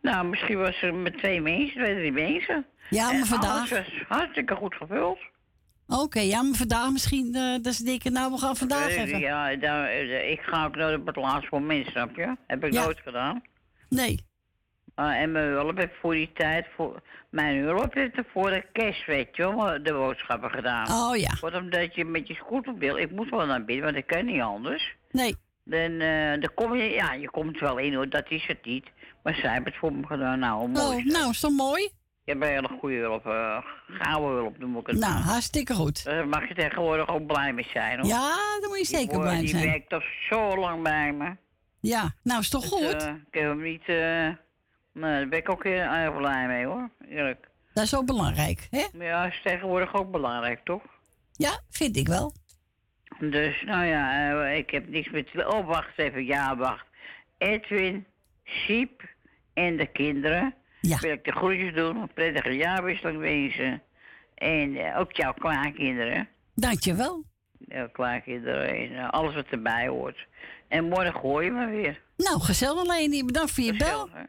Nou, 0.02 0.26
misschien 0.26 0.58
was 0.58 0.82
er 0.82 0.94
met 0.94 1.18
twee 1.18 1.40
mensen, 1.40 1.76
twee, 1.82 1.94
drie 1.94 2.12
mensen. 2.12 2.66
Ja, 2.90 3.04
maar 3.04 3.14
En 3.14 3.26
vandaag- 3.26 3.50
alles 3.56 3.70
was 3.70 4.02
hartstikke 4.08 4.54
goed 4.54 4.74
gevuld. 4.74 5.18
Oké, 5.88 6.20
ja, 6.20 6.42
maar 6.42 6.54
vandaag 6.54 6.90
misschien 6.90 7.34
eh, 7.34 7.56
dat 7.62 7.74
ze 7.74 7.84
denken, 7.84 8.12
nou, 8.12 8.32
we 8.32 8.38
gaan 8.38 8.56
vandaag 8.56 8.88
Eh, 8.88 9.02
even. 9.02 9.18
Ja, 9.18 9.56
daar, 9.56 9.88
eh, 9.88 10.30
ik 10.30 10.40
ga 10.40 10.64
ook 10.64 10.76
nooit 10.76 10.98
op 11.00 11.06
het 11.06 11.16
laatste 11.16 11.48
moment, 11.50 11.86
snap 11.86 12.16
je? 12.16 12.36
Heb 12.46 12.64
ik 12.64 12.72
Ja. 12.72 12.84
nooit 12.84 12.98
gedaan. 13.00 13.42
Nee. 13.88 14.26
Ah, 14.98 15.14
en 15.20 15.32
mijn 15.32 15.46
hulp 15.50 15.78
ik 15.80 15.90
voor 16.00 16.14
die 16.14 16.30
tijd, 16.34 16.66
voor, 16.76 17.00
mijn 17.30 17.58
hulp 17.62 17.94
heeft 17.94 18.16
er 18.16 18.24
voor 18.32 18.50
de 18.50 18.64
kerst, 18.72 19.06
weet 19.06 19.36
je 19.36 19.42
wel, 19.56 19.82
de 19.82 19.92
boodschappen 19.92 20.50
gedaan. 20.50 20.90
Oh 20.90 21.16
ja. 21.16 21.30
Want 21.40 21.54
omdat 21.54 21.94
je 21.94 22.04
met 22.04 22.28
je 22.28 22.34
scooter 22.34 22.74
wil, 22.78 22.96
ik 22.96 23.10
moet 23.10 23.28
wel 23.30 23.46
naar 23.46 23.64
binnen, 23.64 23.84
want 23.84 23.96
ik 23.96 24.06
kan 24.06 24.24
niet 24.24 24.40
anders. 24.40 24.94
Nee. 25.10 25.36
Dan, 25.64 26.00
eh, 26.00 26.30
dan 26.40 26.50
kom 26.54 26.74
je, 26.76 26.84
ja, 26.90 27.12
je 27.12 27.30
komt 27.30 27.58
wel 27.60 27.78
in 27.78 27.94
hoor, 27.94 28.08
dat 28.08 28.30
is 28.30 28.46
het 28.46 28.64
niet. 28.64 28.86
Maar 29.22 29.34
zij 29.34 29.52
hebben 29.52 29.70
het 29.72 29.80
voor 29.80 29.92
me 29.92 30.06
gedaan, 30.06 30.38
nou, 30.38 30.68
mooi. 30.68 30.96
Oh, 30.96 31.04
nou, 31.04 31.30
is 31.30 31.40
toch 31.40 31.56
mooi? 31.56 31.82
Je 32.24 32.32
hebt 32.32 32.44
een 32.44 32.50
hele 32.50 32.68
goede 32.80 32.96
hulp, 32.96 33.26
eh 33.26 33.58
gouden 33.88 34.30
hulp 34.38 34.58
noem 34.58 34.76
ik 34.78 34.86
het. 34.86 34.98
Nou, 34.98 35.12
hartstikke 35.12 35.74
goed. 35.74 36.04
Daar 36.04 36.28
mag 36.28 36.48
je 36.48 36.54
tegenwoordig 36.54 37.08
ook 37.08 37.26
blij 37.26 37.52
mee 37.52 37.66
zijn 37.72 37.98
hoor. 37.98 38.08
Ja, 38.08 38.28
daar 38.60 38.68
moet 38.68 38.78
je 38.78 38.84
zeker 38.84 39.08
Die 39.12 39.20
blij 39.20 39.38
Die 39.38 39.48
zijn. 39.48 39.66
werkt 39.70 39.88
toch 39.88 40.04
zo 40.28 40.56
lang 40.56 40.82
bij 40.82 41.12
me. 41.12 41.36
Ja, 41.80 42.14
nou, 42.22 42.40
is 42.40 42.48
toch 42.48 42.60
Dus, 42.62 42.70
goed? 42.70 43.02
eh, 43.02 43.08
ik 43.30 43.34
heb 43.40 43.42
hem 43.44 43.62
niet, 43.62 43.82
nee, 45.00 45.18
daar 45.18 45.28
ben 45.28 45.38
ik 45.38 45.48
ook 45.48 45.64
heel 45.64 45.80
erg 45.80 46.16
blij 46.16 46.46
mee 46.46 46.66
hoor, 46.66 46.90
eerlijk. 47.08 47.48
Dat 47.72 47.84
is 47.84 47.96
ook 47.96 48.06
belangrijk, 48.06 48.66
hè? 48.70 48.86
Ja, 49.04 49.26
is 49.26 49.40
tegenwoordig 49.44 49.94
ook 49.94 50.10
belangrijk, 50.10 50.60
toch? 50.64 50.82
Ja, 51.32 51.60
vind 51.70 51.96
ik 51.96 52.08
wel. 52.08 52.32
Dus, 53.18 53.62
nou 53.62 53.84
ja, 53.84 54.30
eh, 54.30 54.56
ik 54.56 54.70
heb 54.70 54.88
niks 54.88 55.10
met... 55.10 55.46
Oh, 55.46 55.66
wacht 55.66 55.98
even. 55.98 56.24
Ja, 56.24 56.56
wacht. 56.56 56.86
Edwin, 57.38 58.06
Siep 58.44 59.02
en 59.54 59.76
de 59.76 59.86
kinderen. 59.86 60.54
Ja. 60.80 60.98
Wil 60.98 61.12
ik 61.12 61.24
de 61.24 61.32
groetjes 61.32 61.74
doen. 61.74 61.96
Een 61.96 62.12
prettige 62.12 62.52
jaarwisseling 62.56 63.18
wensen. 63.18 63.82
En 64.34 64.76
eh, 64.76 64.98
ook 64.98 65.12
jouw 65.12 65.32
kleinkinderen. 65.32 66.28
Dankjewel. 66.54 67.24
Jouw 67.58 67.88
kleinkinderen 67.90 68.68
en 68.68 68.96
eh, 68.96 69.10
alles 69.10 69.34
wat 69.34 69.46
erbij 69.50 69.88
hoort. 69.88 70.26
En 70.68 70.88
morgen 70.88 71.20
hoor 71.20 71.44
je 71.44 71.50
me 71.50 71.66
weer. 71.66 72.02
Nou, 72.16 72.40
gezellig 72.40 72.86
Leni. 72.86 73.24
Bedankt 73.24 73.50
voor 73.50 73.64
je 73.64 73.76
bel. 73.76 74.08
Hè? 74.12 74.22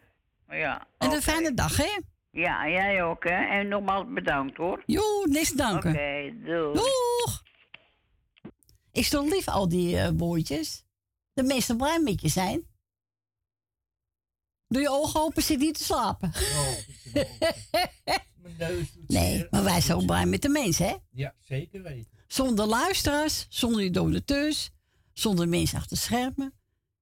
Ja. 0.49 0.87
En 0.97 1.11
een 1.11 1.21
fijne 1.21 1.53
dag, 1.53 1.77
hè? 1.77 1.99
Ja, 2.31 2.69
jij 2.69 3.03
ook, 3.03 3.23
hè? 3.23 3.59
En 3.59 3.67
nogmaals 3.67 4.05
bedankt, 4.13 4.57
hoor. 4.57 4.83
Joe, 4.85 5.27
niks 5.29 5.49
te 5.49 5.55
danken. 5.55 5.89
Oké, 5.89 6.33
doei. 6.45 6.73
Doeg! 6.73 7.43
Ik 8.91 9.05
stond 9.05 9.29
lief 9.29 9.47
al 9.47 9.69
die 9.69 9.97
eh, 9.99 10.09
woordjes. 10.17 10.83
De 11.33 11.43
meeste 11.43 11.75
blij 11.75 11.99
met 11.99 12.21
je 12.21 12.27
zijn. 12.27 12.67
Doe 14.67 14.81
je 14.81 14.89
ogen 14.89 15.21
open, 15.21 15.43
zit 15.43 15.59
niet 15.59 15.77
te 15.77 15.83
slapen. 15.83 16.31
Mijn 18.41 18.55
neus 18.57 18.93
doet 18.93 19.07
nee, 19.09 19.37
zeer. 19.37 19.47
maar 19.51 19.63
wij 19.63 19.81
zijn 19.81 19.97
ook 19.97 20.05
blij 20.05 20.25
met 20.25 20.41
de 20.41 20.49
mensen, 20.49 20.87
hè? 20.87 20.95
Ja, 21.11 21.33
zeker 21.41 21.81
weten. 21.81 22.17
Zonder 22.27 22.65
luisteraars, 22.65 23.45
zonder 23.49 23.83
je 23.83 23.89
donateurs, 23.89 24.71
zonder 25.13 25.47
mensen 25.49 25.77
achter 25.77 25.97
schermen. 25.97 26.58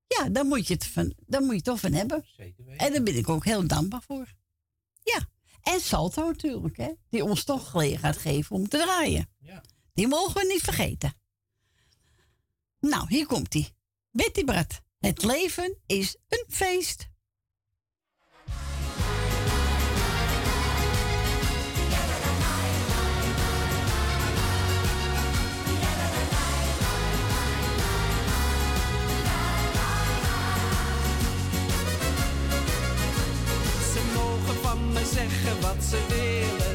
Ja, 0.07 0.29
daar 0.29 0.45
moet 0.45 0.67
je 0.67 0.73
het, 0.73 0.88
van, 0.88 1.13
daar 1.25 1.41
moet 1.41 1.49
je 1.49 1.55
het 1.55 1.63
toch 1.63 1.79
van 1.79 1.93
hebben. 1.93 2.25
Zeker 2.38 2.65
weten. 2.65 2.85
En 2.85 2.93
daar 2.93 3.03
ben 3.03 3.17
ik 3.17 3.29
ook 3.29 3.45
heel 3.45 3.67
dankbaar 3.67 4.01
voor. 4.01 4.34
Ja, 5.03 5.29
en 5.61 5.79
Salto 5.79 6.25
natuurlijk, 6.25 6.77
hè? 6.77 6.91
Die 7.09 7.23
ons 7.23 7.43
toch 7.43 7.69
gelegenheid 7.69 8.17
geven 8.17 8.55
om 8.55 8.67
te 8.67 8.77
draaien. 8.77 9.29
Ja. 9.39 9.63
Die 9.93 10.07
mogen 10.07 10.41
we 10.41 10.47
niet 10.53 10.61
vergeten. 10.61 11.13
Nou, 12.79 13.05
hier 13.07 13.25
komt 13.25 13.55
ie. 13.55 13.75
Betty 14.11 14.43
Brat. 14.43 14.81
Het 14.97 15.23
leven 15.23 15.77
is 15.85 16.17
een 16.27 16.45
feest. 16.47 17.07
Van 34.68 34.91
me 34.94 35.03
zeggen 35.14 35.61
wat 35.61 35.84
ze 35.89 35.99
willen, 36.10 36.66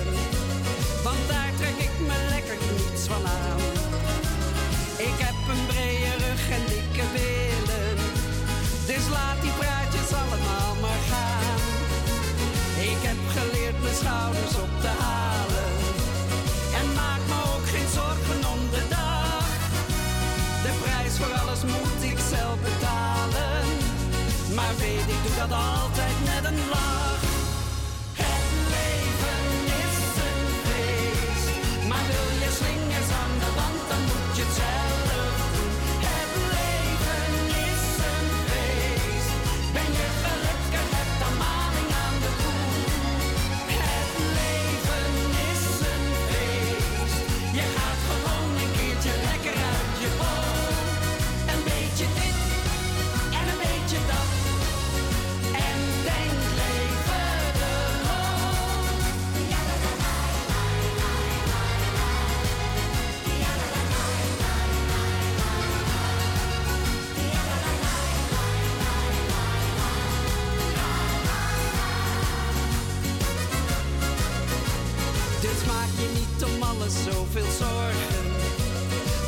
zoveel 76.91 77.51
zorgen. 77.59 78.25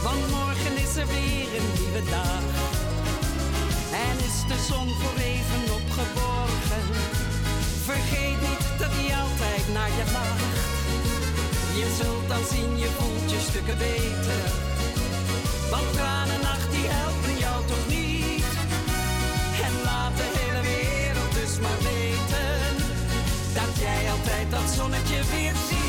Want 0.02 0.30
morgen 0.30 0.76
is 0.84 0.96
er 0.96 1.06
weer 1.06 1.48
een 1.58 1.68
nieuwe 1.80 2.02
dag. 2.10 2.44
En 4.06 4.16
is 4.28 4.38
de 4.50 4.58
zon 4.68 4.88
voor 5.00 5.18
even 5.32 5.62
opgeborgen. 5.78 6.84
Vergeet 7.84 8.40
niet 8.48 8.64
dat 8.78 8.92
hij 8.98 9.10
altijd 9.22 9.64
naar 9.72 9.92
je 9.98 10.06
lacht. 10.16 10.56
Je 11.80 11.86
zult 12.00 12.28
dan 12.28 12.44
zien, 12.52 12.78
je 12.78 12.90
voelt 12.98 13.30
je 13.30 13.40
stukken 13.48 13.78
beter. 13.78 14.42
Want 15.70 15.92
tranennacht 15.92 16.70
die 16.70 16.86
helpen 16.98 17.36
jou 17.44 17.58
toch 17.66 17.86
niet. 17.96 18.44
En 19.66 19.72
laat 19.88 20.16
de 20.20 20.28
hele 20.38 20.62
wereld 20.74 21.32
dus 21.40 21.54
maar 21.64 21.80
weten. 21.92 22.52
Dat 23.58 23.72
jij 23.84 24.10
altijd 24.14 24.46
dat 24.50 24.66
zonnetje 24.76 25.20
weer 25.32 25.56
ziet. 25.68 25.84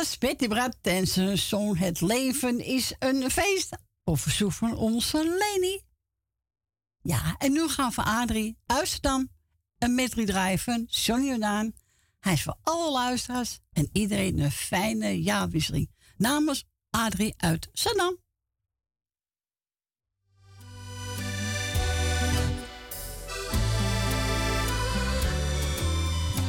Was 0.00 0.18
Betty 0.18 0.48
Brad 0.48 0.76
en 0.82 1.06
zijn 1.06 1.38
zoon 1.38 1.76
Het 1.76 2.00
leven 2.00 2.64
is 2.64 2.94
een 2.98 3.30
feest. 3.30 3.76
Op 4.04 4.18
verzoek 4.18 4.52
van 4.52 4.76
onze 4.76 5.18
Leni. 5.18 5.82
Ja, 7.00 7.34
en 7.38 7.52
nu 7.52 7.68
gaan 7.68 7.92
we 7.94 8.02
Adrie 8.02 8.58
Amsterdam 8.66 9.28
een 9.78 9.94
medley 9.94 10.26
drijven. 10.26 10.84
Johnny 10.84 11.28
Jordaan. 11.28 11.72
Hij 12.18 12.32
is 12.32 12.42
voor 12.42 12.56
alle 12.62 12.90
luisteraars 12.90 13.58
en 13.72 13.88
iedereen 13.92 14.38
een 14.38 14.50
fijne 14.50 15.22
jaarwisseling. 15.22 15.90
Namens 16.16 16.64
Adrie 16.90 17.34
uit 17.36 17.68
Zandam. 17.72 18.16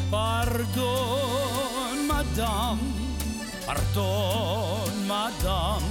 Pardon, 0.09 2.05
madame, 2.07 3.00
pardon, 3.73 5.05
madame, 5.07 5.85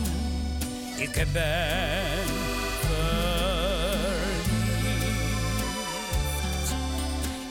ik 0.97 1.27
ben 1.33 2.27
verliefd. 2.87 4.49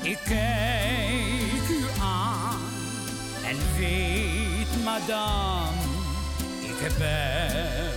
Ik 0.02 0.20
kijk 0.26 1.70
u 1.70 1.84
aan 2.02 2.60
en 3.44 3.58
weet, 3.78 4.84
madame, 4.84 5.78
ik 6.60 6.98
ben 6.98 7.92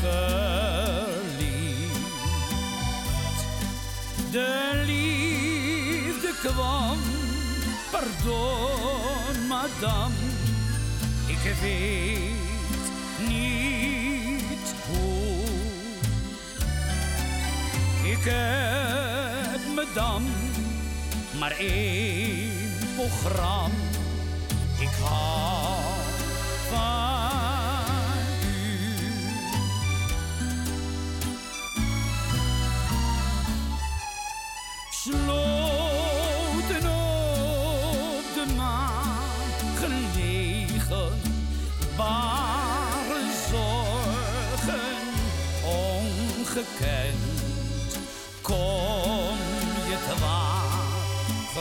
verliefd. 0.00 1.18
De 4.30 4.82
liefde 4.86 6.34
kwam, 6.42 6.98
pardon, 7.90 9.46
madame, 9.48 10.14
ik 11.42 11.54
weet 11.60 12.20
niet 13.28 14.74
hoe. 14.86 15.44
Ik 18.10 18.24
heb 18.24 19.60
me 19.74 19.86
dan 19.94 20.22
maar 21.38 21.54
één 21.58 22.78
programma. 22.96 23.68
Ik 24.78 24.90
hou 25.02 25.60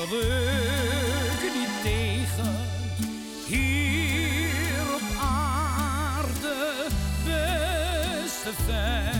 geluk 0.09 1.53
niet 1.55 1.81
tegen, 1.83 2.55
hier 3.47 4.95
op 4.95 5.01
aarde, 5.21 6.87
beste. 7.25 9.18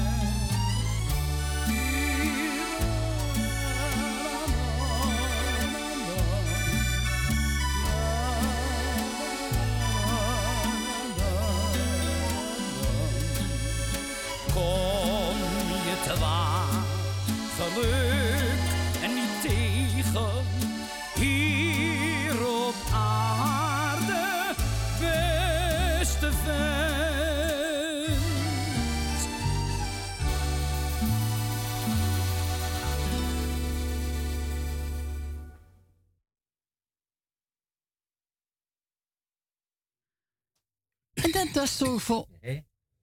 Voor... 41.78 42.28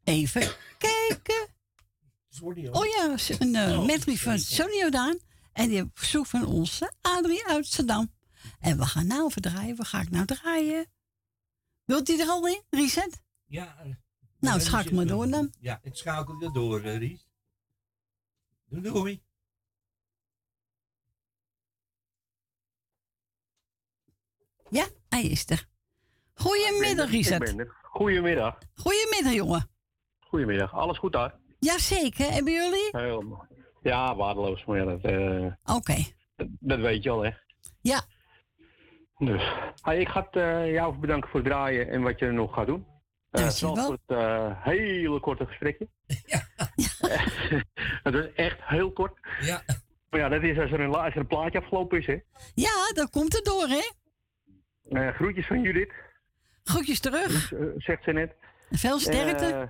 Even 0.05 0.55
kijken. 0.79 1.55
Oh 2.71 2.87
ja, 2.87 3.17
een 3.39 3.55
uh, 3.55 3.85
medley 3.85 4.17
van 4.17 4.39
Sonny 4.39 4.77
Jordaan. 4.77 5.19
En 5.53 5.69
die 5.69 5.91
verzoek 5.95 6.27
van 6.27 6.47
onze 6.47 6.93
Adrie 7.01 7.47
uit 7.47 7.57
Amsterdam. 7.57 8.13
En 8.61 8.79
we 8.79 8.85
gaan 8.87 9.07
nou 9.07 9.33
verdraaien. 9.33 9.77
Waar 9.77 9.87
ga 9.87 10.01
ik 10.01 10.11
nou 10.11 10.25
draaien? 10.27 10.87
Wilt 11.85 12.09
u 12.09 12.21
er 12.21 12.29
al 12.29 12.47
in, 12.49 12.63
Reset? 12.71 13.23
Ja. 13.45 13.77
Nou, 14.39 14.61
schakel 14.61 14.95
maar 14.95 15.07
door 15.07 15.29
dan. 15.29 15.53
Ja, 15.61 15.81
ik 15.83 15.97
schakel 15.97 16.41
je 16.41 16.51
door, 16.53 16.83
eh, 16.83 16.99
Ries. 16.99 17.27
Doe, 18.69 18.81
doei. 18.81 19.23
Ja, 24.71 24.89
hij 25.09 25.23
is 25.23 25.51
er. 25.51 25.69
Goedemiddag, 26.35 27.07
Ik 27.07 27.13
Reset. 27.13 27.39
ben 27.39 27.59
er. 27.59 27.77
Goedemiddag. 27.97 28.59
Goedemiddag, 28.75 29.33
jongen. 29.33 29.69
Goedemiddag. 30.21 30.75
Alles 30.75 30.99
goed 30.99 31.13
daar? 31.13 31.35
Jazeker, 31.59 32.33
hebben 32.33 32.53
jullie? 32.53 32.89
Helemaal. 32.91 33.47
Ja, 33.83 34.17
waardeloos. 34.17 34.65
Maar 34.65 34.77
ja, 34.77 34.85
dat, 34.85 35.01
eh, 35.01 35.77
Oké. 35.77 35.95
dat, 36.37 36.49
dat 36.61 36.79
weet 36.79 37.03
je 37.03 37.11
al, 37.11 37.25
hè? 37.25 37.31
Ja. 37.81 38.01
Dus. 39.19 39.53
Hey, 39.83 40.01
ik 40.01 40.09
ga 40.09 40.27
het, 40.31 40.37
eh, 40.37 40.73
jou 40.73 40.99
bedanken 40.99 41.31
voor 41.31 41.41
het 41.41 41.49
draaien 41.49 41.89
en 41.89 42.03
wat 42.03 42.19
je 42.19 42.31
nog 42.31 42.55
gaat 42.55 42.67
doen. 42.67 42.87
Eh 43.31 43.43
Dankjewel. 43.43 43.75
vooral 43.75 43.87
voor 43.87 43.99
het 44.07 44.17
eh, 44.19 44.65
hele 44.65 45.21
korte 45.21 45.47
gesprekje. 45.47 45.89
het 48.07 48.15
is 48.15 48.33
echt 48.35 48.59
heel 48.61 48.93
kort. 48.93 49.19
Ja. 49.41 49.63
Maar 50.11 50.21
ja, 50.21 50.29
dat 50.29 50.43
is 50.43 50.59
als 50.59 50.71
er 50.71 50.81
een, 50.81 50.95
als 50.95 51.15
er 51.15 51.21
een 51.21 51.27
plaatje 51.27 51.59
afgelopen 51.59 51.99
is, 51.99 52.07
hè? 52.07 52.17
Ja, 52.55 52.93
dat 52.95 53.11
komt 53.11 53.35
er 53.35 53.43
door, 53.43 53.67
hè? 53.69 53.91
Eh, 54.89 55.15
groetjes 55.15 55.47
van 55.47 55.63
Judith. 55.63 55.93
Groetjes 56.71 57.01
terug. 57.01 57.53
eh, 57.53 57.67
zegt 57.77 58.05
ze 58.05 58.13
net. 58.13 58.35
Veel 58.71 58.99
sterkte. 58.99 59.45
Eh, 59.45 59.69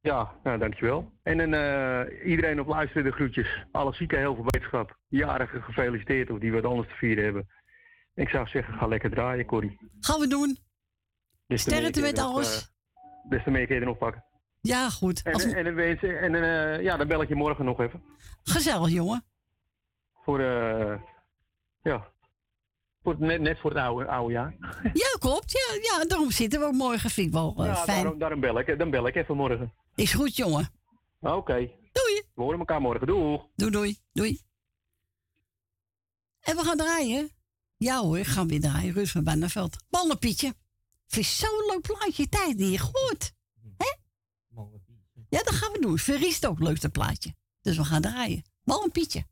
ja, 0.00 0.32
nou, 0.42 0.58
dankjewel. 0.58 1.12
En 1.22 1.40
eh, 1.54 2.28
iedereen 2.30 2.60
op 2.60 2.66
luisteren 2.66 3.04
de 3.04 3.10
groetjes. 3.12 3.64
Alle 3.72 3.92
zieken 3.94 4.18
heel 4.18 4.34
veel 4.34 4.44
wetenschap. 4.46 4.96
Jarigen 5.08 5.62
gefeliciteerd 5.62 6.30
of 6.30 6.38
die 6.38 6.52
wat 6.52 6.64
anders 6.64 6.88
te 6.88 6.94
vieren 6.94 7.24
hebben. 7.24 7.48
Ik 8.14 8.28
zou 8.28 8.46
zeggen, 8.46 8.74
ga 8.74 8.86
lekker 8.86 9.10
draaien, 9.10 9.46
Corrie. 9.46 9.78
Gaan 10.00 10.20
we 10.20 10.26
doen. 10.28 10.56
Meer 11.46 11.58
Sterkte 11.58 12.00
met 12.00 12.18
alles. 12.18 12.70
eh, 13.24 13.30
des 13.30 13.42
te 13.44 13.50
meer 13.50 13.66
kun 13.66 13.74
je 13.74 13.80
er 13.80 13.86
nog 13.86 13.98
pakken. 13.98 14.24
Ja, 14.60 14.88
goed. 14.90 15.22
En, 15.22 15.32
Als- 15.32 15.44
en, 15.44 15.54
en, 16.20 16.34
eh, 16.34 16.82
ja, 16.82 16.96
dan 16.96 17.08
bel 17.08 17.22
ik 17.22 17.28
je 17.28 17.34
morgen 17.34 17.64
nog 17.64 17.80
even. 17.80 18.02
Gezellig, 18.42 18.88
jongen. 18.90 19.24
Voor, 20.24 20.40
eh, 20.40 21.00
ja, 21.82 22.08
net, 23.18 23.40
net 23.40 23.58
voor 23.60 23.70
het 23.70 23.78
oude, 23.78 24.06
oude 24.06 24.32
jaar. 24.32 24.54
Ja, 25.02 25.16
klopt. 25.18 25.52
Ja, 25.52 25.78
ja, 25.82 26.04
daarom 26.04 26.30
zitten 26.30 26.60
we 26.60 26.66
ook 26.66 26.72
morgen. 26.72 27.10
Vind 27.10 27.26
ik 27.26 27.32
wel 27.32 27.54
eh, 27.58 27.66
ja, 27.66 27.74
fijn. 27.74 27.96
daarom, 27.96 28.18
daarom 28.18 28.40
bel 28.40 28.58
ik, 28.58 28.78
dan 28.78 28.90
bel 28.90 29.06
ik 29.06 29.14
even 29.14 29.36
morgen. 29.36 29.72
Is 29.94 30.12
goed, 30.14 30.36
jongen. 30.36 30.68
Oké. 31.20 31.54
Doei. 31.92 32.22
We 32.34 32.42
horen 32.42 32.58
elkaar 32.58 32.80
morgen. 32.80 33.06
Doeg. 33.06 33.46
Doei, 33.54 33.70
doei. 33.70 33.98
Doei. 34.12 34.40
En 36.40 36.56
we 36.56 36.62
gaan 36.62 36.76
draaien. 36.76 37.30
Ja 37.76 38.00
hoor, 38.00 38.18
ik 38.18 38.26
ga 38.26 38.46
weer 38.46 38.60
draaien. 38.60 38.92
Rust 38.94 39.12
van 39.12 39.24
Banneveld. 39.24 39.76
Ballenpietje. 39.90 40.54
Vind 41.06 41.26
je 41.26 41.32
zo'n 41.32 41.66
leuk 41.70 41.80
plaatje. 41.80 42.28
Tijd 42.28 42.58
die 42.58 42.70
je 42.70 42.78
goed. 42.78 43.32
Hè? 43.76 43.94
Ja, 45.28 45.42
dat 45.42 45.54
gaan 45.54 45.72
we 45.72 45.80
doen. 45.80 45.98
Verriest 45.98 46.46
ook 46.46 46.60
leuk 46.60 46.80
dat 46.80 46.92
plaatje. 46.92 47.34
Dus 47.60 47.76
we 47.76 47.84
gaan 47.84 48.02
draaien. 48.02 48.44
Ballenpietje. 48.64 49.26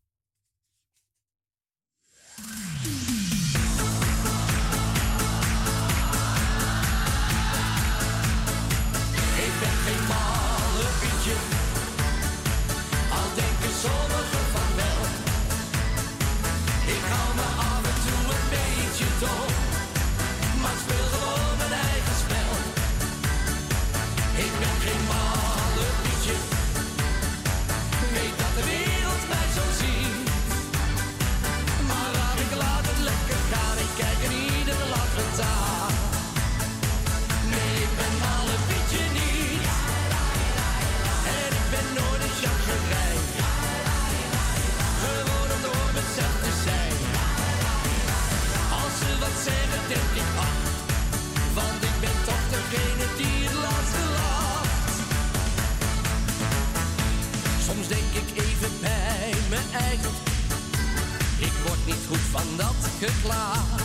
Geklaagd. 62.99 63.83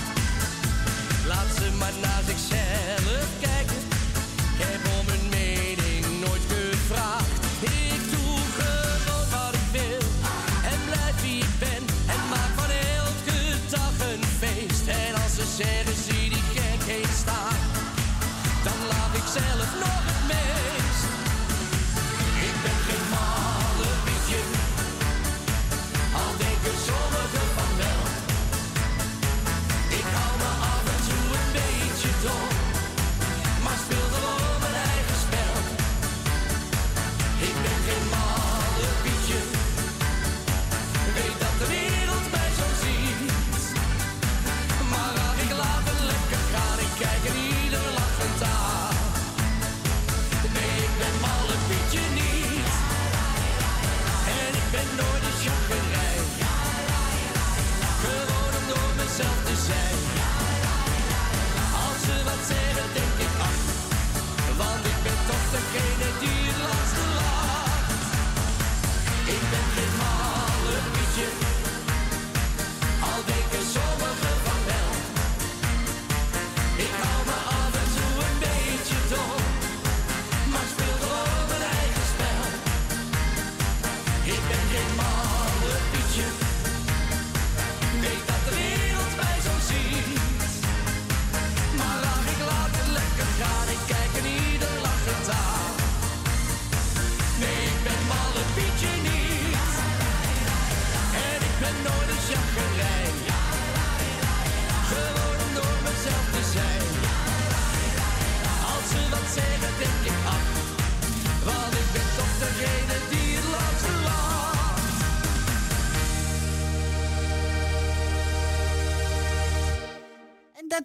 Laat 1.28 1.48
ze 1.56 1.72
maar 1.78 1.94
naar 2.02 2.22
zichzelf 2.26 3.28
kijken. 3.40 3.82
Ik 4.54 4.66
heb 4.66 5.00
om 5.00 5.08
hun 5.08 5.30
mening 5.30 6.20
nooit 6.26 6.42
gevraagd. 6.48 7.19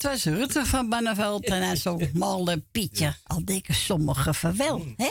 Was 0.04 0.24
Rutte 0.24 0.66
van 0.66 0.88
Banneveld 0.88 1.44
en 1.44 1.62
hij 1.62 1.76
zo'n 1.76 2.10
malle 2.12 2.62
Pietje. 2.72 3.14
Al 3.24 3.44
denken 3.44 3.74
sommigen 3.74 4.34
van 4.34 4.56
wel, 4.56 4.86
hè? 4.96 5.10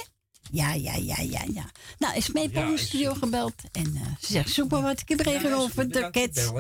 Ja, 0.52 0.74
ja, 0.74 0.96
ja, 0.96 1.22
ja, 1.22 1.42
ja. 1.54 1.72
Nou, 1.98 2.16
is 2.16 2.32
mee 2.32 2.50
Ja, 2.52 2.66
in 2.66 2.72
de 2.72 2.78
studio 2.78 3.14
gebeld. 3.14 3.54
En 3.72 3.96
eh, 3.96 4.02
ze 4.20 4.32
zegt, 4.32 4.50
super 4.50 4.82
wat 4.82 5.00
ik 5.00 5.10
heb 5.10 5.20
Ja, 5.20 5.32
regelen 5.32 5.58
over 5.58 5.90
de 5.90 6.10
kids. 6.12 6.52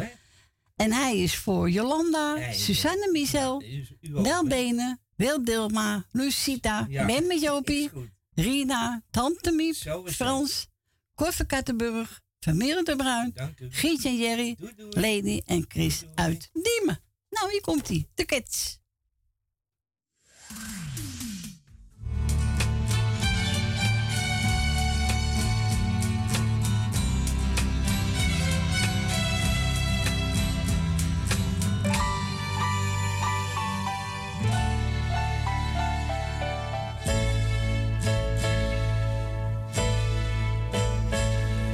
En 0.76 0.91
hij 0.91 1.18
is 1.18 1.35
voor 1.38 1.69
Jolanda, 1.69 2.35
Ja, 2.38 2.53
Suzanne 2.53 3.10
Michel, 3.11 3.64
Nel 4.01 4.47
Benen, 4.47 4.99
Wil 5.15 5.43
Dilma, 5.43 6.05
Lucita, 6.11 6.85
Ja, 6.89 7.22
Jopie. 7.39 7.89
Rina, 8.35 9.03
Tante 9.11 9.51
Miep. 9.51 9.76
Frans, 10.05 10.68
van 11.15 11.45
Kattenburg, 11.45 12.22
Vermeer 12.39 12.84
de 12.84 12.95
Bruin. 12.95 13.34
Gietje 13.69 14.10
en 14.10 14.18
Jerry, 14.18 14.57
Leni 14.89 15.41
en 15.45 15.65
Chris 15.68 16.03
uit 16.15 16.49
Diemen. 16.53 16.99
Nou, 17.34 17.51
hier 17.51 17.61
komt 17.61 17.88
hij, 17.88 18.07
de 18.15 18.26
kids. 18.26 18.81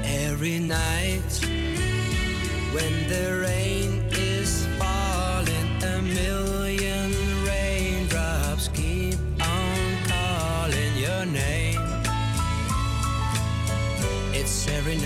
Every 0.03 0.59
night 0.59 1.39
when 2.73 3.07
the 3.09 3.39
rain 3.41 3.58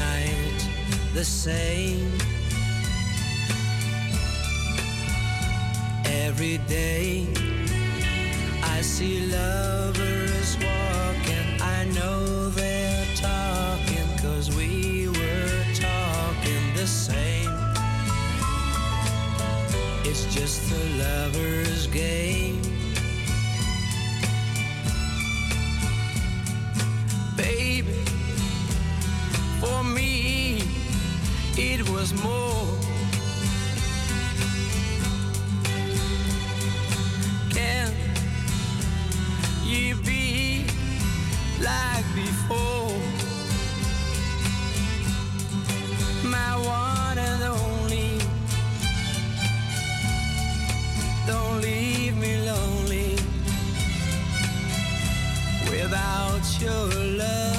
night 0.04 0.60
the 1.14 1.26
same. 1.26 2.12
Every 6.26 6.58
day 6.80 7.28
I 8.76 8.82
see 8.82 9.16
lovers 9.40 10.50
walking. 10.66 11.48
I 11.76 11.80
know 11.98 12.50
they're 12.60 13.08
talking 13.30 14.10
cause 14.26 14.48
we 14.60 14.72
were 15.18 15.64
talking 15.90 16.64
the 16.82 16.88
same. 16.88 17.54
It's 20.10 20.24
just 20.38 20.62
a 20.82 20.84
lover's 21.04 21.88
game. 21.88 22.62
Baby, 27.36 27.98
for 29.64 29.84
me, 29.84 30.62
it 31.58 31.90
was 31.90 32.14
more. 32.22 32.68
Can 37.50 37.92
you 39.64 39.96
be 40.04 40.66
like 41.62 42.08
before? 42.14 43.00
My 46.36 46.54
one 46.58 47.18
and 47.18 47.44
only. 47.44 48.20
Don't 51.26 51.62
leave 51.62 52.18
me 52.18 52.34
lonely 52.52 53.16
without 55.72 56.46
your 56.60 56.88
love. 57.22 57.53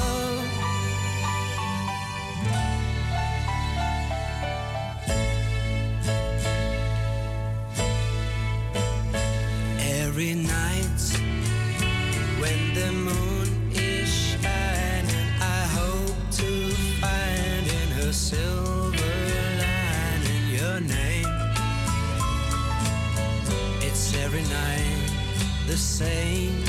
Every 10.16 10.35
night, 10.35 11.03
when 12.39 12.73
the 12.73 12.93
moon 12.93 13.49
is 13.74 14.09
shining. 14.09 15.28
I 15.41 15.66
hope 15.74 16.31
to 16.39 16.70
find 17.03 17.66
in 17.66 17.89
her 17.99 18.12
silver 18.12 19.12
lining 19.65 20.47
your 20.55 20.78
name. 20.82 21.27
It's 23.82 24.15
every 24.15 24.45
night 24.45 25.11
the 25.66 25.77
same. 25.77 26.62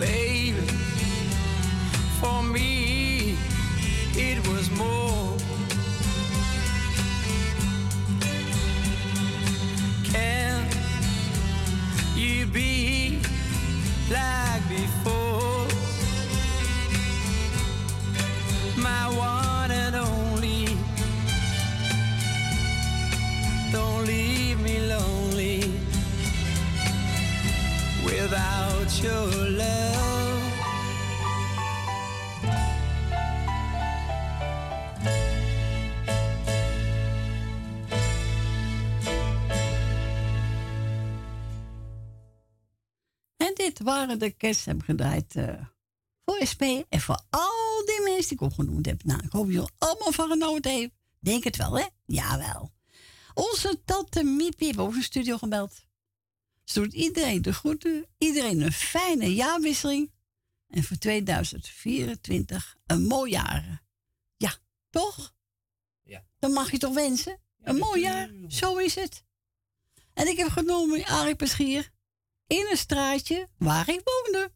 Baby 0.00 0.33
En 29.04 29.10
dit 43.54 43.80
waren 43.82 44.18
de 44.18 44.30
kerst 44.30 44.64
hebben 44.64 44.84
gedraaid 44.84 45.36
eh, 45.36 45.54
voor 46.24 46.46
SP 46.52 46.62
en 46.88 47.00
voor 47.00 47.20
al 47.30 47.84
die 47.86 48.00
mensen 48.02 48.28
die 48.28 48.38
ik 48.38 48.40
opgenoemd 48.40 48.86
heb. 48.86 49.04
Nou, 49.04 49.20
ik 49.24 49.32
hoop 49.32 49.50
jullie 49.50 49.68
allemaal 49.78 50.12
van 50.12 50.28
genoten 50.28 50.70
heeft. 50.70 50.92
Denk 51.18 51.44
het 51.44 51.56
wel, 51.56 51.78
hè? 51.78 51.84
Jawel. 52.04 52.72
Onze 53.34 53.80
tante 53.84 54.24
Miepie 54.24 54.74
heeft 54.76 54.94
de 54.94 55.02
studio 55.02 55.38
gebeld. 55.38 55.83
Ze 56.64 56.80
doet 56.80 56.92
iedereen 56.92 57.42
de 57.42 57.52
groeten, 57.52 58.06
iedereen 58.18 58.60
een 58.60 58.72
fijne 58.72 59.34
jaarwisseling. 59.34 60.12
En 60.68 60.84
voor 60.84 60.98
2024 60.98 62.76
een 62.86 63.06
mooi 63.06 63.30
jaar. 63.30 63.82
Ja, 64.36 64.54
toch? 64.90 65.34
Ja. 66.02 66.24
Dan 66.38 66.52
mag 66.52 66.70
je 66.70 66.78
toch 66.78 66.94
wensen? 66.94 67.42
een 67.64 67.76
mooi 67.76 68.00
jaar, 68.00 68.30
zo 68.48 68.76
is 68.76 68.94
het. 68.94 69.24
En 70.14 70.28
ik 70.28 70.36
heb 70.36 70.48
genomen 70.48 71.04
Arie 71.04 71.36
Peschier 71.36 71.90
in 72.46 72.66
een 72.70 72.76
straatje 72.76 73.48
waar 73.58 73.88
ik 73.88 74.00
woonde. 74.04 74.52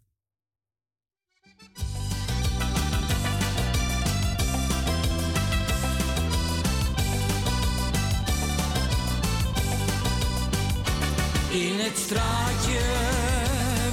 In 11.58 11.78
het 11.78 11.98
straatje 11.98 12.80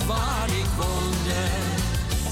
waar 0.08 0.50
ik 0.64 0.72
woonde, 0.78 1.44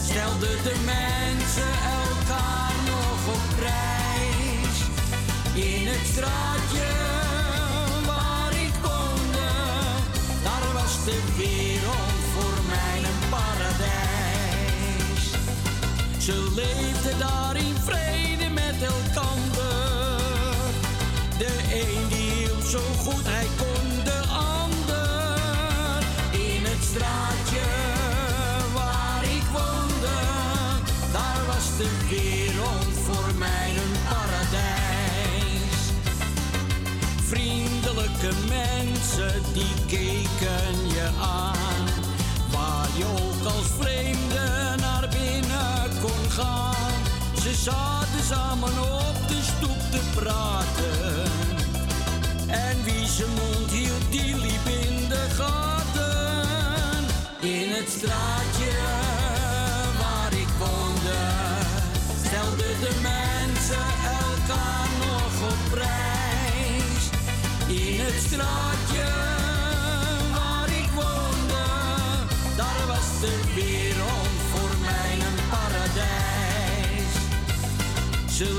stelden 0.06 0.64
de 0.64 0.76
mensen 0.86 1.74
elkaar 2.04 2.76
nog 2.92 3.20
op 3.36 3.44
prijs. 3.60 4.78
In 5.54 5.88
het 5.88 6.06
straatje 6.14 6.90
waar 8.06 8.54
ik 8.68 8.76
woonde, 8.82 9.50
daar 10.44 10.68
was 10.74 10.94
de 11.06 11.20
wereld 11.38 12.20
voor 12.34 12.58
mij 12.72 12.98
een 13.10 13.22
paradijs. 13.30 15.24
Ze 16.26 16.54
Ze 47.54 47.60
zaten 47.60 48.24
samen 48.24 48.82
op 48.82 49.28
de 49.28 49.42
stoep 49.42 49.80
te 49.92 50.00
praten. 50.16 51.24
En 52.48 52.84
wie 52.84 53.08
zijn 53.08 53.30
mond 53.30 53.72
hield, 53.72 54.12
die 54.12 54.36
liep 54.36 54.66
in 54.66 55.10
de 55.10 55.26
gaten. 55.30 56.48
In 57.40 57.70
het 57.72 57.90
straatje 57.90 58.72
waar 60.00 60.34
ik 60.34 60.48
woonde, 60.60 61.22
stelden 62.26 62.80
de 62.80 63.00
mensen 63.02 63.86
elkaar 64.22 64.90
nog 65.00 65.52
op 65.52 65.72
prijs. 65.72 67.04
In 67.68 68.00
het 68.00 68.22
straatje 68.26 68.73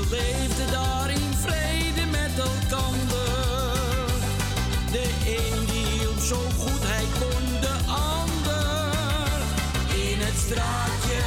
Ze 0.09 0.11
leefden 0.11 0.71
daar 0.71 1.11
vrede 1.41 2.05
met 2.05 2.31
elkander. 2.37 4.07
De 4.91 5.09
een 5.25 5.65
die 5.65 5.85
hielp 5.85 6.19
zo 6.19 6.35
goed 6.35 6.83
hij 6.83 7.05
kon 7.19 7.61
de 7.61 7.91
ander. 7.91 9.39
In 10.11 10.19
het 10.19 10.37
straatje 10.45 11.21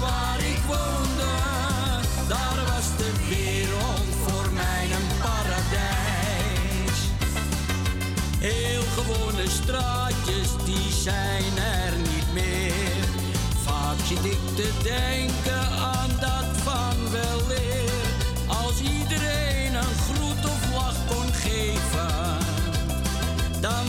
waar 0.00 0.38
ik 0.38 0.60
woonde, 0.66 1.34
daar 2.28 2.64
was 2.66 2.86
de 2.96 3.12
wereld 3.28 4.14
voor 4.26 4.52
mij 4.52 4.84
een 4.84 5.08
paradijs. 5.22 6.98
Heel 8.38 8.84
gewone 8.96 9.48
straatjes, 9.48 10.48
die 10.64 10.92
zijn 11.02 11.58
er 11.58 11.92
niet 11.98 12.32
meer. 12.32 13.04
Vaak 13.64 13.98
zit 14.06 14.24
ik 14.24 14.56
te 14.56 14.70
denken 14.82 15.33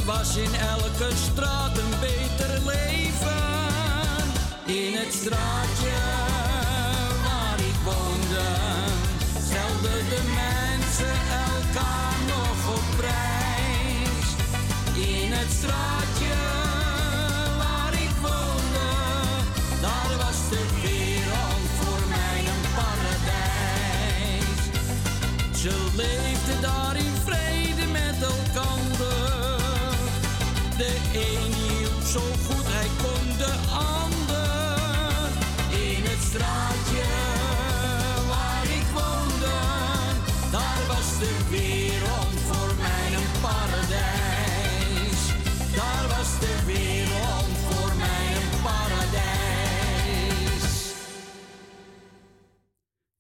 was 0.06 0.38
in 0.38 0.56
elke 0.56 1.15
straat 1.15 1.77
een 1.77 1.99
beter 1.99 2.60
leven. 2.65 3.34
In 4.65 4.94
het 4.94 5.14
straatje 5.14 5.65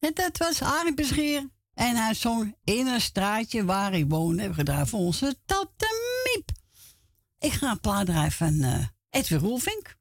En 0.05 0.13
dat 0.13 0.37
was 0.37 0.61
Arie 0.61 0.93
Bescheer. 0.93 1.49
En 1.73 1.95
hij 1.95 2.13
zong 2.13 2.55
in 2.63 2.87
een 2.87 3.01
straatje 3.01 3.65
waar 3.65 3.93
ik 3.93 4.05
woon. 4.09 4.37
Hebben 4.37 4.55
gedaan 4.55 4.87
voor 4.87 4.99
onze 4.99 5.37
tante 5.45 5.87
Miep. 6.23 6.49
Ik 7.39 7.51
ga 7.51 7.71
een 7.71 7.79
plaat 7.79 8.05
draaien 8.05 8.31
van 8.31 8.61
eh, 8.61 8.87
Edwin 9.09 9.39
Roelvink. 9.39 9.97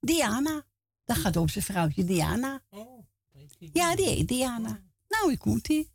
Diana. 0.00 0.66
Dat 1.04 1.16
gaat 1.16 1.36
over 1.36 1.50
zijn 1.50 1.64
vrouwtje 1.64 2.04
Diana. 2.04 2.62
Ja, 3.72 3.96
die 3.96 4.06
heet 4.06 4.28
Diana. 4.28 4.82
Nou, 5.08 5.28
hier 5.28 5.38
komt 5.38 5.68
ie. 5.68 5.90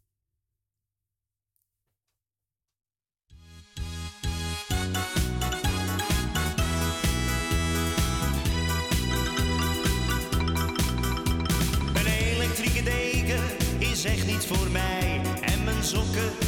Voor 14.45 14.71
mij. 14.71 15.21
En 15.41 15.63
mijn 15.63 15.83
sokken 15.83 16.44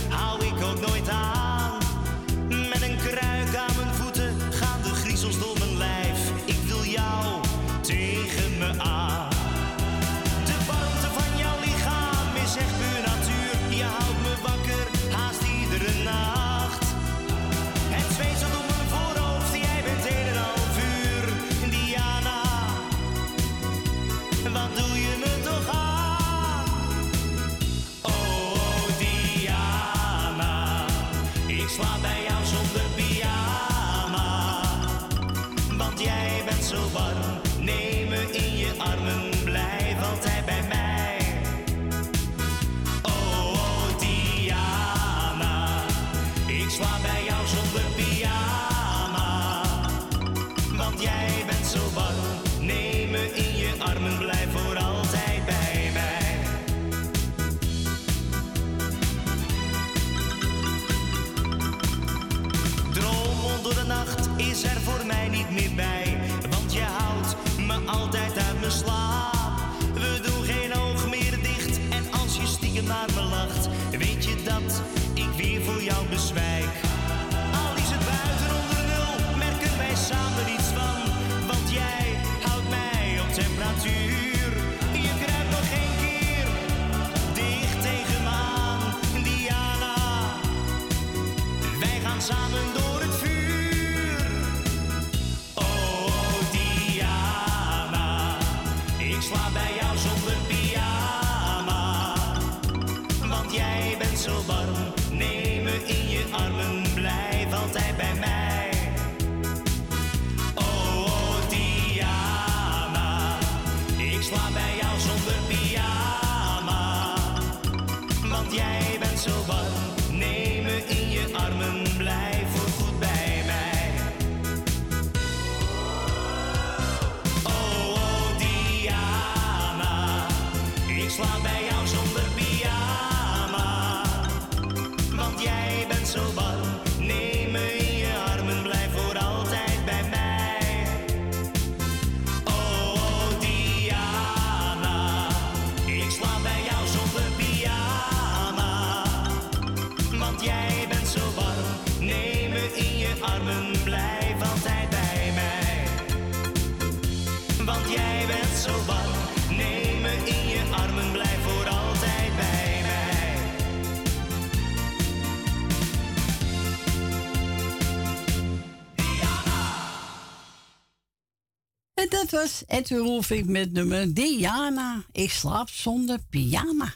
Dat 172.29 172.39
was 172.39 172.63
Edwin 172.67 173.23
ik 173.29 173.45
met 173.45 173.71
nummer 173.71 174.13
Diana. 174.13 175.03
Ik 175.11 175.31
slaap 175.31 175.69
zonder 175.69 176.19
pyjama. 176.29 176.93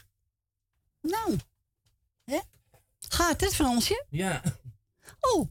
Nou, 1.00 1.36
hè? 2.24 2.38
gaat 3.08 3.40
het 3.40 3.54
Fransje? 3.54 4.04
Ja. 4.10 4.42
Oh, 5.20 5.48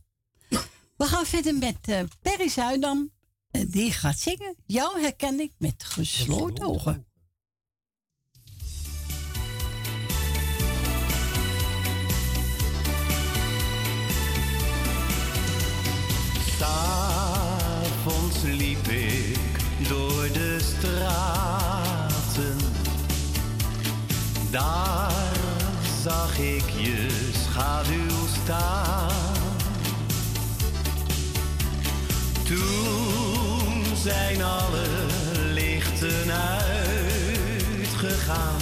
we 0.98 1.06
gaan 1.06 1.26
verder 1.26 1.56
met 1.56 1.78
uh, 1.90 2.02
Perry 2.22 2.50
Zuidam. 2.50 3.12
Die 3.52 3.92
gaat 3.92 4.20
zingen. 4.20 4.56
Jou 4.66 5.02
herken 5.02 5.40
ik 5.40 5.52
met 5.58 5.84
gesloten 5.84 6.66
ogen. 6.66 7.06
Daar 24.52 25.12
zag 26.04 26.40
ik 26.40 26.70
je 26.78 27.08
schaduw 27.44 28.28
staan. 28.44 29.10
Toen 32.44 33.84
zijn 33.96 34.44
alle 34.44 34.86
lichten 35.54 36.32
uitgegaan, 37.78 38.62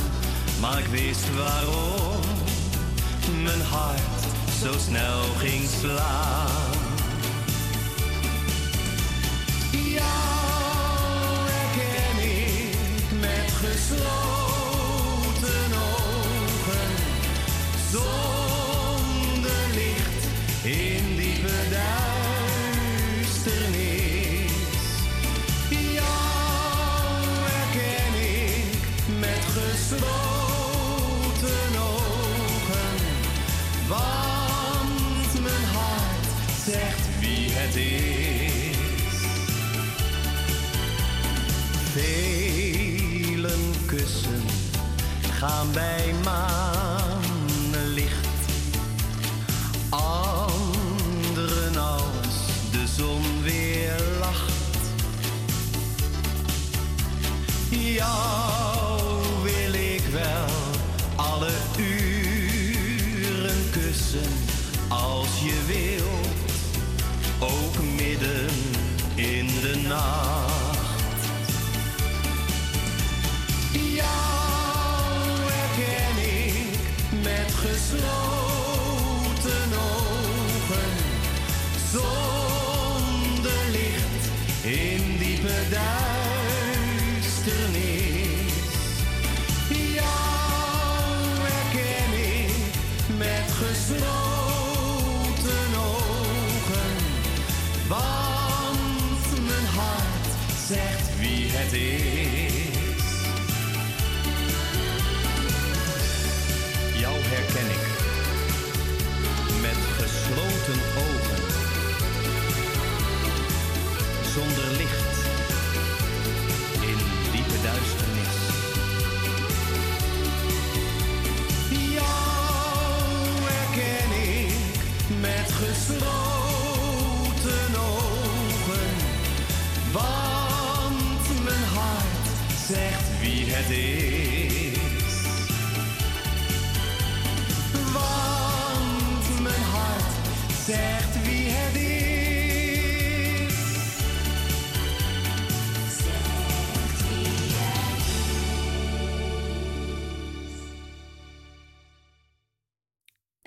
maar 0.62 0.80
ik 0.80 0.86
wist 0.86 1.36
waarom 1.36 2.20
mijn 3.44 3.62
hart 3.62 4.00
zo 4.62 4.74
snel 4.80 5.22
ging 5.38 5.70
slaan. 5.82 6.48
Ja. 9.72 10.49
gaan 45.40 45.74
wij 45.74 46.14
maar. 46.24 46.79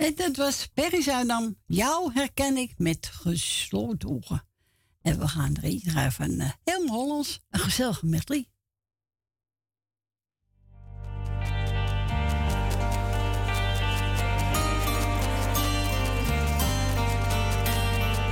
En 0.03 0.15
dat 0.15 0.37
was 0.37 0.67
Perry 0.75 1.03
Zuidam. 1.03 1.57
Jou 1.67 2.13
herken 2.13 2.57
ik 2.57 2.75
met 2.77 3.07
gesloten 3.13 4.09
ogen. 4.09 4.47
En 5.03 5.19
we 5.19 5.29
gaan 5.29 5.57
er 5.63 5.81
draaien 5.81 6.13
van 6.13 6.31
eh, 6.31 6.47
uh, 6.47 6.51
helemaal 6.65 6.97
Hollands. 6.97 7.41
Een 7.51 7.61
gezellige 7.61 8.07
medley. 8.07 8.49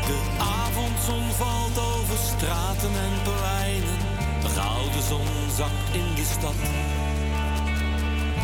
De 0.07 0.37
avondzon 0.39 1.31
valt 1.31 1.79
over 1.79 2.19
straten 2.19 2.91
en 2.91 3.23
pleinen. 3.23 3.99
De 4.41 4.49
gouden 4.49 5.03
zon 5.03 5.51
zakt 5.57 5.95
in 5.95 6.15
de 6.15 6.25
stad. 6.25 6.55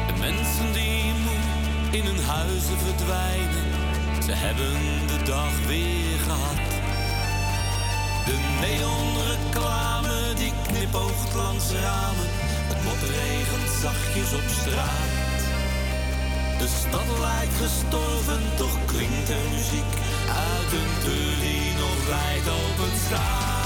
De 0.07 0.19
mensen 0.19 0.73
die 0.73 1.26
in 1.91 2.05
hun 2.05 2.25
huizen 2.25 2.79
verdwijnen. 2.79 3.69
Ze 4.27 4.33
hebben 4.33 4.73
de 5.07 5.23
dag 5.25 5.53
weer 5.67 6.19
gehad. 6.29 6.65
De 8.29 8.39
neonreclame 8.61 10.35
die 10.35 10.53
knipoogt 10.67 11.35
langs 11.35 11.71
ramen. 11.71 12.29
Het 12.71 12.83
motregent 12.85 13.69
zachtjes 13.83 14.33
op 14.41 14.49
straat. 14.61 15.15
De 16.59 16.69
stad 16.69 17.09
lijkt 17.21 17.57
gestorven, 17.65 18.43
toch 18.57 18.79
klinkt 18.85 19.29
er 19.29 19.47
muziek 19.51 19.93
uit 20.49 20.71
een 20.81 20.93
deur 21.05 21.37
die 21.45 21.73
nog 21.83 22.07
wijd 22.07 22.47
open 22.49 22.93
staat. 23.07 23.66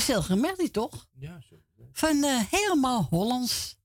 Gezellige 0.00 0.36
melodie 0.36 0.70
toch? 0.70 1.06
Ja, 1.18 1.40
zo. 1.48 1.56
Van 1.92 2.24
eh, 2.24 2.40
helemaal 2.50 3.06
Hollands. 3.10 3.78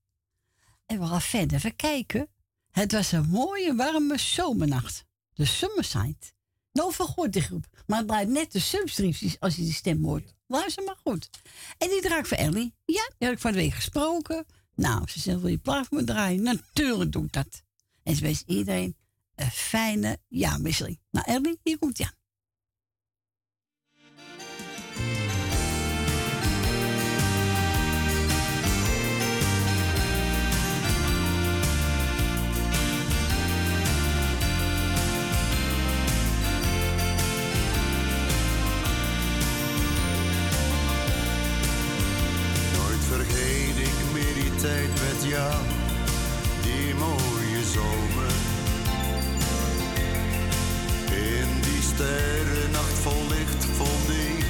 En 0.86 1.00
we 1.00 1.06
gaan 1.06 1.22
verder 1.22 1.56
even 1.56 1.76
kijken. 1.76 2.28
Het 2.70 2.92
was 2.92 3.12
een 3.12 3.28
mooie, 3.28 3.74
warme 3.74 4.18
zomernacht. 4.18 5.04
De 5.32 5.44
Summerside. 5.44 6.34
Nou, 6.72 6.92
vergoord 6.92 7.32
die 7.32 7.42
groep. 7.42 7.66
Maar 7.86 7.98
het 7.98 8.06
blijft 8.06 8.30
net 8.30 8.52
de 8.52 8.58
substripties 8.58 9.40
als 9.40 9.56
je 9.56 9.62
die 9.62 9.72
stem 9.72 10.04
hoort. 10.04 10.34
Luister 10.46 10.84
maar 10.84 10.98
goed. 11.04 11.30
En 11.78 11.88
die 11.88 12.00
draak 12.00 12.26
voor 12.26 12.36
Ellie. 12.36 12.74
Ja, 12.84 13.10
die 13.18 13.28
had 13.28 13.36
ik 13.36 13.38
van 13.38 13.52
de 13.52 13.58
week 13.58 13.72
gesproken. 13.72 14.46
Nou, 14.74 15.08
ze 15.08 15.20
zegt, 15.20 15.40
wil 15.40 15.50
je 15.50 15.58
plaat 15.58 15.86
voor 15.86 15.98
me 15.98 16.04
draaien? 16.04 16.42
Natuurlijk 16.42 17.12
doe 17.12 17.24
ik 17.24 17.32
dat. 17.32 17.62
En 18.02 18.16
ze 18.16 18.22
wens 18.22 18.42
iedereen 18.46 18.96
een 19.34 19.50
fijne 19.50 20.18
jaarwisseling. 20.28 21.00
Nou, 21.10 21.26
Ellie, 21.30 21.58
hier 21.62 21.78
komt 21.78 21.98
ja. 21.98 22.12
Jou, 45.36 45.62
die 46.62 46.94
mooie 46.94 47.62
zomer. 47.76 48.34
In 51.10 51.48
die 51.66 51.82
sterrennacht 51.92 52.98
vol 53.04 53.22
licht 53.28 53.62
vond 53.78 54.08
ik 54.28 54.44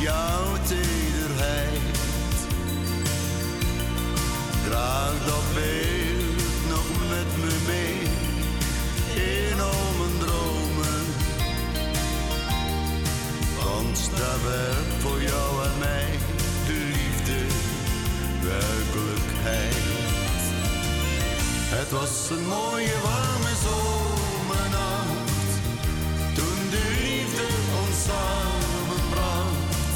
jouw 0.00 0.48
tederheid. 0.72 1.96
Draag 4.68 5.14
dat 5.30 5.46
beeld 5.54 6.52
nog 6.74 6.88
met 7.14 7.30
me 7.42 7.54
mee 7.72 7.98
in 9.26 9.60
al 9.60 9.88
mijn 9.98 10.16
dromen. 10.24 11.04
Want 13.64 14.10
daar 14.16 14.42
werd 14.44 14.91
Het 21.92 22.00
was 22.00 22.30
een 22.30 22.46
mooie 22.46 22.96
warme 23.02 23.54
zomernacht, 23.66 25.50
toen 26.34 26.60
de 26.74 26.84
liefde 27.02 27.46
ons 27.80 27.96
samenbracht. 28.08 29.92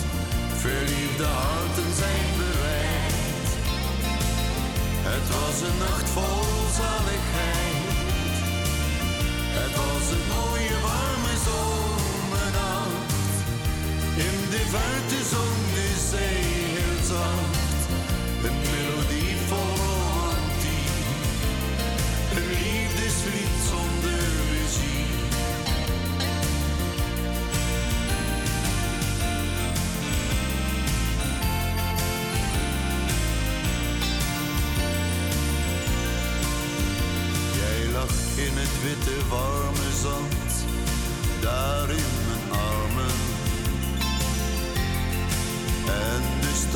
Verliefde 0.65 1.25
harten 1.25 1.93
zijn 2.03 2.29
bereid. 2.41 3.49
Het 5.11 5.27
was 5.37 5.57
een 5.69 5.79
nacht 5.87 6.09
vol 6.17 6.49
zaligheid. 6.81 7.87
Het 9.59 9.73
was 9.81 10.07
een 10.17 10.27
mooie 10.37 10.77
warme 10.89 11.35
zomernacht. 11.49 13.37
In 14.27 14.37
de 14.53 14.63
verte 14.75 15.21
zon 15.33 15.66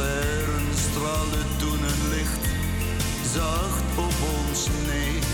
de 0.00 0.06
sterren 0.06 0.68
straalden 0.74 1.46
toen 1.58 1.82
een 1.82 2.08
licht 2.08 2.44
zacht 3.32 3.82
op 3.96 4.14
ons 4.38 4.66
neer. 4.86 5.24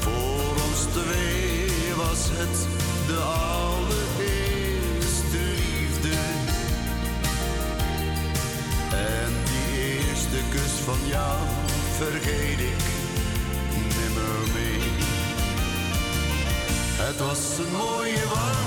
Voor 0.00 0.54
ons 0.66 0.80
twee 0.92 1.94
was 1.96 2.28
het 2.30 2.66
de 3.06 3.18
allereerste 3.18 4.18
liefde. 5.38 6.16
En 8.90 9.32
die 9.44 9.68
eerste 9.88 10.40
kus 10.50 10.74
van 10.84 11.00
jou 11.06 11.38
vergeet 11.96 12.60
ik 12.60 12.82
nimmer 13.96 14.38
meer. 14.54 14.90
Het 17.04 17.18
was 17.18 17.58
een 17.58 17.72
mooie 17.72 18.24
warme 18.34 18.61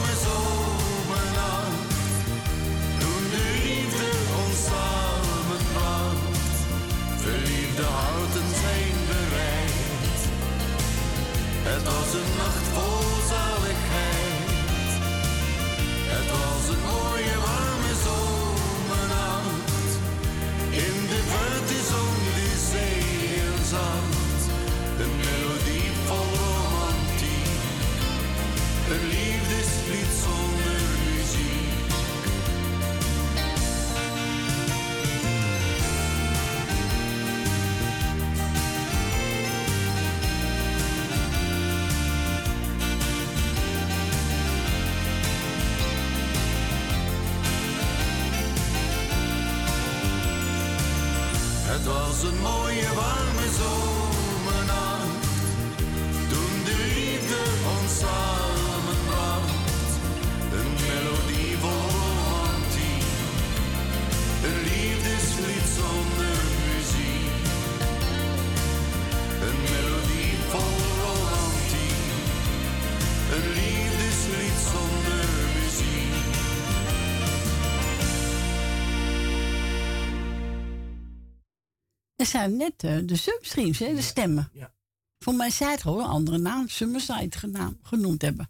zijn 82.36 82.58
net 82.58 82.84
eh, 82.84 82.98
de 83.06 83.16
substreams, 83.16 83.80
hè, 83.80 83.94
de 83.94 84.02
stemmen. 84.02 84.50
Ja. 84.54 84.74
Voor 85.20 85.34
mij 85.34 85.50
zei 85.50 85.72
het 85.72 85.82
gewoon 85.82 86.00
een 86.00 86.06
andere 86.10 86.38
naam, 86.38 86.70
Summerside 86.70 87.38
genaam, 87.38 87.80
genoemd 87.82 88.22
hebben. 88.22 88.50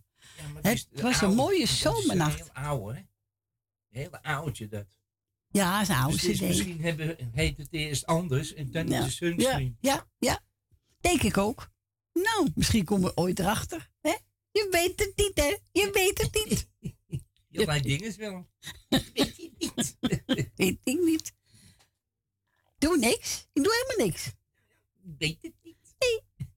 het 0.61 0.87
de 0.91 1.01
was 1.01 1.21
een 1.21 1.35
mooie 1.35 1.59
is 1.61 1.79
zomernacht. 1.79 2.39
Een 2.39 2.45
heel 2.45 2.63
oude, 2.63 2.93
hè? 2.93 2.99
Een 2.99 3.07
hele 3.89 4.23
oudje 4.23 4.67
dat. 4.67 4.85
Ja, 5.47 5.81
is 5.81 5.87
een 5.87 5.95
oude 5.95 6.17
Dus 6.17 6.37
cd. 6.37 6.41
misschien 6.41 6.81
hebben, 6.81 7.29
heet 7.33 7.57
het 7.57 7.67
eerst 7.71 8.05
anders 8.05 8.53
en 8.53 8.71
dan 8.71 8.87
Ja. 8.87 9.05
is 9.05 9.19
het. 9.19 9.41
Ja, 9.41 9.61
ja, 9.79 10.07
ja. 10.17 10.39
Denk 10.99 11.21
ik 11.21 11.37
ook. 11.37 11.71
Nou, 12.13 12.51
misschien 12.55 12.85
komen 12.85 13.05
we 13.09 13.17
ooit 13.17 13.39
erachter. 13.39 13.89
Hè? 14.01 14.15
Je 14.51 14.67
weet 14.71 14.99
het 14.99 15.11
niet, 15.15 15.31
hè? 15.35 15.55
Je 15.71 15.89
weet 15.93 16.21
het 16.21 16.45
niet. 16.49 16.67
Je 17.49 17.65
lijkt 17.65 17.83
dingen 17.85 18.17
wel. 18.17 18.47
weet 20.55 20.79
ik 20.83 20.99
niet. 21.03 21.33
Doe 22.85 22.97
niks. 22.97 23.47
Ik 23.53 23.63
doe 23.63 23.73
helemaal 23.73 24.05
niks. 24.07 24.31
Weet 25.17 25.37
het 25.41 25.53
niet. 25.63 25.77
Nee. 25.99 26.47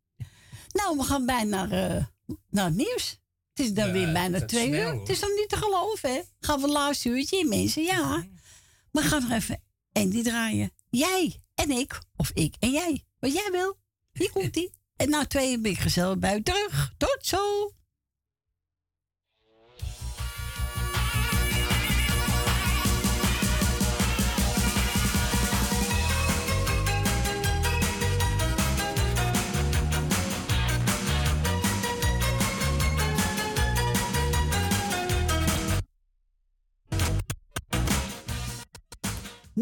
Nou, 0.73 0.97
we 0.97 1.03
gaan 1.05 1.27
bijna 1.27 1.65
naar, 1.65 1.97
eh, 1.97 2.05
naar 2.51 2.65
het 2.65 2.75
nieuws. 2.75 3.21
Het 3.55 3.67
is 3.67 3.73
dan 3.73 3.87
Ja, 3.87 3.93
weer 3.93 4.13
bijna 4.13 4.45
twee 4.45 4.67
snel, 4.67 4.79
uur. 4.81 4.91
hoor. 4.91 5.01
Het 5.01 5.09
is 5.09 5.21
dan 5.21 5.35
niet 5.35 5.49
te 5.49 5.57
geloven, 5.57 6.15
hè? 6.15 6.21
Gaan 6.41 6.57
we 6.57 6.63
het 6.63 6.73
laatste 6.73 7.09
uurtje 7.09 7.39
in, 7.39 7.49
mensen? 7.49 7.83
Ja. 7.83 8.27
We 8.93 9.03
gaan 9.03 9.23
nog 9.23 9.31
even 9.31 9.63
Andy 9.93 10.23
draaien. 10.23 10.73
Jij 10.91 11.43
en 11.55 11.71
ik. 11.71 11.99
Of 12.17 12.31
ik 12.35 12.55
en 12.59 12.71
jij. 12.71 13.05
Wat 13.19 13.33
jij 13.33 13.49
wil. 13.53 13.79
Hier 14.13 14.31
komt 14.33 14.57
ie. 14.57 14.71
En 14.97 15.11
na 15.11 15.27
twee 15.27 15.59
ben 15.59 15.71
ik 15.71 15.79
gezellig 15.79 16.19
bij 16.19 16.43
terug. 16.43 16.93
Tot 16.97 17.19
zo. 17.21 17.73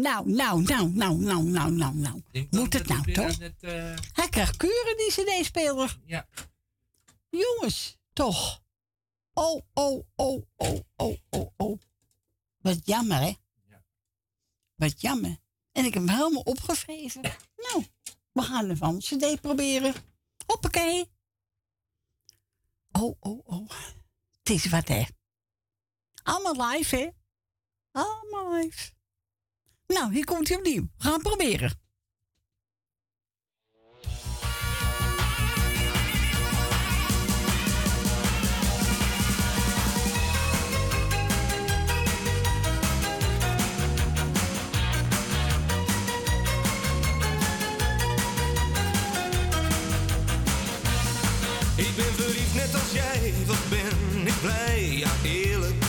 Nou, 0.01 0.31
nou, 0.31 0.61
nou, 0.61 0.89
nou, 0.89 1.15
nou, 1.17 1.43
nou, 1.43 1.71
nou, 1.71 1.95
nou. 1.95 2.23
Moet 2.49 2.73
het 2.73 2.87
nou, 2.87 3.11
toch? 3.13 3.39
eh, 3.39 3.95
Hij 4.13 4.29
krijgt 4.29 4.57
kuren, 4.57 4.97
die 4.97 5.11
cd-speler. 5.11 5.99
Ja. 6.05 6.27
Jongens, 7.29 7.97
toch. 8.13 8.61
Oh, 9.33 9.61
oh, 9.73 10.05
oh, 10.15 10.43
oh, 10.55 10.79
oh, 10.95 11.17
oh, 11.29 11.51
oh. 11.57 11.79
Wat 12.57 12.85
jammer, 12.85 13.19
hè? 13.21 13.33
Wat 14.75 15.01
jammer. 15.01 15.37
En 15.71 15.85
ik 15.85 15.93
heb 15.93 16.07
hem 16.07 16.15
helemaal 16.17 16.41
opgevreven. 16.41 17.21
Nou, 17.55 17.85
we 18.31 18.41
gaan 18.41 18.69
een 18.69 18.99
cd 18.99 19.41
proberen. 19.41 19.93
Hoppakee. 20.45 21.11
Oh, 22.91 23.15
oh, 23.19 23.47
oh. 23.47 23.69
Het 24.39 24.49
is 24.49 24.65
wat, 24.65 24.87
hè? 24.87 25.03
Allemaal 26.23 26.69
live, 26.71 26.95
hè? 26.95 27.09
Allemaal 27.91 28.53
live. 28.53 28.95
Nou, 29.87 30.13
hier 30.13 30.25
komt 30.25 30.47
hij 30.47 30.57
opnieuw. 30.57 30.87
We 30.97 31.03
gaan 31.03 31.21
proberen. 31.21 31.71
Ik 51.75 51.95
ben 51.95 52.05
verliefd 52.05 52.55
net 52.55 52.73
als 52.73 52.91
jij, 52.91 53.33
wat 53.45 53.69
ben 53.69 54.27
ik 54.27 54.41
blij, 54.41 54.97
ja 54.97 55.11
eerlijk. 55.23 55.83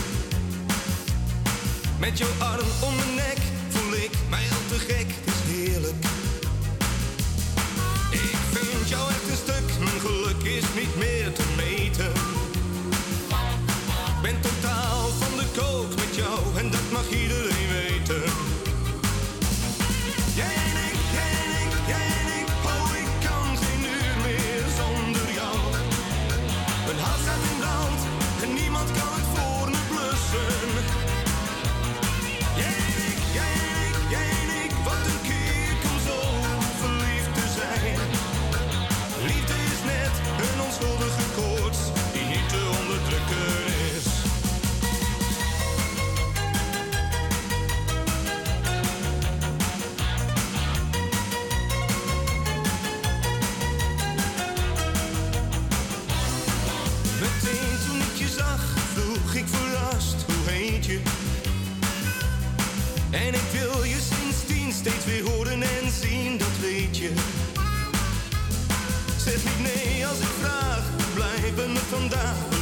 Met 1.99 2.19
jouw 2.19 2.29
arm 2.39 2.67
om 2.83 2.97
mijn 2.97 3.15
nek 3.15 3.48
blijf 71.91 72.58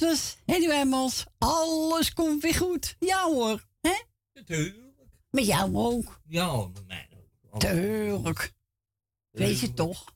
Was 0.00 0.36
Henny 0.46 0.68
Wijmans. 0.68 1.24
Alles 1.38 2.12
komt 2.12 2.42
weer 2.42 2.54
goed. 2.54 2.96
Ja 2.98 3.24
hoor. 3.24 3.66
Hè? 3.80 4.02
Natuurlijk. 4.32 4.94
Met 5.30 5.46
jou 5.46 5.76
ook. 5.76 6.20
Ja, 6.26 6.66
met 6.66 6.86
mij 6.86 7.08
ook. 7.50 7.60
Tuurlijk. 7.60 8.52
Weet 9.30 9.60
je 9.60 9.74
toch? 9.74 10.14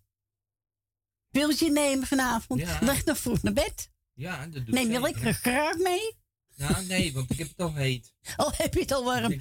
Pilsje 1.31 1.70
nemen 1.70 2.07
vanavond. 2.07 2.61
Ja. 2.61 2.78
Leg 2.81 3.05
nog 3.05 3.19
vroeg 3.19 3.43
naar 3.43 3.52
bed. 3.52 3.90
Ja, 4.12 4.47
dat 4.47 4.66
doe 4.66 4.74
Neem 4.74 4.90
je 4.90 4.97
ik 4.97 5.02
lekker 5.02 5.35
graag 5.35 5.77
mee. 5.77 6.16
Ja, 6.55 6.81
nee, 6.81 7.12
want 7.12 7.31
ik 7.31 7.39
heb 7.39 7.48
het 7.48 7.61
al 7.61 7.74
heet. 7.74 8.15
Oh, 8.36 8.52
heb 8.52 8.74
je 8.74 8.81
het 8.81 8.93
al 8.93 9.05
warm? 9.05 9.32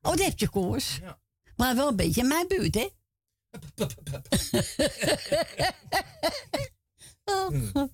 Oh, 0.00 0.10
dat 0.10 0.22
heb 0.22 0.38
je 0.38 0.48
koers. 0.48 1.00
Maar 1.56 1.76
wel 1.76 1.88
een 1.88 1.96
beetje 1.96 2.20
in 2.20 2.28
mijn 2.28 2.48
buurt, 2.48 2.74
hè? 2.74 2.88
Oh. 7.30 7.84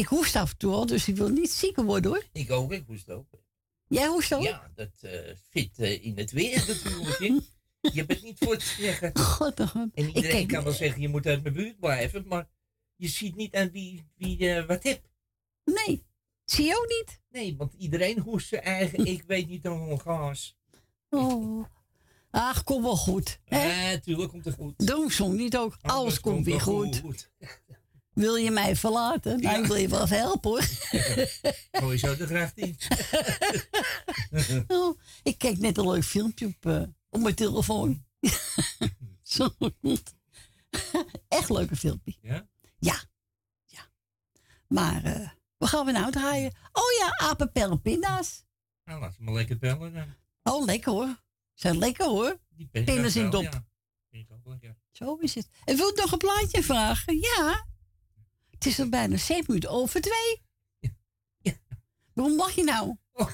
Ik 0.00 0.06
hoest 0.06 0.36
af 0.36 0.50
en 0.50 0.56
toe 0.56 0.72
al, 0.72 0.86
dus 0.86 1.08
ik 1.08 1.16
wil 1.16 1.28
niet 1.28 1.50
zieker 1.50 1.84
worden, 1.84 2.10
hoor. 2.10 2.24
Ik 2.32 2.50
ook, 2.50 2.72
ik 2.72 2.86
moest 2.88 3.10
ook. 3.10 3.26
Jij 3.88 4.06
hoest 4.06 4.34
ook? 4.34 4.42
Ja, 4.42 4.70
dat 4.74 4.90
eh 5.00 5.34
fit 5.50 5.78
eh, 5.78 6.04
in 6.04 6.18
het 6.18 6.30
weer 6.30 6.64
natuurlijk. 6.68 7.42
Je 7.80 8.04
het 8.06 8.22
niet 8.22 8.38
voor 8.38 8.56
te 8.56 8.64
zeggen. 8.64 9.18
God, 9.18 9.60
oh. 9.60 9.74
En 9.76 9.90
Ik 9.94 10.06
iedereen 10.06 10.30
kijk- 10.30 10.48
kan 10.48 10.64
wel 10.64 10.72
zeggen, 10.72 11.00
je 11.00 11.08
moet 11.08 11.26
uit 11.26 11.42
mijn 11.42 11.54
buurt 11.54 11.78
blijven, 11.78 12.24
maar 12.28 12.48
je 12.96 13.08
ziet 13.08 13.36
niet 13.36 13.54
aan 13.54 13.70
wie, 13.70 14.04
wie 14.16 14.50
eh, 14.54 14.66
wat 14.66 14.82
hebt. 14.82 15.08
Nee, 15.64 16.06
zie 16.44 16.64
je 16.64 16.76
ook 16.78 16.88
niet? 16.88 17.20
Nee, 17.30 17.56
want 17.56 17.72
iedereen 17.74 18.18
hoest 18.18 18.48
zijn 18.48 18.62
eigen, 18.62 19.04
ik 19.06 19.22
weet 19.26 19.48
niet 19.48 19.64
een 19.64 20.00
gas. 20.00 20.56
Oh. 21.10 21.64
Ach, 22.30 22.64
kom 22.64 22.82
wel 22.82 22.96
goed. 22.96 23.40
Ja, 23.44 23.98
tuurlijk 23.98 24.30
komt 24.30 24.44
het 24.44 24.54
goed. 24.54 24.86
Doe 24.86 25.12
zo 25.12 25.28
niet 25.28 25.56
ook. 25.56 25.76
Alles 25.80 26.20
komt 26.20 26.44
weer 26.44 26.60
goed. 26.60 27.02
Wil 28.20 28.36
je 28.36 28.50
mij 28.50 28.76
verlaten? 28.76 29.40
Nou, 29.40 29.60
ik 29.62 29.66
wil 29.66 29.76
je 29.76 29.88
wel 29.88 30.08
helpen, 30.08 30.50
hoor. 30.50 31.98
Zo 31.98 32.16
de 32.16 32.26
gracht 32.26 32.56
in. 32.56 32.76
Oh, 34.66 34.98
ik 35.22 35.38
kijk 35.38 35.58
net 35.58 35.78
een 35.78 35.90
leuk 35.90 36.04
filmpje 36.04 36.46
op, 36.46 36.66
eh, 36.66 36.82
op 37.10 37.20
mijn 37.20 37.34
telefoon. 37.34 38.04
Zo 39.22 39.48
goed. 39.58 40.14
Echt 41.28 41.50
leuke 41.50 41.76
filmpje. 41.76 42.16
Ja? 42.22 42.48
Ja. 42.78 43.00
ja. 43.64 43.90
Maar 44.66 45.04
eh 45.04 45.28
wat 45.58 45.68
gaan 45.68 45.86
we 45.86 45.92
nou 45.92 46.10
draaien? 46.10 46.52
Oh 46.72 46.92
ja, 46.98 47.28
apenpellen 47.28 47.80
pinda's. 47.80 48.44
Nou, 48.84 49.00
laat 49.00 49.14
ze 49.14 49.22
maar 49.22 49.34
lekker 49.34 49.58
bellen 49.58 49.94
dan. 49.94 50.14
Oh, 50.42 50.64
lekker 50.64 50.92
hoor. 50.92 51.22
Zijn 51.54 51.78
lekker 51.78 52.06
hoor. 52.06 52.38
Die 52.48 52.66
Pinda's 52.66 53.16
in 53.16 53.30
dop. 53.30 53.42
ja. 53.42 53.66
Vind 54.10 54.28
ik 54.28 54.36
ook 54.36 54.46
lekker. 54.46 54.76
Zo 54.90 55.14
is 55.16 55.34
het. 55.34 55.48
En 55.64 55.76
wilt 55.76 55.96
nog 55.96 56.12
een 56.12 56.18
plaatje 56.18 56.62
vragen? 56.62 57.18
Ja. 57.18 57.68
Het 58.60 58.68
is 58.68 58.80
al 58.80 58.88
bijna 58.88 59.16
zeven 59.16 59.44
minuten 59.46 59.70
over 59.70 60.00
twee. 60.00 60.42
Waarom 62.12 62.36
mag 62.36 62.54
je 62.54 62.64
nou? 62.64 62.96
Oh, 63.12 63.30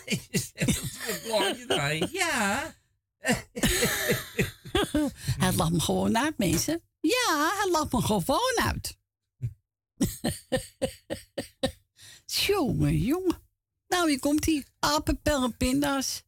draaien. 1.68 2.08
Ja. 2.12 2.74
Hij 5.42 5.52
lacht 5.52 5.72
me 5.72 5.80
gewoon 5.80 6.18
uit, 6.18 6.38
mensen. 6.38 6.82
Ja, 7.00 7.52
hij 7.56 7.70
lacht 7.70 7.92
me 7.92 8.02
gewoon 8.02 8.58
uit. 8.62 8.98
jongen, 12.46 12.98
jongen. 12.98 13.42
Nou, 13.88 14.08
hier 14.08 14.18
komt 14.18 14.44
hij. 14.44 14.66
Apen, 14.78 15.22
pellen, 15.22 15.56
pinda's. 15.56 16.24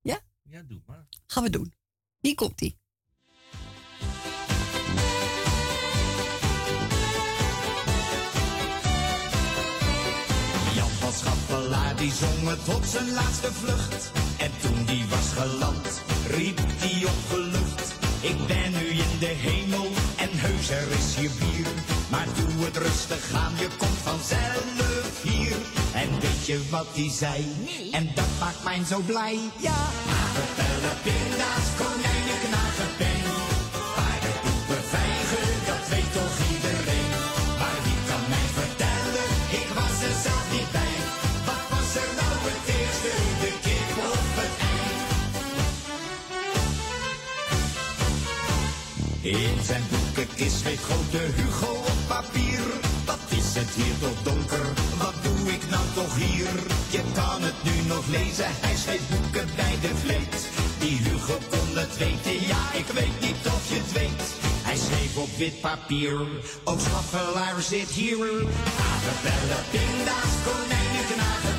Ja? 0.00 0.20
Ja, 0.42 0.62
doe 0.62 0.82
maar. 0.86 1.06
Gaan 1.26 1.42
we 1.42 1.50
doen. 1.50 1.74
Hier 2.20 2.34
komt 2.34 2.60
hij. 2.60 2.78
Schappelaar 11.18 11.96
die 11.96 12.12
zong 12.12 12.48
het 12.48 12.74
op 12.74 12.84
zijn 12.84 13.12
laatste 13.12 13.52
vlucht. 13.52 14.10
En 14.38 14.50
toen 14.62 14.84
die 14.84 15.04
was 15.08 15.28
geland, 15.42 16.02
riep 16.26 16.60
die 16.80 17.06
opgelucht. 17.06 17.94
Ik 18.20 18.46
ben 18.46 18.70
nu 18.72 18.86
in 18.86 19.18
de 19.18 19.34
hemel 19.46 19.88
en 20.16 20.30
heus 20.32 20.70
er 20.70 20.88
is 20.98 21.14
hier 21.16 21.30
bier. 21.38 21.66
Maar 22.10 22.26
doe 22.36 22.64
het 22.64 22.76
rustig 22.76 23.32
aan, 23.34 23.52
je 23.58 23.68
komt 23.76 24.00
vanzelf 24.02 25.22
hier. 25.22 25.56
En 25.94 26.10
weet 26.20 26.46
je 26.46 26.58
wat 26.70 26.86
die 26.94 27.10
zei? 27.10 27.46
En 27.92 28.10
dat 28.14 28.30
maakt 28.40 28.64
mij 28.64 28.84
zo 28.84 28.98
blij. 29.00 29.38
Ja, 29.56 29.80
aardappelen, 30.18 30.96
pinda's, 31.02 31.68
konijnen, 31.78 32.23
In 49.24 49.58
zijn 49.62 49.82
boekenkist 49.90 50.58
schreef 50.58 50.82
grote 50.82 51.18
Hugo 51.36 51.72
op 51.72 52.00
papier. 52.06 52.62
Wat 53.04 53.24
is 53.28 53.54
het 53.54 53.70
hier 53.70 53.98
toch 54.00 54.22
donker? 54.22 54.66
Wat 54.98 55.14
doe 55.22 55.52
ik 55.52 55.70
nou 55.70 55.84
toch 55.94 56.14
hier? 56.16 56.52
Je 56.90 57.02
kan 57.14 57.42
het 57.42 57.58
nu 57.62 57.88
nog 57.88 58.06
lezen, 58.06 58.50
hij 58.64 58.76
schreef 58.76 59.08
boeken 59.08 59.48
bij 59.56 59.76
de 59.80 59.92
vleet. 60.02 60.36
Die 60.78 60.96
Hugo 61.06 61.38
kon 61.50 61.76
het 61.82 61.96
weten, 61.98 62.46
ja, 62.52 62.62
ik 62.80 62.88
weet 62.98 63.20
niet 63.20 63.44
of 63.56 63.62
je 63.68 63.78
het 63.82 63.92
weet. 63.92 64.22
Hij 64.68 64.76
schreef 64.76 65.16
op 65.16 65.32
wit 65.36 65.60
papier, 65.60 66.20
ook 66.64 66.80
schaffelaar 66.80 67.62
zit 67.62 67.90
hier. 68.00 68.28
Aardappelen, 68.88 69.64
pinda's, 69.74 70.34
konijnen, 70.46 71.06
knagen, 71.12 71.53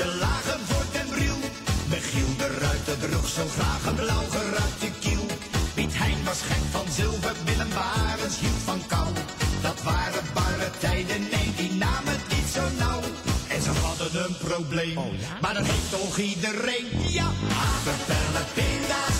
ze 0.00 0.16
lagen 0.18 0.60
voor 0.68 0.86
den 0.92 1.08
bril. 1.14 1.38
Michiel 1.92 2.32
de 2.40 2.48
Ruiter 2.62 2.98
droeg 3.02 3.28
zo 3.28 3.44
graag 3.56 3.82
een 3.86 3.94
blauw 3.94 4.26
geruite 4.36 4.88
kiel. 5.00 5.26
Piet 5.74 5.94
Hein 6.00 6.24
was 6.24 6.40
gek 6.48 6.64
van 6.70 6.86
zilver, 6.98 7.36
Willem 7.44 7.72
Barens 7.78 8.38
hield 8.42 8.62
van 8.70 8.80
kou. 8.92 9.08
Dat 9.66 9.82
waren 9.82 10.24
barre 10.34 10.70
tijden, 10.78 11.20
nee, 11.34 11.48
die 11.60 11.72
namen 11.84 12.12
het 12.16 12.26
niet 12.34 12.48
zo 12.56 12.64
nauw. 12.82 13.00
En 13.54 13.60
ze 13.66 13.72
hadden 13.84 14.24
een 14.24 14.36
probleem, 14.48 14.98
maar 15.42 15.54
dat 15.54 15.66
heeft 15.72 15.90
toch 15.98 16.16
iedereen. 16.18 16.86
Ja, 17.18 17.28
apenpellen, 17.68 18.46
pinda's, 18.56 19.18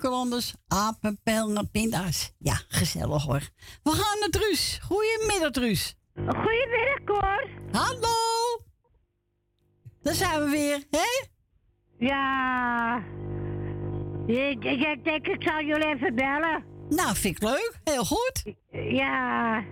dat 0.00 0.10
was 0.10 0.20
Nicolanders 0.20 0.54
apenpellen 0.68 1.70
pinda's. 1.70 2.32
Ja, 2.38 2.60
gezellig 2.68 3.22
hoor. 3.22 3.48
We 3.82 3.90
gaan 3.90 4.18
naar 4.20 4.28
Truus. 4.28 4.80
Goedemiddag 4.82 5.50
Truus. 5.50 5.96
Goedemiddag 6.14 7.04
Cor. 7.04 7.48
Hallo. 7.72 8.64
Daar 10.02 10.14
zijn 10.14 10.44
we 10.44 10.50
weer, 10.50 10.84
hè? 10.90 11.26
Ja. 11.98 12.96
Ik, 14.26 14.64
ik, 14.64 14.80
ik 14.80 15.04
denk 15.04 15.26
ik 15.26 15.42
zal 15.42 15.60
jullie 15.62 15.86
even 15.86 16.14
bellen. 16.14 16.64
Nou, 16.88 17.16
vind 17.16 17.36
ik 17.36 17.42
leuk. 17.42 17.80
Heel 17.84 18.04
goed. 18.04 18.54
Ja. 18.70 19.64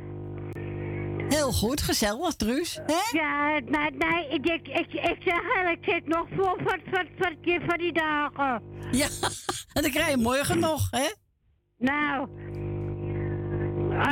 Heel 1.30 1.52
goed, 1.52 1.82
gezellig 1.82 2.34
Truus. 2.34 2.80
Hè? 2.86 3.18
Ja, 3.18 3.58
nee, 3.58 3.90
nee, 3.90 4.28
ik, 4.28 4.46
ik, 4.46 4.68
ik, 4.68 4.92
ik 4.92 5.16
zeg 5.24 5.42
eigenlijk, 5.54 5.86
ik 5.86 5.94
zit 5.94 6.06
nog 6.06 6.26
vol 6.36 6.54
van, 6.64 6.80
van, 6.90 7.06
van, 7.66 7.78
die 7.78 7.92
dagen. 7.92 8.62
Ja, 8.90 9.06
en 9.74 9.82
dan 9.82 9.90
krijg 9.90 10.10
je 10.10 10.16
morgen 10.16 10.58
nog, 10.58 10.90
hè? 10.90 11.08
Nou, 11.78 12.28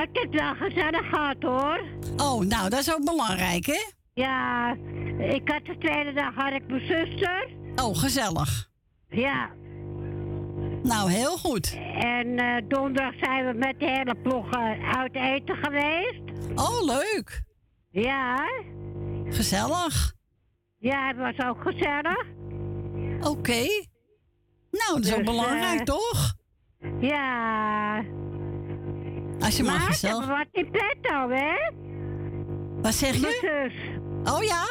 ik 0.03 0.09
heb 0.13 0.33
het 0.33 0.41
wel 0.41 0.55
gezellig 0.55 1.09
gehad 1.09 1.37
hoor. 1.41 1.81
Oh, 2.17 2.41
nou, 2.41 2.69
dat 2.69 2.79
is 2.79 2.95
ook 2.95 3.05
belangrijk, 3.05 3.67
hè? 3.67 3.83
Ja, 4.15 4.73
ik 5.19 5.49
had 5.49 5.65
de 5.65 5.77
tweede 5.79 6.13
dag 6.13 6.35
had 6.35 6.53
ik 6.53 6.67
mijn 6.69 6.87
zuster. 6.87 7.49
Oh, 7.75 7.97
gezellig. 7.97 8.69
Ja. 9.09 9.51
Nou, 10.89 11.11
heel 11.11 11.37
goed. 11.39 11.79
En 11.95 12.39
eh, 12.39 12.63
donderdag 12.69 13.15
zijn 13.21 13.47
we 13.47 13.53
met 13.59 13.81
de 13.81 13.87
hele 13.87 14.15
ploeg 14.23 14.51
eh, 14.51 14.97
uit 14.99 15.15
eten 15.15 15.57
geweest. 15.57 16.23
Oh, 16.55 16.85
leuk. 16.85 17.43
Ja. 17.91 18.37
Gezellig. 19.29 20.13
Ja, 20.79 21.07
het 21.07 21.17
was 21.17 21.47
ook 21.47 21.63
gezellig. 21.63 22.27
Oké. 23.21 23.65
Nou, 24.71 24.95
dat 24.95 25.05
is 25.05 25.11
ook 25.13 25.17
Dus, 25.19 25.27
belangrijk, 25.27 25.79
eh, 25.79 25.85
toch? 25.85 26.35
Ja. 27.01 27.97
Als 29.41 29.57
je 29.57 29.63
maar 29.63 29.73
maar 29.79 29.81
gezellig- 29.87 30.27
wat 30.27 30.47
in 30.53 30.71
petto, 30.71 31.29
hè? 31.31 31.73
Wat 32.83 32.95
zeg 32.95 33.15
je? 33.15 33.39
Zus. 33.41 34.35
Oh 34.35 34.43
ja? 34.43 34.65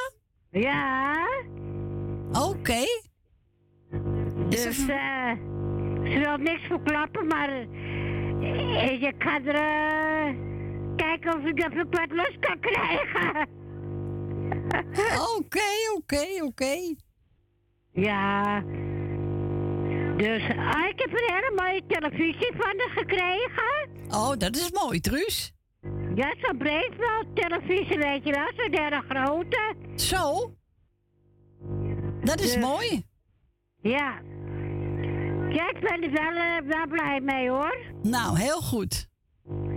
Ja. 0.62 1.16
Oké. 2.32 2.84
Dus 4.50 4.88
eh, 4.88 5.32
ze 6.12 6.20
wil 6.20 6.38
niks 6.38 6.62
verklappen, 6.68 7.28
maar 7.28 7.50
eh, 7.50 9.02
je 9.02 9.14
kan 9.18 9.46
er 9.46 9.56
eh, 9.56 10.36
kijken 10.96 11.38
of 11.38 11.44
ik, 11.46 11.60
ik 11.60 11.74
wat 11.90 12.12
los 12.12 12.36
kan 12.40 12.60
krijgen. 12.60 13.48
Oké, 15.38 15.70
oké, 15.98 16.44
oké. 16.44 16.96
Ja. 17.92 18.62
Dus 20.18 20.42
ah, 20.50 20.88
ik 20.90 21.00
heb 21.00 21.12
een 21.12 21.34
hele 21.34 21.52
mooie 21.56 21.82
televisie 21.88 22.52
van 22.58 22.74
haar 22.78 22.90
gekregen. 22.90 23.90
Oh, 24.10 24.32
dat 24.38 24.56
is 24.56 24.72
mooi, 24.72 25.00
Truus. 25.00 25.54
Ja, 26.16 26.34
zo'n 26.42 26.58
breed 26.58 26.96
wel 26.98 27.24
televisie, 27.34 27.98
weet 27.98 28.24
je 28.24 28.32
wel, 28.32 28.52
zo'n 28.58 28.72
derde 28.72 29.02
grote. 29.10 29.74
Zo? 29.96 30.52
Dat 32.24 32.40
is 32.40 32.54
Dus- 32.54 32.64
mooi. 32.64 33.04
Ja. 33.82 34.22
Ja, 35.50 35.70
ik 35.70 35.80
ben 35.80 36.04
er 36.04 36.12
wel, 36.12 36.34
eh, 36.34 36.78
wel 36.78 36.88
blij 36.88 37.20
mee 37.20 37.50
hoor. 37.50 37.78
Nou, 38.02 38.40
heel 38.40 38.62
goed. 38.62 39.10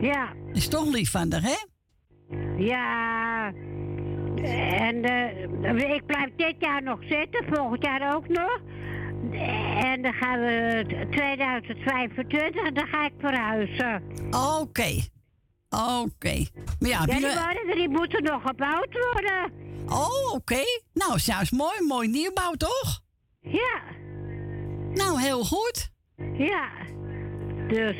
Ja. 0.00 0.32
Is 0.52 0.68
toch 0.68 0.92
lief 0.92 1.10
van 1.10 1.32
haar, 1.32 1.42
hè? 1.42 1.56
Ja. 2.56 3.46
En 4.78 5.02
eh, 5.04 5.94
ik 5.94 6.06
blijf 6.06 6.28
dit 6.36 6.54
jaar 6.58 6.82
nog 6.82 6.98
zitten, 7.08 7.44
volgend 7.52 7.84
jaar 7.84 8.14
ook 8.14 8.28
nog. 8.28 8.60
En 9.82 10.02
dan 10.02 10.12
gaan 10.12 10.40
we 10.40 10.84
2025, 11.10 12.72
dan 12.72 12.86
ga 12.86 13.04
ik 13.04 13.12
verhuizen. 13.18 14.02
Oké. 14.60 15.00
Oké. 16.02 16.44
Maar 16.78 16.88
ja, 16.88 17.02
Ja, 17.04 17.04
die 17.04 17.20
woningen 17.20 17.76
die 17.76 17.88
moeten 17.88 18.22
nog 18.22 18.42
gebouwd 18.42 19.12
worden. 19.12 19.52
Oh, 19.86 20.34
oké. 20.34 20.62
Nou, 20.92 21.18
zelfs 21.18 21.50
mooi. 21.50 21.80
Mooi 21.88 22.08
nieuwbouw, 22.08 22.52
toch? 22.52 23.00
Ja. 23.40 23.80
Nou, 24.94 25.20
heel 25.20 25.44
goed. 25.44 25.90
Ja. 26.32 26.68
Dus, 27.68 27.96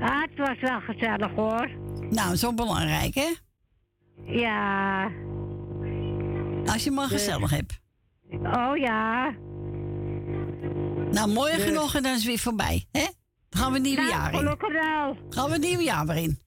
ah, 0.00 0.20
het 0.22 0.36
was 0.36 0.60
wel 0.60 0.80
gezellig 0.80 1.30
hoor. 1.34 1.70
Nou, 2.10 2.36
zo 2.36 2.54
belangrijk, 2.54 3.14
hè? 3.14 3.28
Ja. 4.24 5.04
Als 6.66 6.84
je 6.84 6.90
maar 6.90 7.08
Dus- 7.08 7.22
gezellig 7.22 7.50
hebt. 7.50 7.80
Oh 8.30 8.76
ja. 8.76 9.30
Nou, 11.10 11.28
morgen 11.32 11.56
Dus- 11.66 11.72
nog 11.72 11.94
en 11.94 12.02
dan 12.02 12.12
is 12.12 12.18
het 12.18 12.26
weer 12.26 12.38
voorbij, 12.38 12.86
hè? 12.92 13.06
Dan 13.48 13.62
gaan 13.62 13.68
we 13.72 13.74
het 13.78 13.86
nieuwe 13.86 14.02
Nou, 14.02 14.12
jaar 14.12 14.32
in. 14.32 14.38
gelukkig 14.38 14.72
wel. 14.72 15.16
Gaan 15.28 15.46
we 15.46 15.52
het 15.52 15.62
nieuwe 15.62 15.82
jaar 15.82 16.06
weer 16.06 16.16
in. 16.16 16.38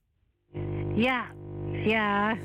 Ja. 0.95 1.25
Ja. 1.71 2.37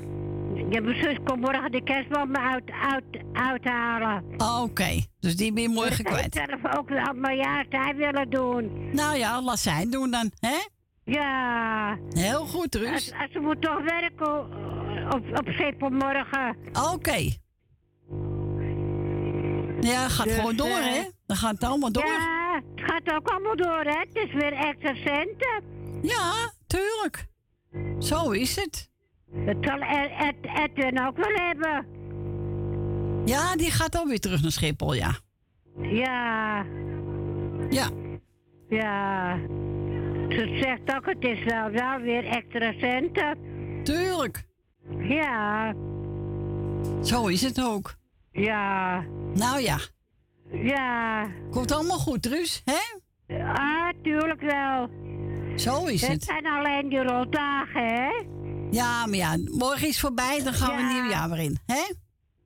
Ja, 0.69 0.81
mijn 0.81 0.95
zus 1.03 1.17
komt 1.23 1.39
morgen 1.41 1.71
de 1.71 1.83
kerstboom 1.83 2.35
uit, 2.35 2.63
uit, 2.91 3.03
uithalen. 3.33 4.23
Oké, 4.63 5.01
dus 5.19 5.35
die 5.35 5.53
ben 5.53 5.63
je 5.63 5.69
morgen 5.69 5.99
Ik 5.99 6.05
kwijt. 6.05 6.35
zou 6.35 6.47
zelf 6.61 6.77
ook 6.77 6.89
wel 6.89 7.13
mijn 7.13 7.37
jaartijd 7.37 7.95
willen 7.97 8.29
doen. 8.29 8.89
Nou 8.95 9.17
ja, 9.17 9.41
laat 9.41 9.59
zijn 9.59 9.89
doen 9.89 10.11
dan, 10.11 10.31
hè? 10.39 10.57
Ja. 11.05 11.97
Heel 12.09 12.45
goed, 12.45 12.75
Ruus. 12.75 12.91
Als- 12.91 13.11
als 13.21 13.31
Ze 13.31 13.39
moet 13.39 13.61
toch 13.61 13.83
werken 13.83 14.27
eh, 14.51 15.05
op, 15.15 15.37
op 15.39 15.47
zeep 15.57 15.79
morgen. 15.89 16.57
Oké. 16.93 17.29
Ja, 19.79 20.09
gaat 20.09 20.25
Dus, 20.25 20.35
gewoon 20.35 20.55
door, 20.55 20.67
eh, 20.67 20.93
hè? 20.93 21.01
Dan 21.25 21.37
gaat 21.37 21.51
het 21.51 21.63
allemaal 21.63 21.91
door. 21.91 22.05
Ja, 22.05 22.61
het 22.75 22.91
gaat 22.91 23.15
ook 23.15 23.27
allemaal 23.27 23.55
door, 23.55 23.81
hè. 23.83 23.99
Het 23.99 24.09
is 24.27 24.33
weer 24.33 24.53
extra 24.53 24.93
centen. 24.95 25.63
Ja, 26.01 26.51
tuurlijk. 26.67 27.25
Zo 27.99 28.31
is 28.31 28.55
het. 28.55 28.91
Dat 29.45 29.55
zal 29.61 29.79
Ed, 29.79 30.11
Ed, 30.19 30.35
Edwin 30.69 31.05
ook 31.07 31.17
wel 31.17 31.33
hebben. 31.35 31.85
Ja, 33.25 33.55
die 33.55 33.71
gaat 33.71 33.97
ook 33.99 34.07
weer 34.07 34.19
terug 34.19 34.41
naar 34.41 34.51
Schiphol, 34.51 34.93
ja. 34.93 35.11
Ja. 35.81 36.65
Ja. 37.69 37.87
Ja. 38.69 39.37
Ze 40.29 40.59
zegt 40.63 40.95
ook, 40.97 41.05
het 41.05 41.23
is 41.23 41.43
wel, 41.43 41.69
wel 41.69 41.99
weer 41.99 42.25
extra 42.25 42.73
centen. 42.77 43.37
Tuurlijk. 43.83 44.43
Ja. 44.97 45.73
Zo 47.03 47.27
is 47.27 47.41
het 47.41 47.63
ook. 47.63 47.93
Ja. 48.31 49.03
Nou 49.33 49.61
ja, 49.61 49.77
Ja. 50.51 51.27
komt 51.51 51.71
allemaal 51.71 51.97
goed, 51.97 52.25
Ruus, 52.25 52.61
hè? 52.65 52.99
Ah, 53.43 53.89
tuurlijk 54.01 54.41
wel. 54.41 54.89
Zo 55.55 55.85
is 55.85 56.01
Het 56.01 56.11
het. 56.11 56.23
zijn 56.23 56.45
alleen 56.47 56.89
die 56.89 57.03
rotdagen, 57.03 57.85
hè? 57.85 58.09
Ja, 58.73 59.05
maar 59.05 59.15
ja, 59.15 59.37
morgen 59.51 59.87
is 59.87 59.99
voorbij, 59.99 60.43
dan 60.43 60.53
gaan 60.53 60.75
we 60.75 60.81
een 60.81 60.93
nieuw 60.93 61.09
jaar 61.09 61.29
weer 61.29 61.39
in, 61.39 61.57
hè? 61.65 61.83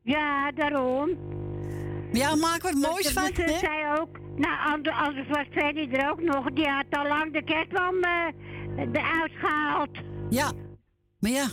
Ja, 0.04 0.52
daarom. 0.52 1.10
Ja, 2.12 2.36
maak 2.36 2.62
wat 2.62 2.74
moois 2.74 3.12
van, 3.12 3.24
hè? 3.24 3.30
Ze 3.34 3.58
zei 3.60 4.00
ook, 4.00 4.20
nou, 4.36 4.84
anders 4.94 5.28
was 5.28 5.46
Freddy 5.52 5.88
er 5.92 6.10
ook 6.10 6.22
nog, 6.22 6.52
die 6.54 6.68
had 6.68 6.86
al 6.90 7.08
lang 7.08 7.34
de 7.34 7.44
kerstboom 7.44 8.04
eh, 8.04 8.12
uh, 8.78 9.02
eruit 9.02 9.32
gehaald. 9.40 9.98
Ja, 10.30 10.52
maar 11.20 11.32
ja. 11.32 11.48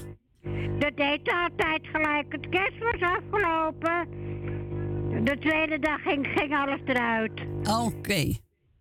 Dat 0.78 0.96
deed 0.96 1.32
altijd 1.32 1.80
gelijk. 1.92 2.32
Het 2.32 2.48
kerst 2.48 2.78
was 2.78 3.00
afgelopen. 3.00 4.08
De 5.24 5.38
tweede 5.38 5.78
dag 5.78 6.02
ging, 6.02 6.26
ging 6.34 6.56
alles 6.56 6.80
eruit. 6.84 7.40
Oké. 7.62 8.32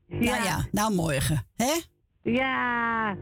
Nou 0.07 0.23
ja. 0.23 0.31
Nou 0.31 0.43
ja, 0.43 0.67
nou 0.71 0.93
morgen, 0.93 1.47
hè? 1.55 1.73
Ja. 2.21 3.15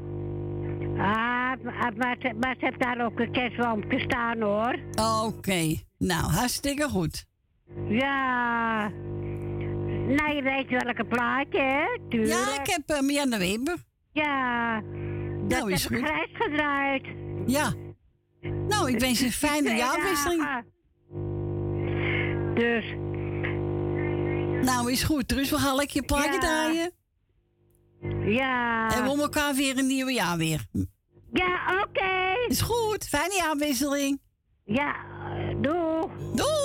Ah 0.98 1.41
maar, 1.64 1.92
ah, 1.92 1.98
maar, 2.40 2.56
ze 2.60 2.66
heeft 2.66 2.80
daar 2.80 3.06
ook 3.06 3.20
een 3.20 3.32
kerstlampje 3.32 4.00
staan 4.00 4.42
hoor. 4.42 4.80
Oh, 4.96 5.24
oké, 5.26 5.76
nou 5.98 6.24
hartstikke 6.24 6.90
goed. 6.90 7.26
Ja. 7.88 8.90
Nou, 10.08 10.36
je 10.36 10.42
weet 10.42 10.84
welke 10.84 11.06
plaatje, 11.06 11.62
hè? 11.62 12.10
Tuurlijk. 12.10 12.32
Ja, 12.32 12.62
ik 12.62 12.68
heb 12.68 12.90
eh, 12.90 12.96
uh, 12.98 13.02
Mianne 13.02 13.38
Weber. 13.38 13.78
Ja. 14.12 14.82
Dat 15.48 15.60
nou, 15.60 15.72
is 15.72 15.84
heb 15.84 15.98
goed. 15.98 16.08
grijs 16.08 16.30
gedraaid. 16.34 17.06
Ja. 17.46 17.74
Nou, 18.68 18.92
ik 18.92 19.00
wens 19.00 19.20
je 19.20 19.26
een 19.26 19.32
fijne 19.32 19.76
jaarwisseling. 19.76 20.64
Dus. 22.54 22.86
Nou, 24.66 24.92
is 24.92 25.04
goed. 25.04 25.30
Dus 25.30 25.50
we 25.50 25.58
gaan 25.58 25.76
lekker 25.76 25.96
je 25.96 26.06
plaatje 26.06 26.32
ja. 26.32 26.40
draaien. 26.40 26.92
Ja. 28.34 28.90
En 28.96 29.04
we 29.04 29.10
om 29.10 29.20
elkaar 29.20 29.56
weer 29.56 29.78
een 29.78 29.88
nieuwe 29.88 30.14
jaar 30.14 30.38
weer. 30.38 30.66
Ja, 31.34 31.82
oké. 31.88 32.34
Is 32.48 32.62
goed. 32.62 33.08
Fijne 33.08 33.44
aanwisseling. 33.48 34.22
Ja, 34.64 34.96
doe, 35.62 36.10
doe. 36.36 36.61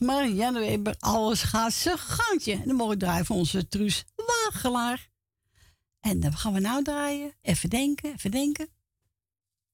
Maar 0.00 0.28
januari 0.28 0.82
Alles 0.98 1.42
gaat 1.42 1.72
zijn 1.72 1.98
gantje 1.98 2.52
En 2.52 2.64
dan 2.64 2.76
mogen 2.76 2.92
we 2.92 3.00
draaien 3.00 3.30
onze 3.30 3.68
Truus 3.68 4.04
Wagelaar. 4.16 5.08
En 6.00 6.20
dan 6.20 6.36
gaan 6.36 6.52
we 6.52 6.60
nou 6.60 6.82
draaien. 6.84 7.34
Even 7.40 7.70
denken, 7.70 8.12
even 8.12 8.30
denken. 8.30 8.68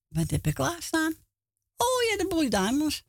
Wat 0.09 0.31
heb 0.31 0.47
ik 0.47 0.55
klaarstaan? 0.55 1.13
Oh 1.77 2.03
ja, 2.11 2.17
de 2.17 2.27
Boy 2.29 2.49
Diamonds. 2.49 3.05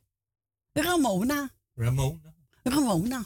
Ramona. 0.72 1.50
Ramona. 1.74 2.34
Ramona. 2.62 3.24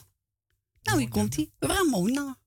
Nou, 0.83 0.99
hier 0.99 1.09
komt 1.09 1.37
hij. 1.37 1.51
Ramona. 1.59 2.40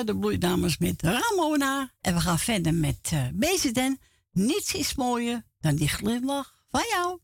Eh, 0.00 0.06
de 0.06 0.18
bloeidames 0.18 0.78
met 0.78 1.02
Ramona. 1.02 1.92
En 2.00 2.14
we 2.14 2.20
gaan 2.20 2.38
verder 2.38 2.74
met 2.74 3.10
uh, 3.14 3.96
Niets 4.32 4.74
is 4.74 4.94
mooier 4.94 5.42
dan 5.60 5.74
die 5.76 5.88
glimlach 5.88 6.54
van 6.70 6.84
jou. 6.88 7.18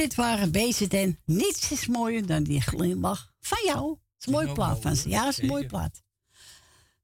Dit 0.00 0.14
waren 0.14 0.52
Bezet 0.52 0.94
en 0.94 1.20
niets 1.24 1.72
is 1.72 1.86
mooier 1.86 2.26
dan 2.26 2.42
die 2.42 2.60
glimlach 2.60 3.34
van 3.40 3.64
jou. 3.64 3.90
Het 3.90 4.00
is 4.18 4.26
een 4.26 4.32
mooie 4.32 4.52
plaat 4.52 4.80
van 4.80 4.96
ze. 4.96 5.08
Ja, 5.08 5.24
het 5.24 5.32
is 5.32 5.38
een 5.38 5.46
mooie 5.46 5.66
plaat. 5.66 6.02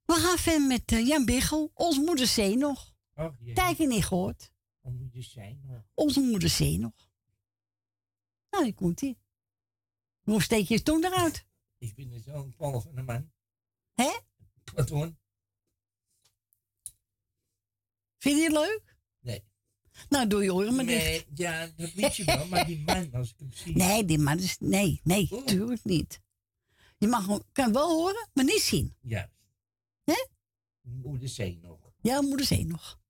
We 0.04 0.12
gaan 0.12 0.38
verder 0.38 0.66
met 0.66 0.92
eh, 0.92 1.06
Jan 1.06 1.24
Biggel. 1.24 1.70
Onze 1.74 2.00
moeder 2.00 2.26
Zee 2.26 2.56
nog. 2.56 2.94
Oh, 3.14 3.34
jee. 3.40 3.54
Tijdje 3.54 3.86
niet 3.86 4.04
gehoord. 4.04 4.52
Moet 4.80 5.12
je 5.12 5.22
zijn? 5.22 5.62
hoor. 5.66 5.84
Onze 5.94 6.20
moeder 6.20 6.48
Zee 6.48 6.78
nog. 6.78 7.10
Nou, 8.50 8.64
die 8.64 8.74
komt 8.74 9.00
ie. 9.00 9.18
Hoe 10.22 10.42
steek 10.42 10.68
je 10.68 10.82
tong 10.82 11.04
eruit? 11.04 11.46
Ik 11.78 11.94
ben 11.94 12.12
er 12.12 12.20
zo'n 12.20 12.54
pol 12.56 12.80
van 12.80 12.96
een 12.96 13.04
man. 13.04 13.30
Hè? 13.94 14.18
Wat 14.74 14.88
hoor? 14.88 15.14
Vind 18.18 18.36
je 18.36 18.42
het 18.42 18.52
leuk? 18.52 18.85
Nou, 20.08 20.26
doe 20.26 20.42
je 20.42 20.54
oren 20.54 20.74
maar 20.74 20.84
Nee, 20.84 21.12
dicht. 21.12 21.26
ja, 21.34 21.68
dat 21.76 21.92
weet 21.92 22.16
je 22.16 22.24
wel, 22.24 22.46
maar 22.46 22.66
die 22.66 22.82
man, 22.86 23.08
als 23.12 23.28
ik 23.30 23.34
hem 23.38 23.52
zie. 23.52 23.76
Nee, 23.76 24.04
die 24.04 24.18
man 24.18 24.38
is... 24.38 24.56
Nee, 24.60 25.00
nee, 25.04 25.28
Oh. 25.30 25.44
tuurlijk 25.44 25.84
niet. 25.84 26.20
Je 26.98 27.06
mag 27.06 27.26
hem, 27.26 27.40
kan 27.52 27.72
wel 27.72 27.88
horen, 27.90 28.28
maar 28.34 28.44
niet 28.44 28.60
zien. 28.62 28.94
Juist. 29.00 29.30
Hè? 30.04 30.26
Moeder 30.82 31.28
zee 31.28 31.58
nog. 31.62 31.78
Ja, 32.00 32.20
moeder 32.22 32.46
Zee 32.46 32.66
nog. 32.66 33.00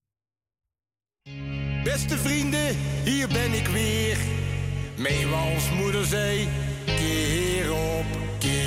Beste 1.85 2.19
vrienden, 2.19 2.77
hier 3.05 3.29
ben 3.29 3.53
ik 3.53 3.67
weer. 3.67 4.19
Meewals 4.99 5.71
moederzee, 5.71 6.49
keer 6.85 7.73
op 7.73 8.07
keer. 8.39 8.66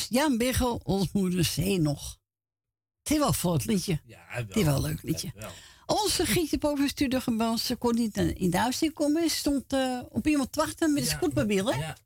Was 0.00 0.08
Jan 0.08 0.36
Biggel, 0.36 0.80
ons 0.84 1.12
moeder 1.12 1.44
Zee 1.44 1.80
nog. 1.80 2.18
Het 3.02 3.10
is 3.12 3.18
wel 3.18 3.32
voor 3.32 3.52
het 3.52 3.64
liedje. 3.64 4.00
Ja, 4.04 4.18
Het 4.26 4.56
is 4.56 4.64
wel 4.64 4.74
een 4.74 4.82
leuk 4.82 5.02
liedje. 5.02 5.32
Onze 5.86 6.26
Gietje 6.26 6.58
boven 6.58 6.84
de 6.84 6.90
studio 6.90 7.20
gebeld. 7.20 7.60
Ze 7.60 7.76
kon 7.76 7.94
niet 7.94 8.16
in 8.16 8.50
de 8.50 8.58
huis 8.58 8.90
komen. 8.94 9.30
Ze 9.30 9.36
stond 9.36 9.72
eh, 9.72 10.00
op 10.08 10.26
iemand 10.26 10.52
te 10.52 10.60
wachten 10.60 10.92
met 10.92 11.02
een 11.02 11.08
Ja, 11.08 11.16
scootmobiel, 11.16 11.72
hè? 11.72 11.78
Ja. 11.78 11.96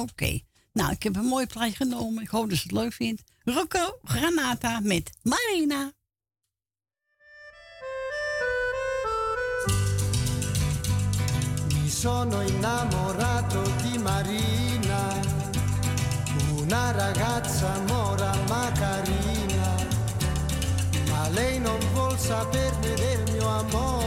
Oké. 0.00 0.40
Nou, 0.72 0.92
ik 0.92 1.02
heb 1.02 1.16
een 1.16 1.24
mooi 1.24 1.46
plaatje 1.46 1.76
genomen. 1.76 2.22
Ik 2.22 2.28
hoop 2.28 2.48
dat 2.48 2.58
ze 2.58 2.62
het 2.62 2.72
leuk 2.72 2.92
vindt. 2.92 3.22
Rocco 3.44 3.98
Granata 4.02 4.80
met 4.80 5.10
Marina. 5.22 5.92
Mi 11.68 11.88
sono 11.88 12.40
innamorato 12.40 13.62
di 13.82 13.98
Marina, 13.98 14.41
una 16.72 16.90
ragazza 16.92 17.70
mora 17.86 18.32
ma 18.48 18.72
carina, 18.72 19.74
ma 21.10 21.28
lei 21.28 21.58
non 21.60 21.78
vuol 21.92 22.18
saperne 22.18 22.94
del 22.94 23.32
mio 23.32 23.46
amore. 23.46 24.02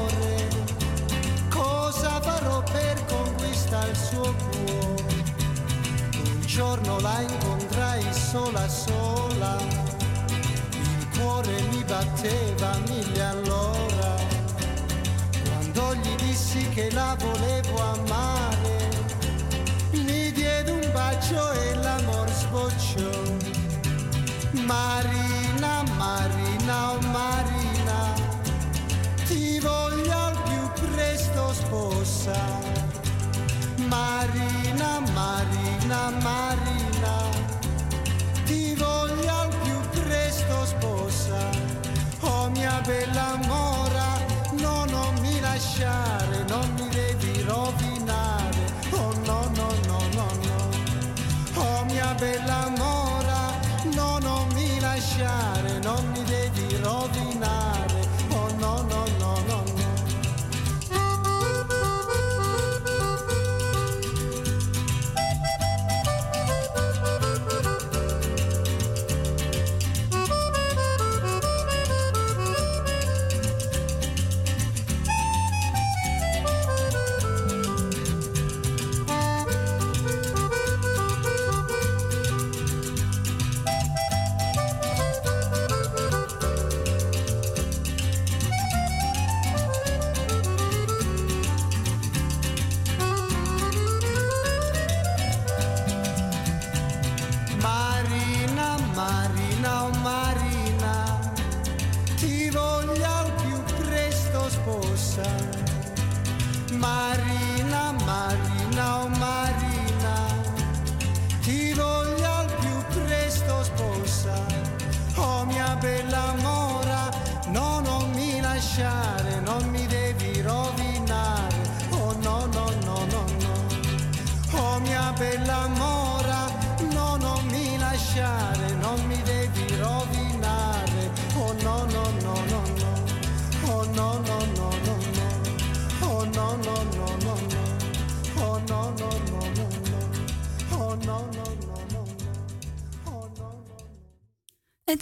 al 3.71 3.95
suo 3.95 4.33
cuore. 4.33 5.23
Un 6.23 6.41
giorno 6.45 6.99
la 7.01 7.21
incontrai 7.21 8.03
sola 8.11 8.67
sola, 8.67 9.57
il 10.71 11.07
cuore 11.17 11.61
mi 11.71 11.83
batteva 11.83 12.77
mille 12.87 13.23
all'ora. 13.23 14.13
Quando 15.43 15.95
gli 15.95 16.15
dissi 16.15 16.67
che 16.69 16.89
la 16.91 17.15
volevo 17.19 17.81
amare, 17.81 18.55
bacio 21.15 21.51
e 21.51 21.75
l'amor 21.75 22.29
sbocciò. 22.29 23.09
Marina, 24.65 25.83
Marina, 25.97 26.91
oh 26.91 26.99
Marina, 27.11 28.13
ti 29.25 29.59
voglio 29.59 30.11
al 30.11 30.37
più 30.43 30.87
presto 30.89 31.53
sposa. 31.53 32.35
Marina, 33.87 34.99
Marina, 35.13 36.09
Marina, 36.21 37.15
ti 38.45 38.75
voglio 38.75 39.33
al 39.41 39.55
più 39.63 40.01
presto 40.01 40.65
sposa. 40.65 41.49
Oh 42.21 42.49
mia 42.49 42.81
bella 42.85 43.37
mora, 43.47 44.17
no, 44.59 44.85
non 44.85 45.13
mi 45.21 45.39
lasciare, 45.39 46.43
non 46.47 46.74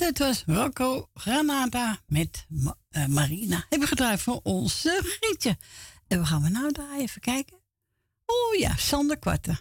Dat 0.04 0.18
was 0.18 0.44
Rocco 0.46 1.10
Granata 1.14 2.00
met 2.08 2.48
eh, 2.90 3.06
Marina. 3.06 3.56
Hebben 3.56 3.80
we 3.80 3.88
gedraaid 3.88 4.22
voor 4.22 4.40
onze 4.44 5.00
Grietje. 5.04 5.58
En 6.08 6.20
we 6.20 6.26
gaan 6.26 6.42
we 6.42 6.50
nou 6.50 6.72
draaien, 6.72 7.02
even 7.02 7.22
kijken. 7.22 7.58
Oh 8.26 8.60
ja, 8.60 8.76
Sander 8.76 9.20
Kwarten. 9.20 9.60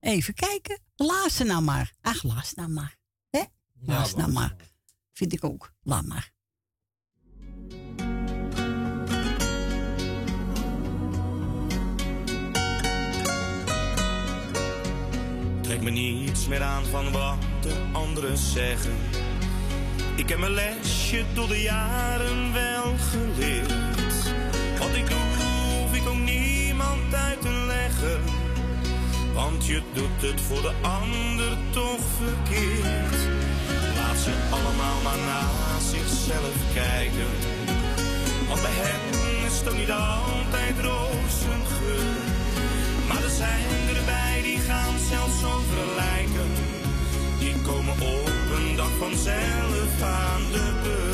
Even 0.00 0.34
kijken. 0.34 0.80
Laatste 0.94 1.44
nou 1.44 1.62
maar. 1.62 1.92
Ach, 2.00 2.22
laatste 2.22 2.60
nou 2.60 2.72
maar. 2.72 2.96
Hè? 3.30 3.42
Laatste 3.80 4.16
nou 4.16 4.32
maar. 4.32 4.56
Vind 5.12 5.32
ik 5.32 5.44
ook. 5.44 5.72
Laat 5.82 6.06
maar. 6.06 6.32
Trek 15.60 15.80
me 15.82 15.90
niets 15.90 16.46
meer 16.46 16.62
aan 16.62 16.84
van 16.84 17.12
wat 17.12 17.42
de 17.62 17.90
anderen 17.92 18.38
zeggen. 18.38 19.30
Ik 20.14 20.28
heb 20.28 20.38
mijn 20.38 20.52
lesje 20.52 21.24
door 21.34 21.48
de 21.48 21.62
jaren 21.62 22.52
wel 22.52 22.94
geleerd. 23.10 24.34
Wat 24.78 24.94
ik 24.94 25.08
doe, 25.08 25.18
hoef 25.18 25.94
ik 25.94 26.08
ook 26.08 26.18
niemand 26.18 27.14
uit 27.14 27.40
te 27.40 27.64
leggen. 27.66 28.20
Want 29.34 29.66
je 29.66 29.82
doet 29.92 30.30
het 30.30 30.40
voor 30.40 30.62
de 30.62 30.72
ander 30.82 31.58
toch 31.70 32.04
verkeerd. 32.22 33.18
Laat 33.96 34.18
ze 34.18 34.32
allemaal 34.50 35.00
maar 35.02 35.18
naar 35.26 35.80
zichzelf 35.80 36.56
kijken. 36.74 37.30
Want 38.48 38.62
bij 38.62 38.76
hen 38.82 39.46
is 39.46 39.60
het 39.64 39.76
niet 39.76 39.90
altijd 39.90 40.76
rozengeur. 40.76 42.14
Maar 43.08 43.22
er 43.22 43.30
zijn 43.30 43.96
erbij 43.96 44.40
die 44.42 44.58
gaan 44.58 44.98
zelfs 45.10 45.44
over 45.44 45.94
lijken. 45.96 46.50
Die 47.38 47.54
komen 47.62 47.94
op 48.00 48.51
dag 48.82 48.90
vanzelf 48.98 50.02
aan 50.02 50.42
de 50.52 50.72
beurt. 50.82 51.11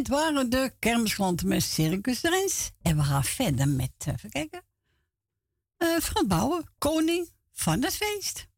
dit 0.00 0.08
waren 0.08 0.50
de 0.50 0.72
kermisklanten 0.78 1.48
met 1.48 1.62
Circus 1.62 2.20
Rens. 2.20 2.70
En 2.82 2.96
we 2.96 3.02
gaan 3.02 3.24
verder 3.24 3.68
met, 3.68 3.92
eh, 3.98 4.12
even 4.12 4.30
kijken, 4.30 4.62
eh, 5.76 5.96
Bouwen, 6.26 6.70
koning 6.78 7.30
van 7.52 7.82
het 7.82 7.96
feest. 7.96 8.49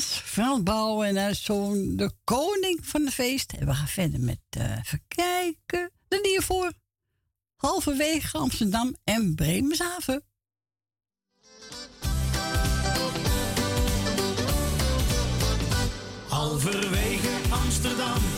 Veldbouw 0.00 0.22
Frans 0.24 0.62
Bouwen 0.62 1.16
en 1.16 1.36
zoon, 1.36 1.96
de 1.96 2.10
koning 2.24 2.78
van 2.82 3.04
de 3.04 3.10
feest. 3.10 3.52
En 3.52 3.66
we 3.66 3.74
gaan 3.74 3.88
verder 3.88 4.20
met 4.20 4.40
eh, 4.48 4.70
uh, 4.70 4.76
verkijken. 4.82 5.90
Dan 6.08 6.20
hiervoor 6.22 6.72
halverwege 7.56 8.38
Amsterdam 8.38 8.96
en 9.04 9.34
Bremenshaven. 9.34 10.24
Halverwege 16.28 17.38
Amsterdam 17.50 18.31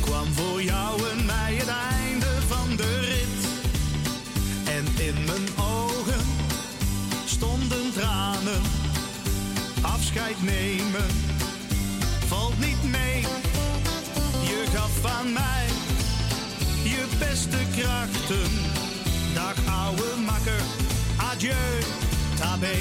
Kwam 0.00 0.32
voor 0.32 0.62
jou 0.62 1.00
en 1.10 1.26
mij 1.26 1.54
het 1.54 1.68
einde 1.68 2.26
van 2.48 2.76
de 2.76 2.98
rit. 3.00 3.48
En 4.64 5.06
in 5.06 5.24
mijn 5.24 5.48
ogen 5.58 6.24
stonden 7.24 7.92
tranen. 7.92 8.62
Afscheid 9.82 10.42
nemen 10.42 11.10
valt 12.26 12.58
niet 12.58 12.82
mee. 12.82 13.20
Je 14.40 14.64
gaf 14.74 15.04
aan 15.04 15.32
mij 15.32 15.66
je 16.82 17.06
beste 17.18 17.58
krachten. 17.76 18.50
Dag 19.34 19.54
ouwe 19.66 20.16
makker, 20.26 20.62
adieu, 21.30 21.82
tabé. 22.38 22.76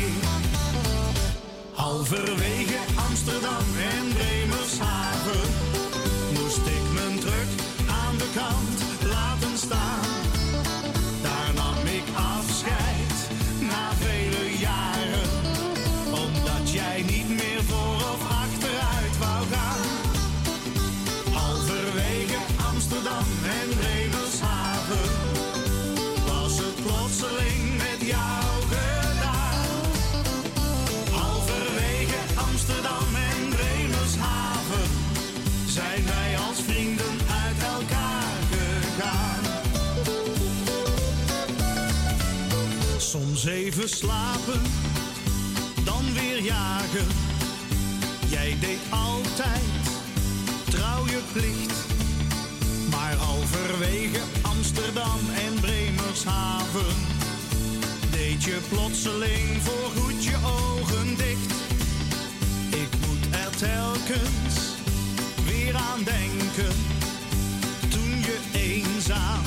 Halverwege 1.89 2.77
Amsterdam 3.07 3.65
en 3.91 4.13
Bremershaven 4.13 5.49
moest 6.33 6.57
ik 6.57 6.93
mijn 6.93 7.19
truck 7.19 7.49
aan 7.87 8.17
de 8.17 8.29
kant 8.35 9.07
laten 9.09 9.57
staan. 9.57 9.98
Even 43.79 43.97
slapen, 43.97 44.61
dan 45.83 46.13
weer 46.13 46.41
jagen. 46.41 47.07
Jij 48.29 48.57
deed 48.59 48.79
altijd 48.89 49.61
trouw 50.69 51.05
je 51.05 51.21
plicht. 51.33 51.73
Maar 52.89 53.13
halverwege 53.13 54.19
Amsterdam 54.41 55.19
en 55.45 55.59
Bremershaven 55.59 56.95
deed 58.11 58.43
je 58.43 58.59
plotseling 58.69 59.61
voorgoed 59.61 60.23
je 60.23 60.35
ogen 60.45 61.15
dicht. 61.15 61.53
Ik 62.69 62.89
moet 63.07 63.35
er 63.35 63.55
telkens 63.57 64.55
weer 65.45 65.75
aan 65.75 66.03
denken. 66.03 66.75
Toen 67.89 68.09
je 68.09 68.37
eenzaam 68.53 69.43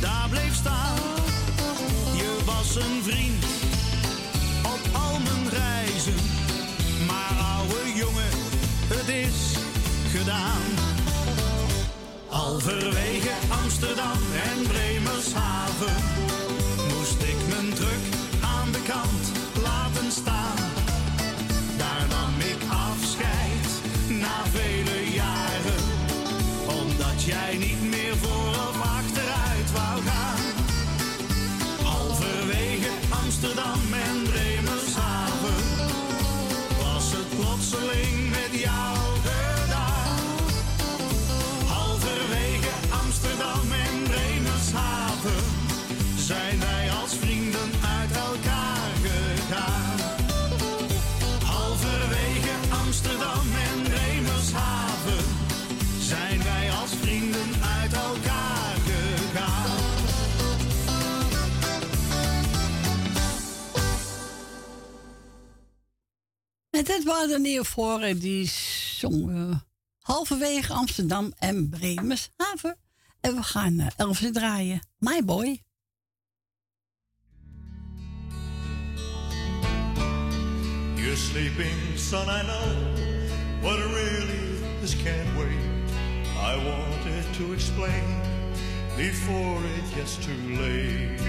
daar 0.00 0.28
bleef 0.28 0.54
staan. 0.54 1.15
Een 2.76 3.02
vriend 3.02 3.44
op 4.62 4.80
al 4.92 5.18
mijn 5.18 5.48
reizen. 5.48 6.14
Maar 7.06 7.36
ouwe 7.56 7.92
jongen, 7.94 8.30
het 8.94 9.08
is 9.08 9.56
gedaan. 10.10 10.62
Halverwege 12.26 13.34
Amsterdam 13.62 14.18
en 14.50 14.66
Bremershaven 14.66 15.96
moest 16.94 17.22
ik 17.22 17.36
mijn 17.48 17.74
druk 17.74 18.04
aan 18.40 18.72
de 18.72 18.82
kant 18.82 19.15
En 66.76 66.84
dit 66.84 67.04
waren 67.04 67.28
de 67.28 67.38
Neoforen 67.38 68.18
die 68.18 68.46
zongen 68.98 69.64
halverwege 69.98 70.72
Amsterdam 70.72 71.32
en 71.38 71.68
Bremershaven. 71.68 72.76
En 73.20 73.34
we 73.34 73.42
gaan 73.42 73.72
uh, 73.72 73.86
Elfse 73.96 74.30
draaien. 74.30 74.80
My 74.98 75.24
Boy. 75.24 75.62
You're 80.94 81.16
sleeping, 81.16 81.98
son, 81.98 82.28
I 82.28 82.42
know, 82.42 82.66
but 83.62 83.78
really 83.78 84.60
this 84.80 84.96
can't 84.96 85.36
wait. 85.36 85.90
I 86.36 86.56
wanted 86.56 87.34
to 87.36 87.52
explain 87.52 88.20
before 88.96 89.60
it 89.76 89.94
gets 89.94 90.16
too 90.16 90.56
late. 90.60 91.20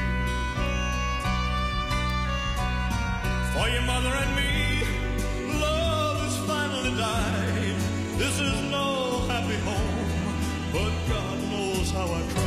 For 3.54 3.70
your 3.70 3.86
mother 3.86 4.14
and 4.14 4.36
me, 4.36 4.97
love 5.62 6.18
has 6.22 6.38
finally 6.48 6.96
died. 6.98 7.76
This 8.18 8.40
is 8.40 8.62
no 8.72 9.20
happy 9.28 9.60
home, 9.70 10.08
but 10.74 10.92
God 11.10 11.38
knows 11.52 11.92
how 11.92 12.06
I 12.06 12.22
tried. 12.34 12.47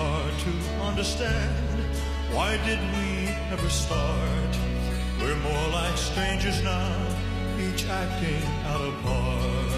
Hard 0.00 0.34
to 0.46 0.52
understand. 0.90 1.52
Why 2.36 2.50
did 2.68 2.80
we 2.96 3.08
ever 3.54 3.70
start? 3.84 4.50
We're 5.20 5.42
more 5.50 5.66
like 5.78 5.96
strangers 5.96 6.58
now, 6.62 6.92
each 7.66 7.82
acting 8.02 8.44
out 8.70 8.82
of 8.88 8.94
part. 9.04 9.72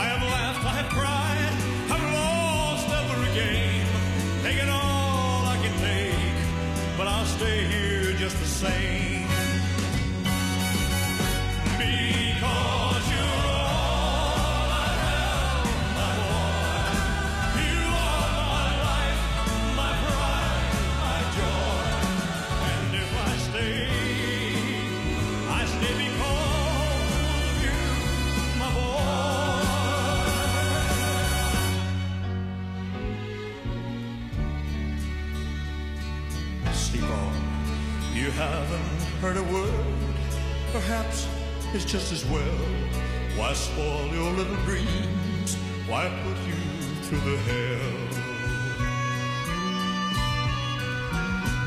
I 0.00 0.04
have 0.12 0.22
laughed, 0.36 0.64
I 0.72 0.74
have 0.80 0.90
cried, 0.98 1.52
I've 1.94 2.08
lost 2.20 2.88
every 3.00 3.30
game, 3.42 3.88
taken 4.46 4.68
all 4.68 5.40
I 5.54 5.56
can 5.64 5.74
take, 5.88 6.38
but 6.96 7.06
I'll 7.08 7.30
stay 7.38 7.58
here 7.74 8.12
just 8.24 8.36
the 8.38 8.50
same. 8.64 9.09
Heard 39.20 39.36
a 39.36 39.42
word. 39.52 39.84
Perhaps 40.72 41.28
it's 41.74 41.84
just 41.84 42.10
as 42.10 42.24
well. 42.30 42.58
Why 43.36 43.52
spoil 43.52 44.06
your 44.06 44.32
little 44.32 44.56
dreams? 44.64 45.56
Why 45.86 46.08
put 46.24 46.38
you 46.48 46.56
through 47.02 47.20
the 47.30 47.36
hell? 47.36 47.90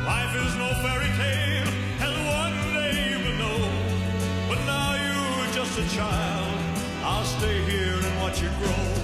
Life 0.03 0.35
is 0.35 0.55
no 0.55 0.69
fairy 0.81 1.11
tale, 1.21 1.69
and 2.01 2.13
one 2.25 2.73
day 2.73 3.11
you 3.11 3.19
will 3.19 3.37
know. 3.37 3.61
But 4.49 4.59
now 4.65 4.95
you're 5.05 5.53
just 5.53 5.77
a 5.77 5.95
child. 5.95 6.57
I'll 7.03 7.23
stay 7.23 7.61
here 7.65 7.99
and 8.01 8.19
watch 8.19 8.41
you 8.41 8.49
grow. 8.59 9.02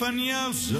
Eerste 0.00 0.78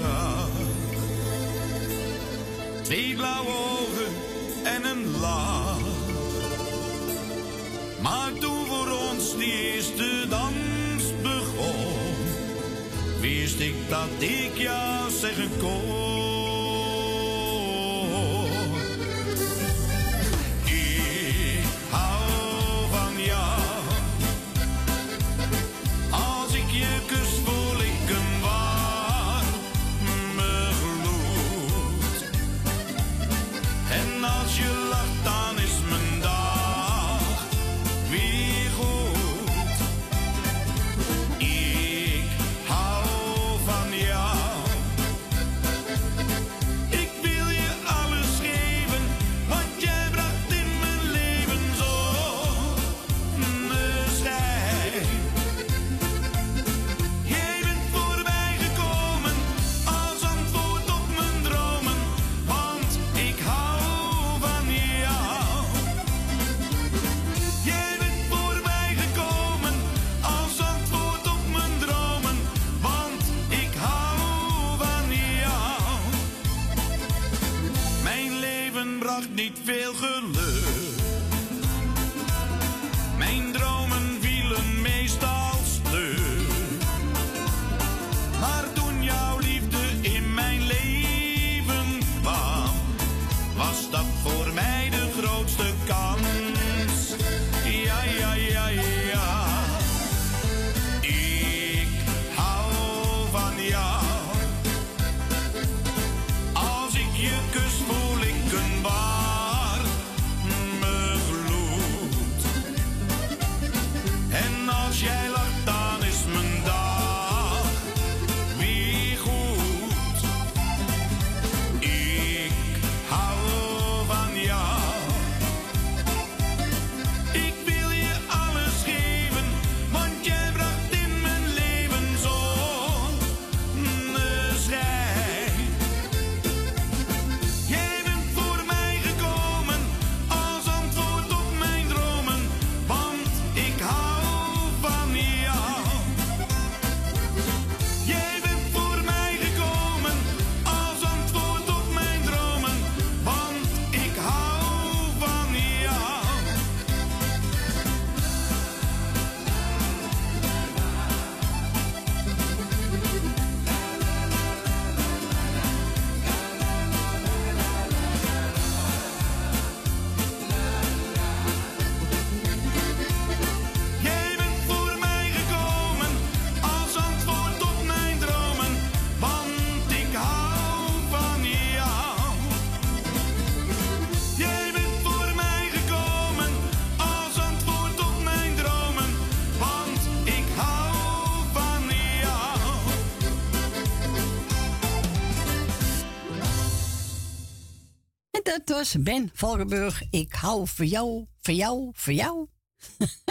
Was 198.69 198.95
Ben 198.99 199.31
Valkenburg. 199.33 200.03
Ik 200.09 200.33
hou 200.33 200.67
voor 200.67 200.85
jou, 200.85 201.25
voor 201.41 201.53
jou, 201.53 201.89
voor 201.93 202.13
jou. 202.13 202.47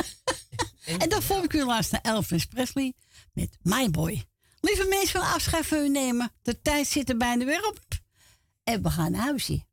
en 1.03 1.09
dan 1.09 1.23
volg 1.23 1.45
ik 1.45 1.53
u 1.53 1.65
laatst 1.65 1.93
naar 1.93 2.01
Elvis 2.01 2.45
Presley 2.45 2.95
met 3.33 3.59
My 3.63 3.91
Boy. 3.91 4.25
Lieve 4.61 4.87
mensen, 4.89 5.21
van 5.21 5.33
afscheid 5.33 5.67
van 5.67 5.79
u 5.79 5.89
nemen. 5.89 6.33
De 6.43 6.61
tijd 6.61 6.87
zit 6.87 7.09
er 7.09 7.17
bijna 7.17 7.45
weer 7.45 7.67
op. 7.67 7.79
En 8.65 8.83
we 8.83 8.91
gaan 8.91 9.11
naar 9.11 9.21
huisje. 9.21 9.65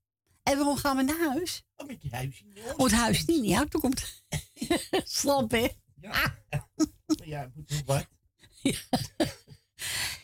En 0.44 0.58
waarom 0.58 0.77
gaan 0.77 0.98
we 0.98 1.03
naar 1.03 1.19
huis? 1.19 1.64
Oh, 1.76 1.88
met 1.88 2.02
die 2.02 2.11
huisje. 2.11 2.44
Oh, 2.77 2.84
het 2.84 2.94
huis 2.94 3.26
niet 3.26 3.42
die 3.42 3.56
auto 3.56 3.80
komt. 3.80 4.24
Slap, 5.03 5.52
hè? 5.52 5.68
Ja. 5.95 6.35
ja, 7.24 7.52
moet 7.56 7.82
wat. 7.85 8.08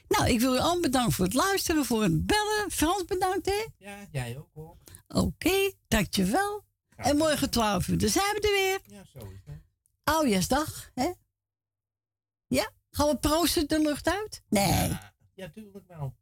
Nou, 0.08 0.30
ik 0.30 0.40
wil 0.40 0.56
u 0.56 0.58
allemaal 0.58 0.80
bedanken 0.80 1.12
voor 1.12 1.26
het 1.26 1.34
luisteren, 1.34 1.86
voor 1.86 2.04
het 2.04 2.26
bellen. 2.26 2.72
Frans 2.72 3.06
bedankt, 3.06 3.46
hè? 3.46 3.66
Ja, 3.78 4.08
jij 4.12 4.38
ook 4.38 4.50
hoor. 4.54 4.78
Oké, 5.14 5.72
dankjewel. 5.88 6.64
En 6.96 7.18
morgen 7.18 7.50
12 7.50 7.88
uur, 7.88 7.98
dan 7.98 8.10
zijn 8.10 8.36
we 8.36 8.42
er 8.42 8.52
weer. 8.52 8.98
Ja, 8.98 9.06
zo 9.06 9.20
is 9.30 9.42
het. 9.46 9.62
Oudjaarsdag, 10.04 10.92
hè? 10.94 11.12
Ja? 12.48 12.72
Gaan 12.92 13.08
we 13.08 13.18
proosten 13.18 13.68
de 13.68 13.82
lucht 13.82 14.08
uit? 14.08 14.44
Nee. 14.50 14.98
Ja, 15.34 15.50
tuurlijk 15.50 15.88
wel. 15.88 16.16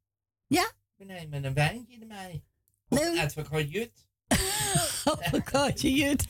Ja? 0.47 0.71
Nee, 0.97 1.27
met 1.27 1.43
een 1.43 1.53
wijntje 1.53 1.99
erbij. 1.99 2.43
Nee. 2.87 3.11
Of 3.11 3.17
uit 3.17 3.33
van 3.33 3.67
jut. 3.67 4.07
Advocaatje 5.05 5.93
Jut. 5.93 6.27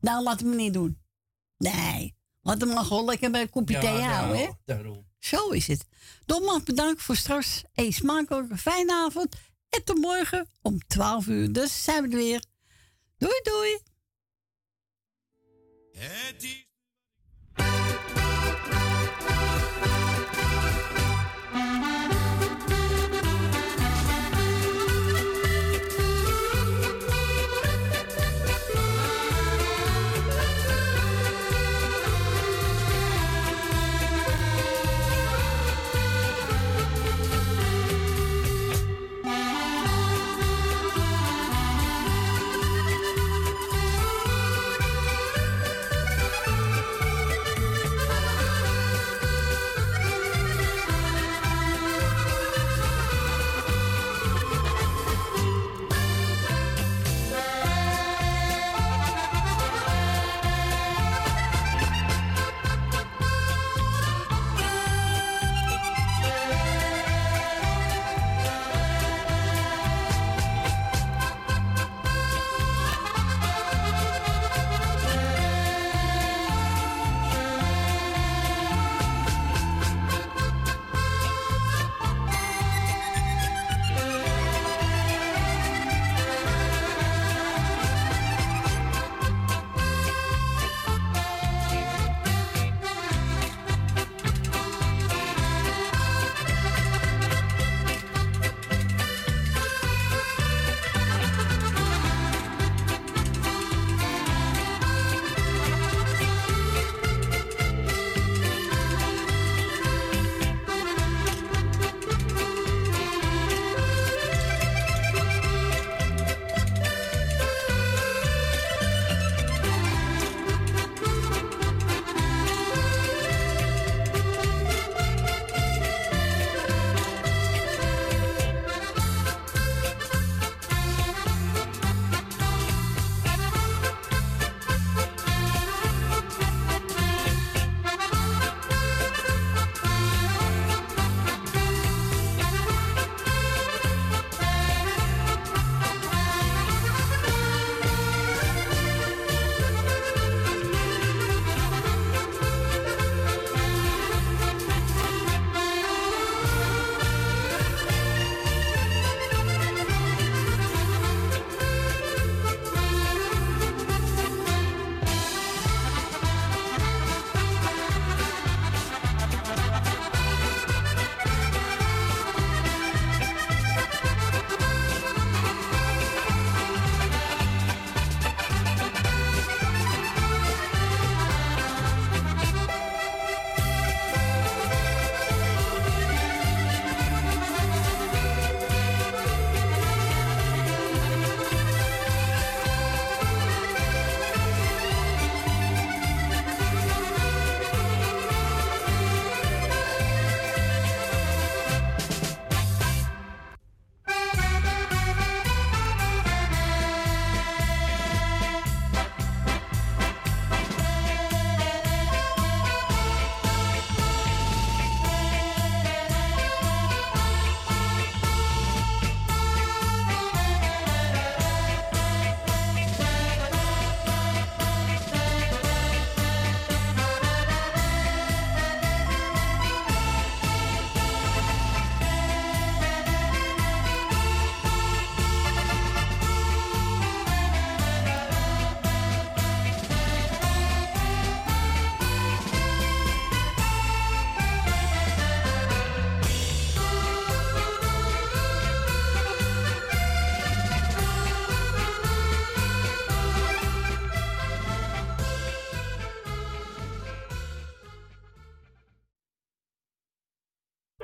nou, 0.00 0.22
laat 0.22 0.40
hem 0.40 0.56
niet 0.56 0.72
doen. 0.72 0.98
Nee. 1.58 2.14
Laat 2.42 2.60
hem 2.60 2.68
maar 2.72 2.84
gewoon 2.84 3.04
lekker 3.04 3.30
bij 3.30 3.40
een 3.40 3.50
kopje 3.50 3.78
thee 3.78 4.00
houden, 4.00 4.38
hè? 4.38 4.48
daarom. 4.64 5.06
Zo 5.18 5.48
is 5.48 5.66
het. 5.66 5.86
Nogmaals 6.26 6.62
bedankt 6.62 7.02
voor 7.02 7.16
straks. 7.16 7.62
Een 7.74 7.92
smakelijke 7.92 8.56
fijne 8.56 8.92
avond. 8.92 9.36
En 9.68 9.84
tot 9.84 9.98
morgen 9.98 10.48
om 10.62 10.78
12 10.86 11.26
uur. 11.26 11.52
Dus 11.52 11.84
zijn 11.84 12.02
we 12.02 12.08
er 12.08 12.16
weer. 12.16 12.44
Doei 13.18 13.40
doei. 13.42 13.78